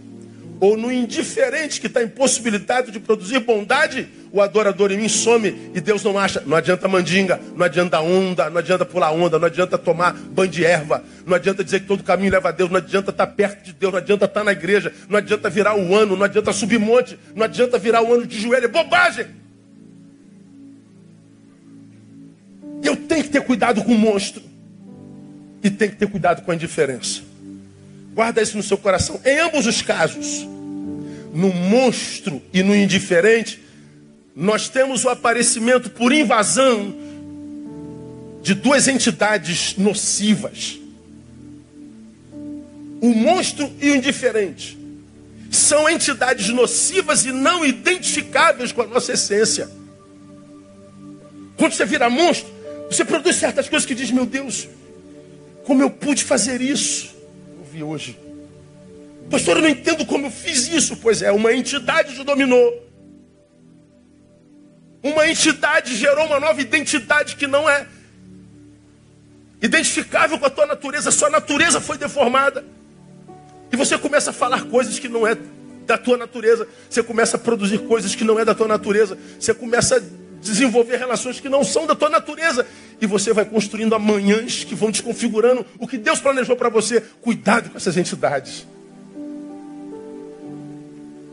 ou 0.60 0.78
no 0.78 0.91
indiferente 0.91 1.82
que 1.82 1.88
está 1.88 2.01
impossibilitado 2.01 2.91
de 2.91 2.99
produzir 2.99 3.39
bondade, 3.39 4.08
o 4.32 4.41
adorador 4.41 4.91
em 4.91 4.97
mim 4.97 5.10
some 5.10 5.72
e 5.74 5.82
Deus 5.82 6.03
não 6.03 6.18
acha. 6.18 6.41
Não 6.45 6.58
adianta 6.58 6.88
mandinga, 6.88 7.39
não 7.56 7.66
adianta 7.66 7.99
onda, 7.99 8.49
não 8.49 8.58
adianta 8.58 8.86
pular 8.86 9.12
onda, 9.12 9.38
não 9.38 9.47
adianta 9.47 9.78
tomar 9.78 10.14
banho 10.14 10.49
de 10.49 10.66
erva, 10.66 11.03
não 11.26 11.36
adianta 11.36 11.64
dizer 11.64 11.82
que 11.82 11.88
todo 11.88 12.03
caminho 12.03 12.32
leva 12.32 12.49
a 12.49 12.51
Deus, 12.51 12.70
não 12.70 12.78
adianta 12.78 13.12
estar 13.12 13.26
tá 13.26 13.32
perto 13.32 13.64
de 13.64 13.74
Deus, 13.74 13.91
não 13.91 13.99
adianta 13.99 14.26
estar 14.26 14.39
tá 14.39 14.43
na 14.43 14.51
igreja, 14.51 14.93
não 15.10 15.18
adianta 15.18 15.49
virar 15.49 15.76
o 15.76 15.95
ano, 15.95 16.16
não 16.16 16.26
adianta 16.26 16.51
subir 16.53 16.80
monte, 16.80 17.18
não 17.36 17.45
adianta 17.45 17.78
virar 17.78 18.01
o 18.01 18.14
ano 18.14 18.26
de 18.26 18.39
joelho, 18.39 18.66
é 18.66 18.70
bobagem. 18.70 19.28
Eu 22.84 22.95
tenho 22.95 23.24
que 23.24 23.30
ter 23.30 23.41
cuidado 23.41 23.84
com 23.84 23.93
o 23.93 23.97
monstro 23.97 24.43
e 25.64 25.70
tenho 25.70 25.91
que 25.91 25.97
ter 25.97 26.08
cuidado 26.08 26.43
com 26.43 26.51
a 26.51 26.56
indiferença. 26.56 27.35
Guarda 28.16 28.41
isso 28.41 28.55
no 28.55 28.63
seu 28.63 28.78
coração. 28.78 29.20
Em 29.26 29.39
ambos 29.39 29.68
os 29.68 29.82
casos, 29.82 30.47
no 31.34 31.53
monstro 31.53 32.41
e 32.53 32.63
no 32.63 32.74
indiferente, 32.74 33.61
nós 34.34 34.70
temos 34.70 35.03
o 35.03 35.09
aparecimento 35.09 35.89
por 35.89 36.13
invasão 36.13 36.95
de 38.41 38.53
duas 38.53 38.88
entidades 38.88 39.76
nocivas. 39.76 40.80
O 43.01 43.09
monstro 43.09 43.70
e 43.82 43.89
o 43.89 43.95
indiferente 43.97 44.78
são 45.51 45.89
entidades 45.89 46.47
nocivas 46.49 47.26
e 47.26 47.34
não 47.34 47.66
identificáveis 47.66 48.72
com 48.72 48.82
a 48.82 48.88
nossa 48.88 49.11
essência. 49.11 49.70
Quando 51.57 51.74
você 51.74 51.86
vira 51.86 52.09
monstro, 52.09 52.49
você 52.89 53.03
produz 53.03 53.36
certas 53.36 53.68
coisas 53.68 53.86
que 53.86 53.93
diz: 53.93 54.09
Meu 54.09 54.26
Deus, 54.26 54.70
como 55.66 55.84
eu 55.84 55.89
pude 55.89 56.24
fazer 56.24 56.61
isso? 56.61 57.14
Vi 57.76 57.84
hoje. 57.84 58.17
Pastor, 59.30 59.57
eu 59.57 59.63
não 59.63 59.69
entendo 59.69 60.05
como 60.05 60.28
eu 60.28 60.32
fiz 60.32 60.67
isso. 60.69 60.95
Pois 60.97 61.21
é, 61.21 61.32
uma 61.32 61.53
entidade 61.53 62.15
te 62.15 62.23
dominou. 62.23 62.84
Uma 65.03 65.28
entidade 65.30 65.95
gerou 65.95 66.26
uma 66.26 66.39
nova 66.39 66.61
identidade 66.61 67.36
que 67.36 67.45
não 67.45 67.69
é 67.69 67.86
identificável 69.61 70.39
com 70.39 70.45
a 70.45 70.49
tua 70.49 70.65
natureza. 70.65 71.11
Sua 71.11 71.30
natureza 71.30 71.82
foi 71.82 71.97
deformada. 71.97 72.63
E 73.71 73.76
você 73.76 73.97
começa 73.97 74.30
a 74.30 74.34
falar 74.34 74.63
coisas 74.65 74.97
que 74.97 75.09
não 75.09 75.28
é 75.28 75.38
da 75.86 75.97
tua 75.97 76.17
natureza. 76.17 76.67
Você 76.89 77.03
começa 77.03 77.36
a 77.36 77.39
produzir 77.39 77.80
coisas 77.80 78.15
que 78.15 78.23
não 78.23 78.39
é 78.39 78.45
da 78.45 78.55
tua 78.55 78.67
natureza. 78.67 79.17
Você 79.38 79.53
começa 79.53 79.97
a 79.97 80.01
desenvolver 80.41 80.97
relações 80.97 81.39
que 81.39 81.49
não 81.49 81.63
são 81.63 81.86
da 81.86 81.95
tua 81.95 82.09
natureza. 82.09 82.65
E 83.02 83.06
você 83.06 83.34
vai 83.34 83.46
construindo 83.46 83.96
amanhãs 83.96 84.64
que 84.64 84.76
vão 84.76 84.91
desconfigurando 84.91 85.66
o 85.80 85.88
que 85.88 85.98
Deus 85.98 86.20
planejou 86.20 86.56
para 86.56 86.70
você. 86.70 87.02
Cuidado 87.22 87.70
com 87.70 87.78
essas 87.78 87.98
entidades. 87.98 88.66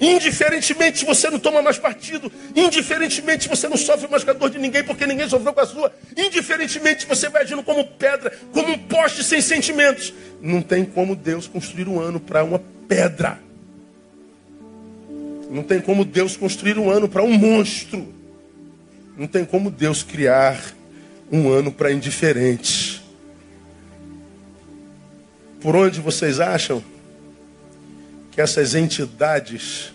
Indiferentemente 0.03 1.05
você 1.05 1.31
não 1.31 1.39
toma 1.39 1.63
mais 1.63 1.79
partido. 1.79 2.31
Indiferentemente 2.57 3.49
você 3.49 3.69
não 3.69 3.77
sofre 3.77 4.09
mais 4.09 4.25
com 4.25 4.33
a 4.33 4.35
dor 4.35 4.51
de 4.51 4.59
ninguém 4.59 4.83
porque 4.83 5.07
ninguém 5.07 5.29
sofreu 5.29 5.53
com 5.53 5.61
a 5.61 5.67
sua. 5.67 5.95
Indiferentemente 6.17 7.07
você 7.07 7.29
vai 7.29 7.43
agindo 7.43 7.63
como 7.63 7.87
pedra, 7.87 8.33
como 8.53 8.73
um 8.73 8.79
poste 8.79 9.23
sem 9.23 9.41
sentimentos. 9.41 10.13
Não 10.41 10.61
tem 10.61 10.85
como 10.85 11.15
Deus 11.15 11.47
construir 11.47 11.87
um 11.87 12.01
ano 12.01 12.19
para 12.19 12.43
uma 12.43 12.61
pedra. 12.89 13.39
Não 15.49 15.63
tem 15.63 15.81
como 15.81 16.05
Deus 16.05 16.37
construir 16.37 16.79
um 16.81 16.91
ano 16.91 17.09
para 17.09 17.23
um 17.23 17.33
monstro. 17.33 18.13
Não 19.17 19.29
tem 19.29 19.45
como 19.45 19.71
Deus 19.71 20.03
criar 20.03 20.61
um 21.33 21.51
ano 21.51 21.73
para 21.73 21.91
indiferentes. 21.91 23.01
Por 25.63 25.75
onde 25.75 25.99
vocês 25.99 26.39
acham 26.39 26.85
que 28.31 28.41
essas 28.41 28.75
entidades, 28.75 29.95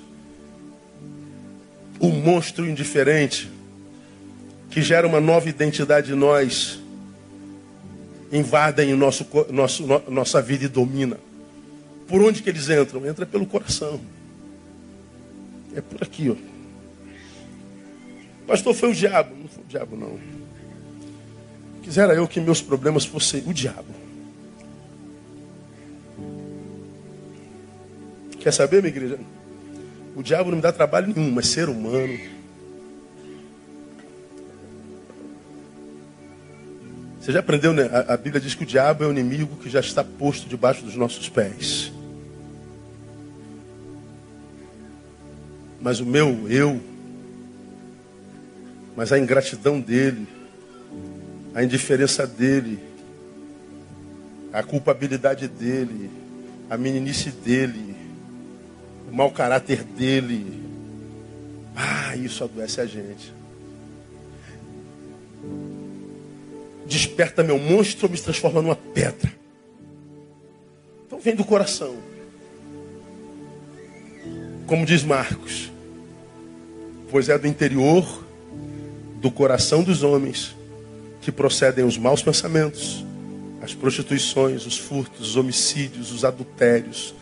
o 2.00 2.08
monstro 2.08 2.68
indiferente, 2.68 3.52
que 4.72 4.82
gera 4.82 5.08
uma 5.08 5.22
nova 5.22 5.48
identidade 5.48 6.12
em 6.12 6.16
nós, 6.16 6.80
invadem 8.32 8.96
nosso, 8.96 9.28
nosso, 9.52 9.86
nossa 10.10 10.42
vida 10.42 10.66
e 10.66 10.68
domina? 10.68 11.20
Por 12.08 12.24
onde 12.24 12.42
que 12.42 12.50
eles 12.50 12.68
entram? 12.70 13.06
Entra 13.06 13.26
pelo 13.26 13.46
coração. 13.46 14.02
É 15.76 15.82
por 15.82 16.02
aqui, 16.02 16.32
ó. 16.32 16.36
Pastor, 18.48 18.74
foi 18.74 18.92
o 18.92 18.96
diabo. 18.96 19.36
Não 19.36 19.48
foi 19.50 19.64
o 19.64 19.68
diabo, 19.68 19.98
não. 19.98 20.18
Quisera 21.88 22.14
eu 22.14 22.28
que 22.28 22.42
meus 22.42 22.62
problemas 22.62 23.06
fossem 23.06 23.42
o 23.48 23.54
diabo. 23.54 23.88
Quer 28.42 28.52
saber, 28.52 28.82
minha 28.82 28.94
igreja? 28.94 29.18
O 30.14 30.22
diabo 30.22 30.50
não 30.50 30.58
me 30.58 30.62
dá 30.62 30.74
trabalho 30.74 31.08
nenhum, 31.16 31.32
mas 31.32 31.48
ser 31.48 31.70
humano. 31.70 32.20
Você 37.22 37.32
já 37.32 37.40
aprendeu, 37.40 37.72
né? 37.72 37.84
A, 37.84 38.16
a 38.16 38.18
Bíblia 38.18 38.42
diz 38.42 38.54
que 38.54 38.64
o 38.64 38.68
diabo 38.68 39.06
é 39.06 39.08
o 39.08 39.12
inimigo 39.12 39.56
que 39.56 39.70
já 39.70 39.80
está 39.80 40.04
posto 40.04 40.50
debaixo 40.50 40.84
dos 40.84 40.98
nossos 40.98 41.30
pés. 41.30 41.90
Mas 45.80 46.02
o 46.02 46.06
meu 46.06 46.50
eu 46.50 46.82
mas 48.94 49.14
a 49.14 49.20
ingratidão 49.20 49.80
dele, 49.80 50.28
a 51.58 51.64
indiferença 51.64 52.28
dele, 52.28 52.78
a 54.54 54.62
culpabilidade 54.62 55.48
dele, 55.48 56.08
a 56.70 56.78
meninice 56.78 57.32
dele, 57.32 57.96
o 59.12 59.16
mau 59.16 59.32
caráter 59.32 59.84
dele. 59.84 60.62
Ah, 61.76 62.16
isso 62.16 62.44
adoece 62.44 62.80
a 62.80 62.86
gente. 62.86 63.34
Desperta 66.86 67.42
meu 67.42 67.58
monstro 67.58 68.06
ou 68.06 68.12
me 68.12 68.20
transforma 68.20 68.62
numa 68.62 68.76
pedra. 68.76 69.34
Então 71.08 71.20
vem 71.20 71.34
do 71.34 71.44
coração. 71.44 71.98
Como 74.68 74.86
diz 74.86 75.04
Marcos, 75.04 75.72
pois 77.10 77.30
é 77.30 77.38
do 77.40 77.48
interior 77.48 78.28
do 79.20 79.32
coração 79.32 79.82
dos 79.82 80.04
homens 80.04 80.56
que 81.28 81.32
procedem 81.34 81.84
os 81.84 81.98
maus 81.98 82.24
pensamentos, 82.24 83.06
as 83.62 83.74
prostituições, 83.74 84.66
os 84.66 84.78
furtos, 84.78 85.32
os 85.32 85.36
homicídios, 85.36 86.10
os 86.10 86.24
adultérios, 86.24 87.14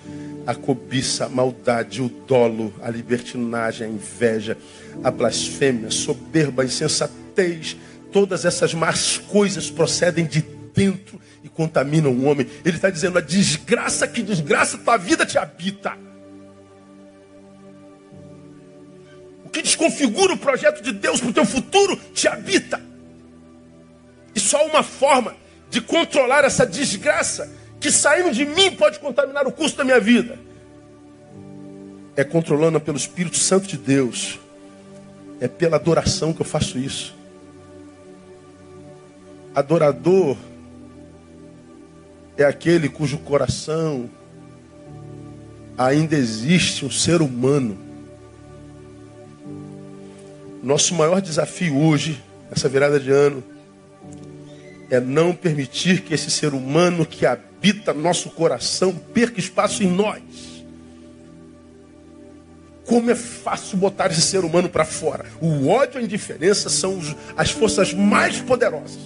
a 0.46 0.54
cobiça, 0.54 1.26
a 1.26 1.30
maldade, 1.30 2.04
o 2.04 2.08
dolo, 2.08 2.72
a 2.84 2.90
libertinagem, 2.92 3.88
a 3.88 3.90
inveja, 3.90 4.56
a 5.04 5.10
blasfêmia, 5.10 5.88
a 5.88 5.92
soberba, 5.92 6.62
a 6.62 6.66
insensatez, 6.66 7.76
todas 8.12 8.46
essas 8.46 8.76
más 8.76 9.18
coisas 9.18 9.72
procedem 9.72 10.28
de 10.28 10.46
dentro 10.72 11.20
e 11.44 11.50
contaminam 11.50 12.12
o 12.12 12.26
homem. 12.26 12.46
Ele 12.64 12.76
está 12.76 12.92
dizendo: 12.92 13.18
a 13.18 13.22
desgraça 13.22 14.08
que 14.08 14.22
desgraça 14.22 14.78
tua 14.78 14.98
vida 14.98 15.26
te 15.26 15.40
habita. 15.40 15.98
que 19.52 19.62
desconfigura 19.62 20.34
o 20.34 20.38
projeto 20.38 20.84
de 20.84 20.92
Deus 20.92 21.22
para 21.22 21.30
o 21.30 21.34
teu 21.34 21.46
futuro 21.46 21.98
te 22.14 22.28
habita. 22.28 22.95
E 24.36 24.40
só 24.40 24.68
uma 24.68 24.84
forma 24.84 25.36
de 25.70 25.82
controlar 25.82 26.44
essa 26.44 26.66
desgraça 26.66 27.52
que 27.80 27.90
saindo 27.90 28.32
de 28.32 28.46
mim 28.46 28.76
pode 28.76 29.00
contaminar 29.00 29.48
o 29.48 29.52
curso 29.52 29.78
da 29.78 29.84
minha 29.84 30.00
vida 30.00 30.38
é 32.16 32.24
controlando 32.24 32.80
pelo 32.80 32.98
Espírito 32.98 33.38
Santo 33.38 33.68
de 33.68 33.78
Deus. 33.78 34.40
É 35.40 35.48
pela 35.48 35.76
adoração 35.76 36.32
que 36.32 36.42
eu 36.42 36.46
faço 36.46 36.78
isso. 36.78 37.14
Adorador 39.54 40.38
é 42.38 42.46
aquele 42.46 42.88
cujo 42.88 43.18
coração 43.18 44.10
ainda 45.78 46.16
existe 46.16 46.86
um 46.86 46.92
ser 46.92 47.22
humano 47.22 47.78
nosso 50.64 50.96
maior 50.96 51.22
desafio 51.22 51.78
hoje, 51.78 52.20
nessa 52.50 52.68
virada 52.68 53.00
de 53.00 53.12
ano, 53.12 53.44
é 54.90 55.00
não 55.00 55.34
permitir 55.34 56.02
que 56.02 56.14
esse 56.14 56.30
ser 56.30 56.54
humano 56.54 57.06
que 57.06 57.26
habita 57.26 57.94
nosso 57.94 58.30
coração 58.30 58.94
perca 58.94 59.40
espaço 59.40 59.84
em 59.84 59.88
nós. 59.88 60.22
Como 62.86 63.10
é 63.10 63.16
fácil 63.16 63.78
botar 63.78 64.12
esse 64.12 64.22
ser 64.22 64.46
humano 64.46 64.70
para 64.70 64.86
fora. 64.86 65.26
O 65.42 65.68
ódio 65.68 66.00
e 66.00 66.02
a 66.02 66.06
indiferença 66.06 66.70
são 66.70 67.00
as 67.36 67.50
forças 67.50 67.94
mais 67.94 68.40
poderosas. 68.40 69.00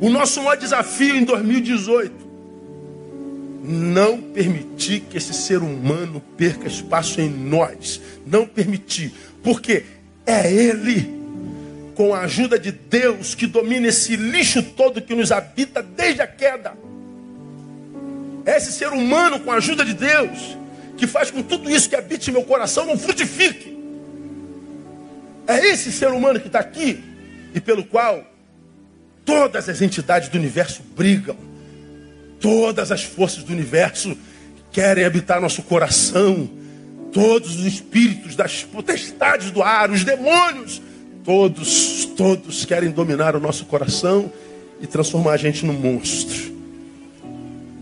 O 0.00 0.08
nosso 0.08 0.40
maior 0.42 0.56
desafio 0.56 1.14
em 1.14 1.24
2018 1.24 2.30
não 3.62 4.20
permitir 4.20 5.00
que 5.00 5.18
esse 5.18 5.34
ser 5.34 5.58
humano 5.58 6.22
perca 6.36 6.66
espaço 6.66 7.20
em 7.20 7.28
nós. 7.28 8.00
Não 8.26 8.46
permitir. 8.46 9.12
Porque 9.42 9.84
é 10.26 10.50
Ele, 10.52 11.19
com 12.00 12.14
a 12.14 12.20
ajuda 12.20 12.58
de 12.58 12.72
Deus, 12.72 13.34
que 13.34 13.46
domina 13.46 13.88
esse 13.88 14.16
lixo 14.16 14.62
todo 14.62 15.02
que 15.02 15.14
nos 15.14 15.30
habita 15.30 15.82
desde 15.82 16.22
a 16.22 16.26
queda. 16.26 16.72
É 18.46 18.56
esse 18.56 18.72
ser 18.72 18.88
humano, 18.88 19.38
com 19.40 19.52
a 19.52 19.56
ajuda 19.56 19.84
de 19.84 19.92
Deus, 19.92 20.56
que 20.96 21.06
faz 21.06 21.30
com 21.30 21.42
tudo 21.42 21.70
isso 21.70 21.90
que 21.90 21.94
habite 21.94 22.32
meu 22.32 22.42
coração 22.42 22.86
não 22.86 22.96
frutifique. 22.96 23.78
É 25.46 25.58
esse 25.58 25.92
ser 25.92 26.08
humano 26.08 26.40
que 26.40 26.46
está 26.46 26.60
aqui 26.60 27.04
e 27.54 27.60
pelo 27.60 27.84
qual 27.84 28.24
todas 29.22 29.68
as 29.68 29.82
entidades 29.82 30.30
do 30.30 30.38
universo 30.38 30.82
brigam 30.96 31.36
Todas 32.40 32.90
as 32.90 33.04
forças 33.04 33.44
do 33.44 33.52
universo 33.52 34.16
querem 34.72 35.04
habitar 35.04 35.38
nosso 35.38 35.62
coração. 35.64 36.48
Todos 37.12 37.56
os 37.56 37.66
espíritos 37.66 38.34
das 38.34 38.64
potestades 38.64 39.50
do 39.50 39.62
ar, 39.62 39.90
os 39.90 40.02
demônios, 40.02 40.80
todos, 41.24 42.04
todos 42.16 42.64
querem 42.64 42.90
dominar 42.90 43.36
o 43.36 43.40
nosso 43.40 43.66
coração 43.66 44.30
e 44.80 44.86
transformar 44.86 45.32
a 45.32 45.36
gente 45.36 45.64
num 45.64 45.72
monstro. 45.72 46.50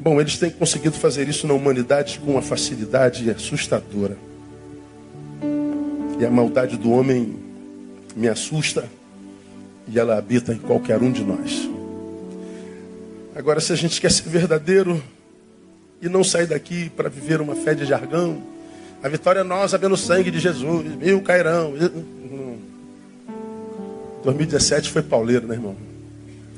Bom, 0.01 0.21
eles 0.21 0.39
têm 0.39 0.51
conseguido 0.51 0.97
fazer 0.97 1.29
isso 1.29 1.47
na 1.47 1.55
humanidade 1.55 2.21
com 2.25 2.33
uma 2.33 2.43
facilidade 2.43 3.31
assustadora. 3.31 4.17
E 6.19 6.25
a 6.25 6.31
maldade 6.31 6.77
do 6.77 6.91
homem 6.91 7.37
me 8.17 8.29
assusta 8.29 8.89
e 9.87 9.99
ela 9.99 10.19
habita 10.19 10.53
em 10.53 10.59
qualquer 10.59 11.01
um 11.01 11.11
de 11.11 11.25
nós. 11.25 11.69
Agora, 13.35 13.61
se 13.61 13.73
a 13.73 13.77
gente 13.77 14.01
quer 14.01 14.11
ser 14.11 14.29
verdadeiro 14.29 15.03
e 16.03 16.09
não 16.09 16.25
sair 16.25 16.47
daqui 16.47 16.91
para 16.91 17.09
viver 17.09 17.41
uma 17.41 17.55
fé 17.55 17.75
de 17.75 17.85
jargão, 17.85 18.43
a 19.03 19.09
vitória 19.09 19.41
é 19.41 19.45
nossa 19.45 19.79
pelo 19.79 19.97
sangue 19.97 20.31
de 20.31 20.41
Jesus, 20.41 20.97
mil 20.97 21.21
cairão. 21.23 21.73
2017 24.23 24.91
foi 24.91 25.03
pauleiro, 25.03 25.47
né, 25.47 25.55
irmão? 25.55 25.77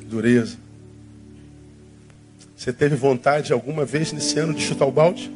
Dureza. 0.06 0.56
Você 2.56 2.72
teve 2.72 2.96
vontade 2.96 3.52
alguma 3.52 3.84
vez 3.84 4.12
nesse 4.12 4.38
ano 4.38 4.52
de 4.52 4.62
chutar 4.62 4.86
o 4.86 4.92
balde? 4.92 5.30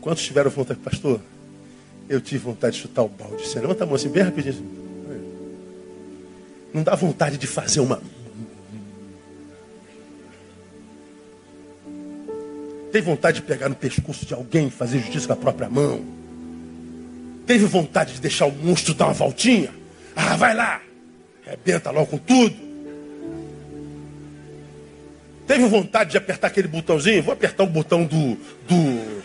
Quantos 0.00 0.22
tiveram 0.22 0.50
vontade, 0.50 0.80
pastor? 0.80 1.20
Eu 2.08 2.20
tive 2.20 2.44
vontade 2.44 2.76
de 2.76 2.82
chutar 2.82 3.02
o 3.02 3.08
balde. 3.08 3.46
Você 3.46 3.60
levanta 3.60 3.84
a 3.84 3.86
mão 3.86 3.94
assim, 3.94 4.08
bem 4.08 4.22
rapidinho. 4.22 4.82
Não 6.74 6.82
dá 6.82 6.94
vontade 6.94 7.38
de 7.38 7.46
fazer 7.46 7.80
uma 7.80 8.00
Teve 12.92 13.06
vontade 13.06 13.40
de 13.40 13.46
pegar 13.46 13.70
no 13.70 13.74
pescoço 13.74 14.26
de 14.26 14.34
alguém 14.34 14.66
e 14.66 14.70
fazer 14.70 14.98
justiça 14.98 15.26
com 15.26 15.32
a 15.32 15.36
própria 15.36 15.70
mão? 15.70 16.04
Teve 17.46 17.64
vontade 17.64 18.12
de 18.12 18.20
deixar 18.20 18.44
o 18.44 18.52
monstro 18.52 18.92
dar 18.92 19.06
uma 19.06 19.14
voltinha? 19.14 19.70
Ah, 20.14 20.36
vai 20.36 20.54
lá! 20.54 20.80
Rebenta 21.44 21.90
logo 21.90 22.06
com 22.06 22.18
tudo. 22.18 22.72
Teve 25.46 25.66
vontade 25.66 26.12
de 26.12 26.16
apertar 26.16 26.46
aquele 26.46 26.68
botãozinho? 26.68 27.22
Vou 27.22 27.32
apertar 27.32 27.64
o 27.64 27.66
botão 27.66 28.04
do. 28.04 28.36
do 28.66 29.22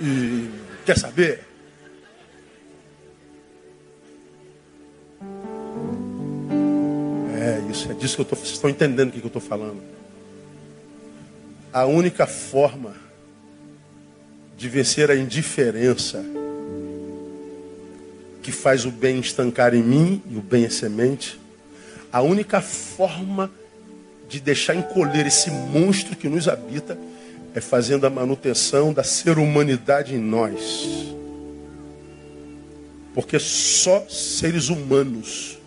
e, 0.00 0.50
quer 0.84 0.98
saber? 0.98 1.44
É 7.40 7.70
isso, 7.70 7.90
é 7.90 7.94
disso 7.94 8.16
que 8.16 8.20
eu 8.20 8.24
estou. 8.24 8.38
Vocês 8.38 8.52
estão 8.52 8.70
entendendo 8.70 9.10
o 9.10 9.12
que 9.12 9.20
eu 9.20 9.26
estou 9.26 9.42
falando. 9.42 9.80
A 11.72 11.84
única 11.84 12.26
forma 12.26 12.94
de 14.56 14.68
vencer 14.68 15.10
a 15.10 15.14
indiferença 15.14 16.24
que 18.42 18.52
faz 18.52 18.84
o 18.84 18.90
bem 18.90 19.20
estancar 19.20 19.74
em 19.74 19.82
mim 19.82 20.22
e 20.30 20.36
o 20.36 20.40
bem 20.40 20.64
é 20.64 20.70
semente. 20.70 21.38
A 22.12 22.22
única 22.22 22.60
forma 22.60 23.50
de 24.28 24.40
deixar 24.40 24.74
encolher 24.74 25.26
esse 25.26 25.50
monstro 25.50 26.16
que 26.16 26.28
nos 26.28 26.48
habita 26.48 26.98
é 27.54 27.60
fazendo 27.60 28.06
a 28.06 28.10
manutenção 28.10 28.92
da 28.92 29.02
ser 29.02 29.38
humanidade 29.38 30.14
em 30.14 30.18
nós. 30.18 31.14
Porque 33.14 33.38
só 33.38 34.06
seres 34.08 34.68
humanos 34.68 35.58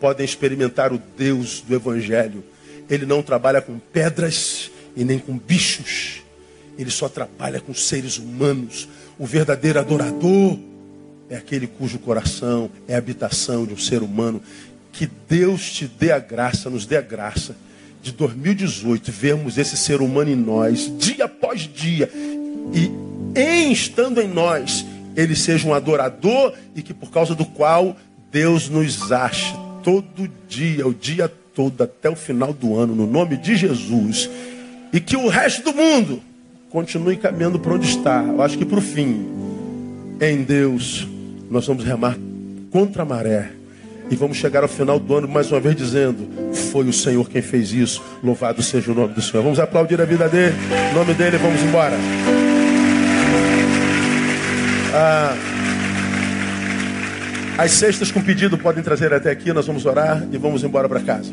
podem 0.00 0.24
experimentar 0.24 0.92
o 0.92 1.02
Deus 1.16 1.60
do 1.60 1.74
Evangelho. 1.74 2.42
Ele 2.88 3.04
não 3.04 3.22
trabalha 3.22 3.60
com 3.60 3.78
pedras 3.78 4.70
e 4.96 5.04
nem 5.04 5.18
com 5.18 5.36
bichos. 5.36 6.22
Ele 6.78 6.90
só 6.90 7.08
trabalha 7.08 7.60
com 7.60 7.74
seres 7.74 8.16
humanos. 8.16 8.88
O 9.18 9.26
verdadeiro 9.26 9.78
adorador 9.80 10.58
é 11.30 11.36
aquele 11.36 11.66
cujo 11.66 11.98
coração 11.98 12.70
é 12.86 12.94
habitação 12.94 13.66
de 13.66 13.74
um 13.74 13.78
ser 13.78 14.02
humano. 14.02 14.42
Que 14.92 15.08
Deus 15.28 15.70
te 15.70 15.86
dê 15.86 16.12
a 16.12 16.18
graça, 16.18 16.70
nos 16.70 16.86
dê 16.86 16.96
a 16.96 17.02
graça 17.02 17.54
de 18.02 18.12
2018 18.12 19.10
vermos 19.12 19.58
esse 19.58 19.76
ser 19.76 20.00
humano 20.00 20.30
em 20.30 20.36
nós, 20.36 20.92
dia 20.98 21.24
após 21.24 21.62
dia, 21.62 22.10
e 22.72 22.90
em 23.38 23.72
estando 23.72 24.20
em 24.20 24.28
nós, 24.28 24.84
ele 25.16 25.34
seja 25.34 25.66
um 25.68 25.74
adorador 25.74 26.54
e 26.74 26.82
que 26.82 26.94
por 26.94 27.10
causa 27.10 27.34
do 27.34 27.44
qual 27.44 27.96
Deus 28.30 28.68
nos 28.68 29.10
ache 29.10 29.54
todo 29.82 30.30
dia, 30.48 30.86
o 30.86 30.94
dia 30.94 31.28
todo, 31.54 31.82
até 31.82 32.08
o 32.08 32.16
final 32.16 32.52
do 32.52 32.76
ano, 32.76 32.94
no 32.94 33.06
nome 33.06 33.36
de 33.36 33.56
Jesus. 33.56 34.30
E 34.92 35.00
que 35.00 35.16
o 35.16 35.28
resto 35.28 35.62
do 35.64 35.74
mundo 35.74 36.22
continue 36.70 37.16
caminhando 37.16 37.58
para 37.58 37.74
onde 37.74 37.88
está. 37.88 38.22
Eu 38.22 38.40
acho 38.42 38.56
que 38.56 38.64
para 38.64 38.78
o 38.78 38.82
fim, 38.82 39.26
em 40.20 40.42
Deus, 40.42 41.06
nós 41.50 41.66
vamos 41.66 41.84
remar 41.84 42.16
contra 42.70 43.02
a 43.02 43.06
maré. 43.06 43.50
E 44.10 44.16
vamos 44.16 44.38
chegar 44.38 44.62
ao 44.62 44.68
final 44.68 44.98
do 44.98 45.14
ano 45.14 45.28
mais 45.28 45.52
uma 45.52 45.60
vez 45.60 45.76
dizendo: 45.76 46.26
Foi 46.72 46.88
o 46.88 46.92
Senhor 46.92 47.28
quem 47.28 47.42
fez 47.42 47.72
isso. 47.72 48.02
Louvado 48.22 48.62
seja 48.62 48.90
o 48.90 48.94
nome 48.94 49.12
do 49.12 49.20
Senhor. 49.20 49.42
Vamos 49.42 49.60
aplaudir 49.60 50.00
a 50.00 50.04
vida 50.06 50.28
dele, 50.28 50.54
o 50.92 50.94
nome 50.94 51.12
dele, 51.12 51.36
vamos 51.36 51.62
embora. 51.62 51.96
Ah, 54.94 55.36
as 57.58 57.72
cestas 57.72 58.10
com 58.10 58.22
pedido 58.22 58.56
podem 58.56 58.82
trazer 58.82 59.12
até 59.12 59.30
aqui, 59.30 59.52
nós 59.52 59.66
vamos 59.66 59.84
orar 59.84 60.26
e 60.32 60.38
vamos 60.38 60.64
embora 60.64 60.88
para 60.88 61.00
casa. 61.00 61.32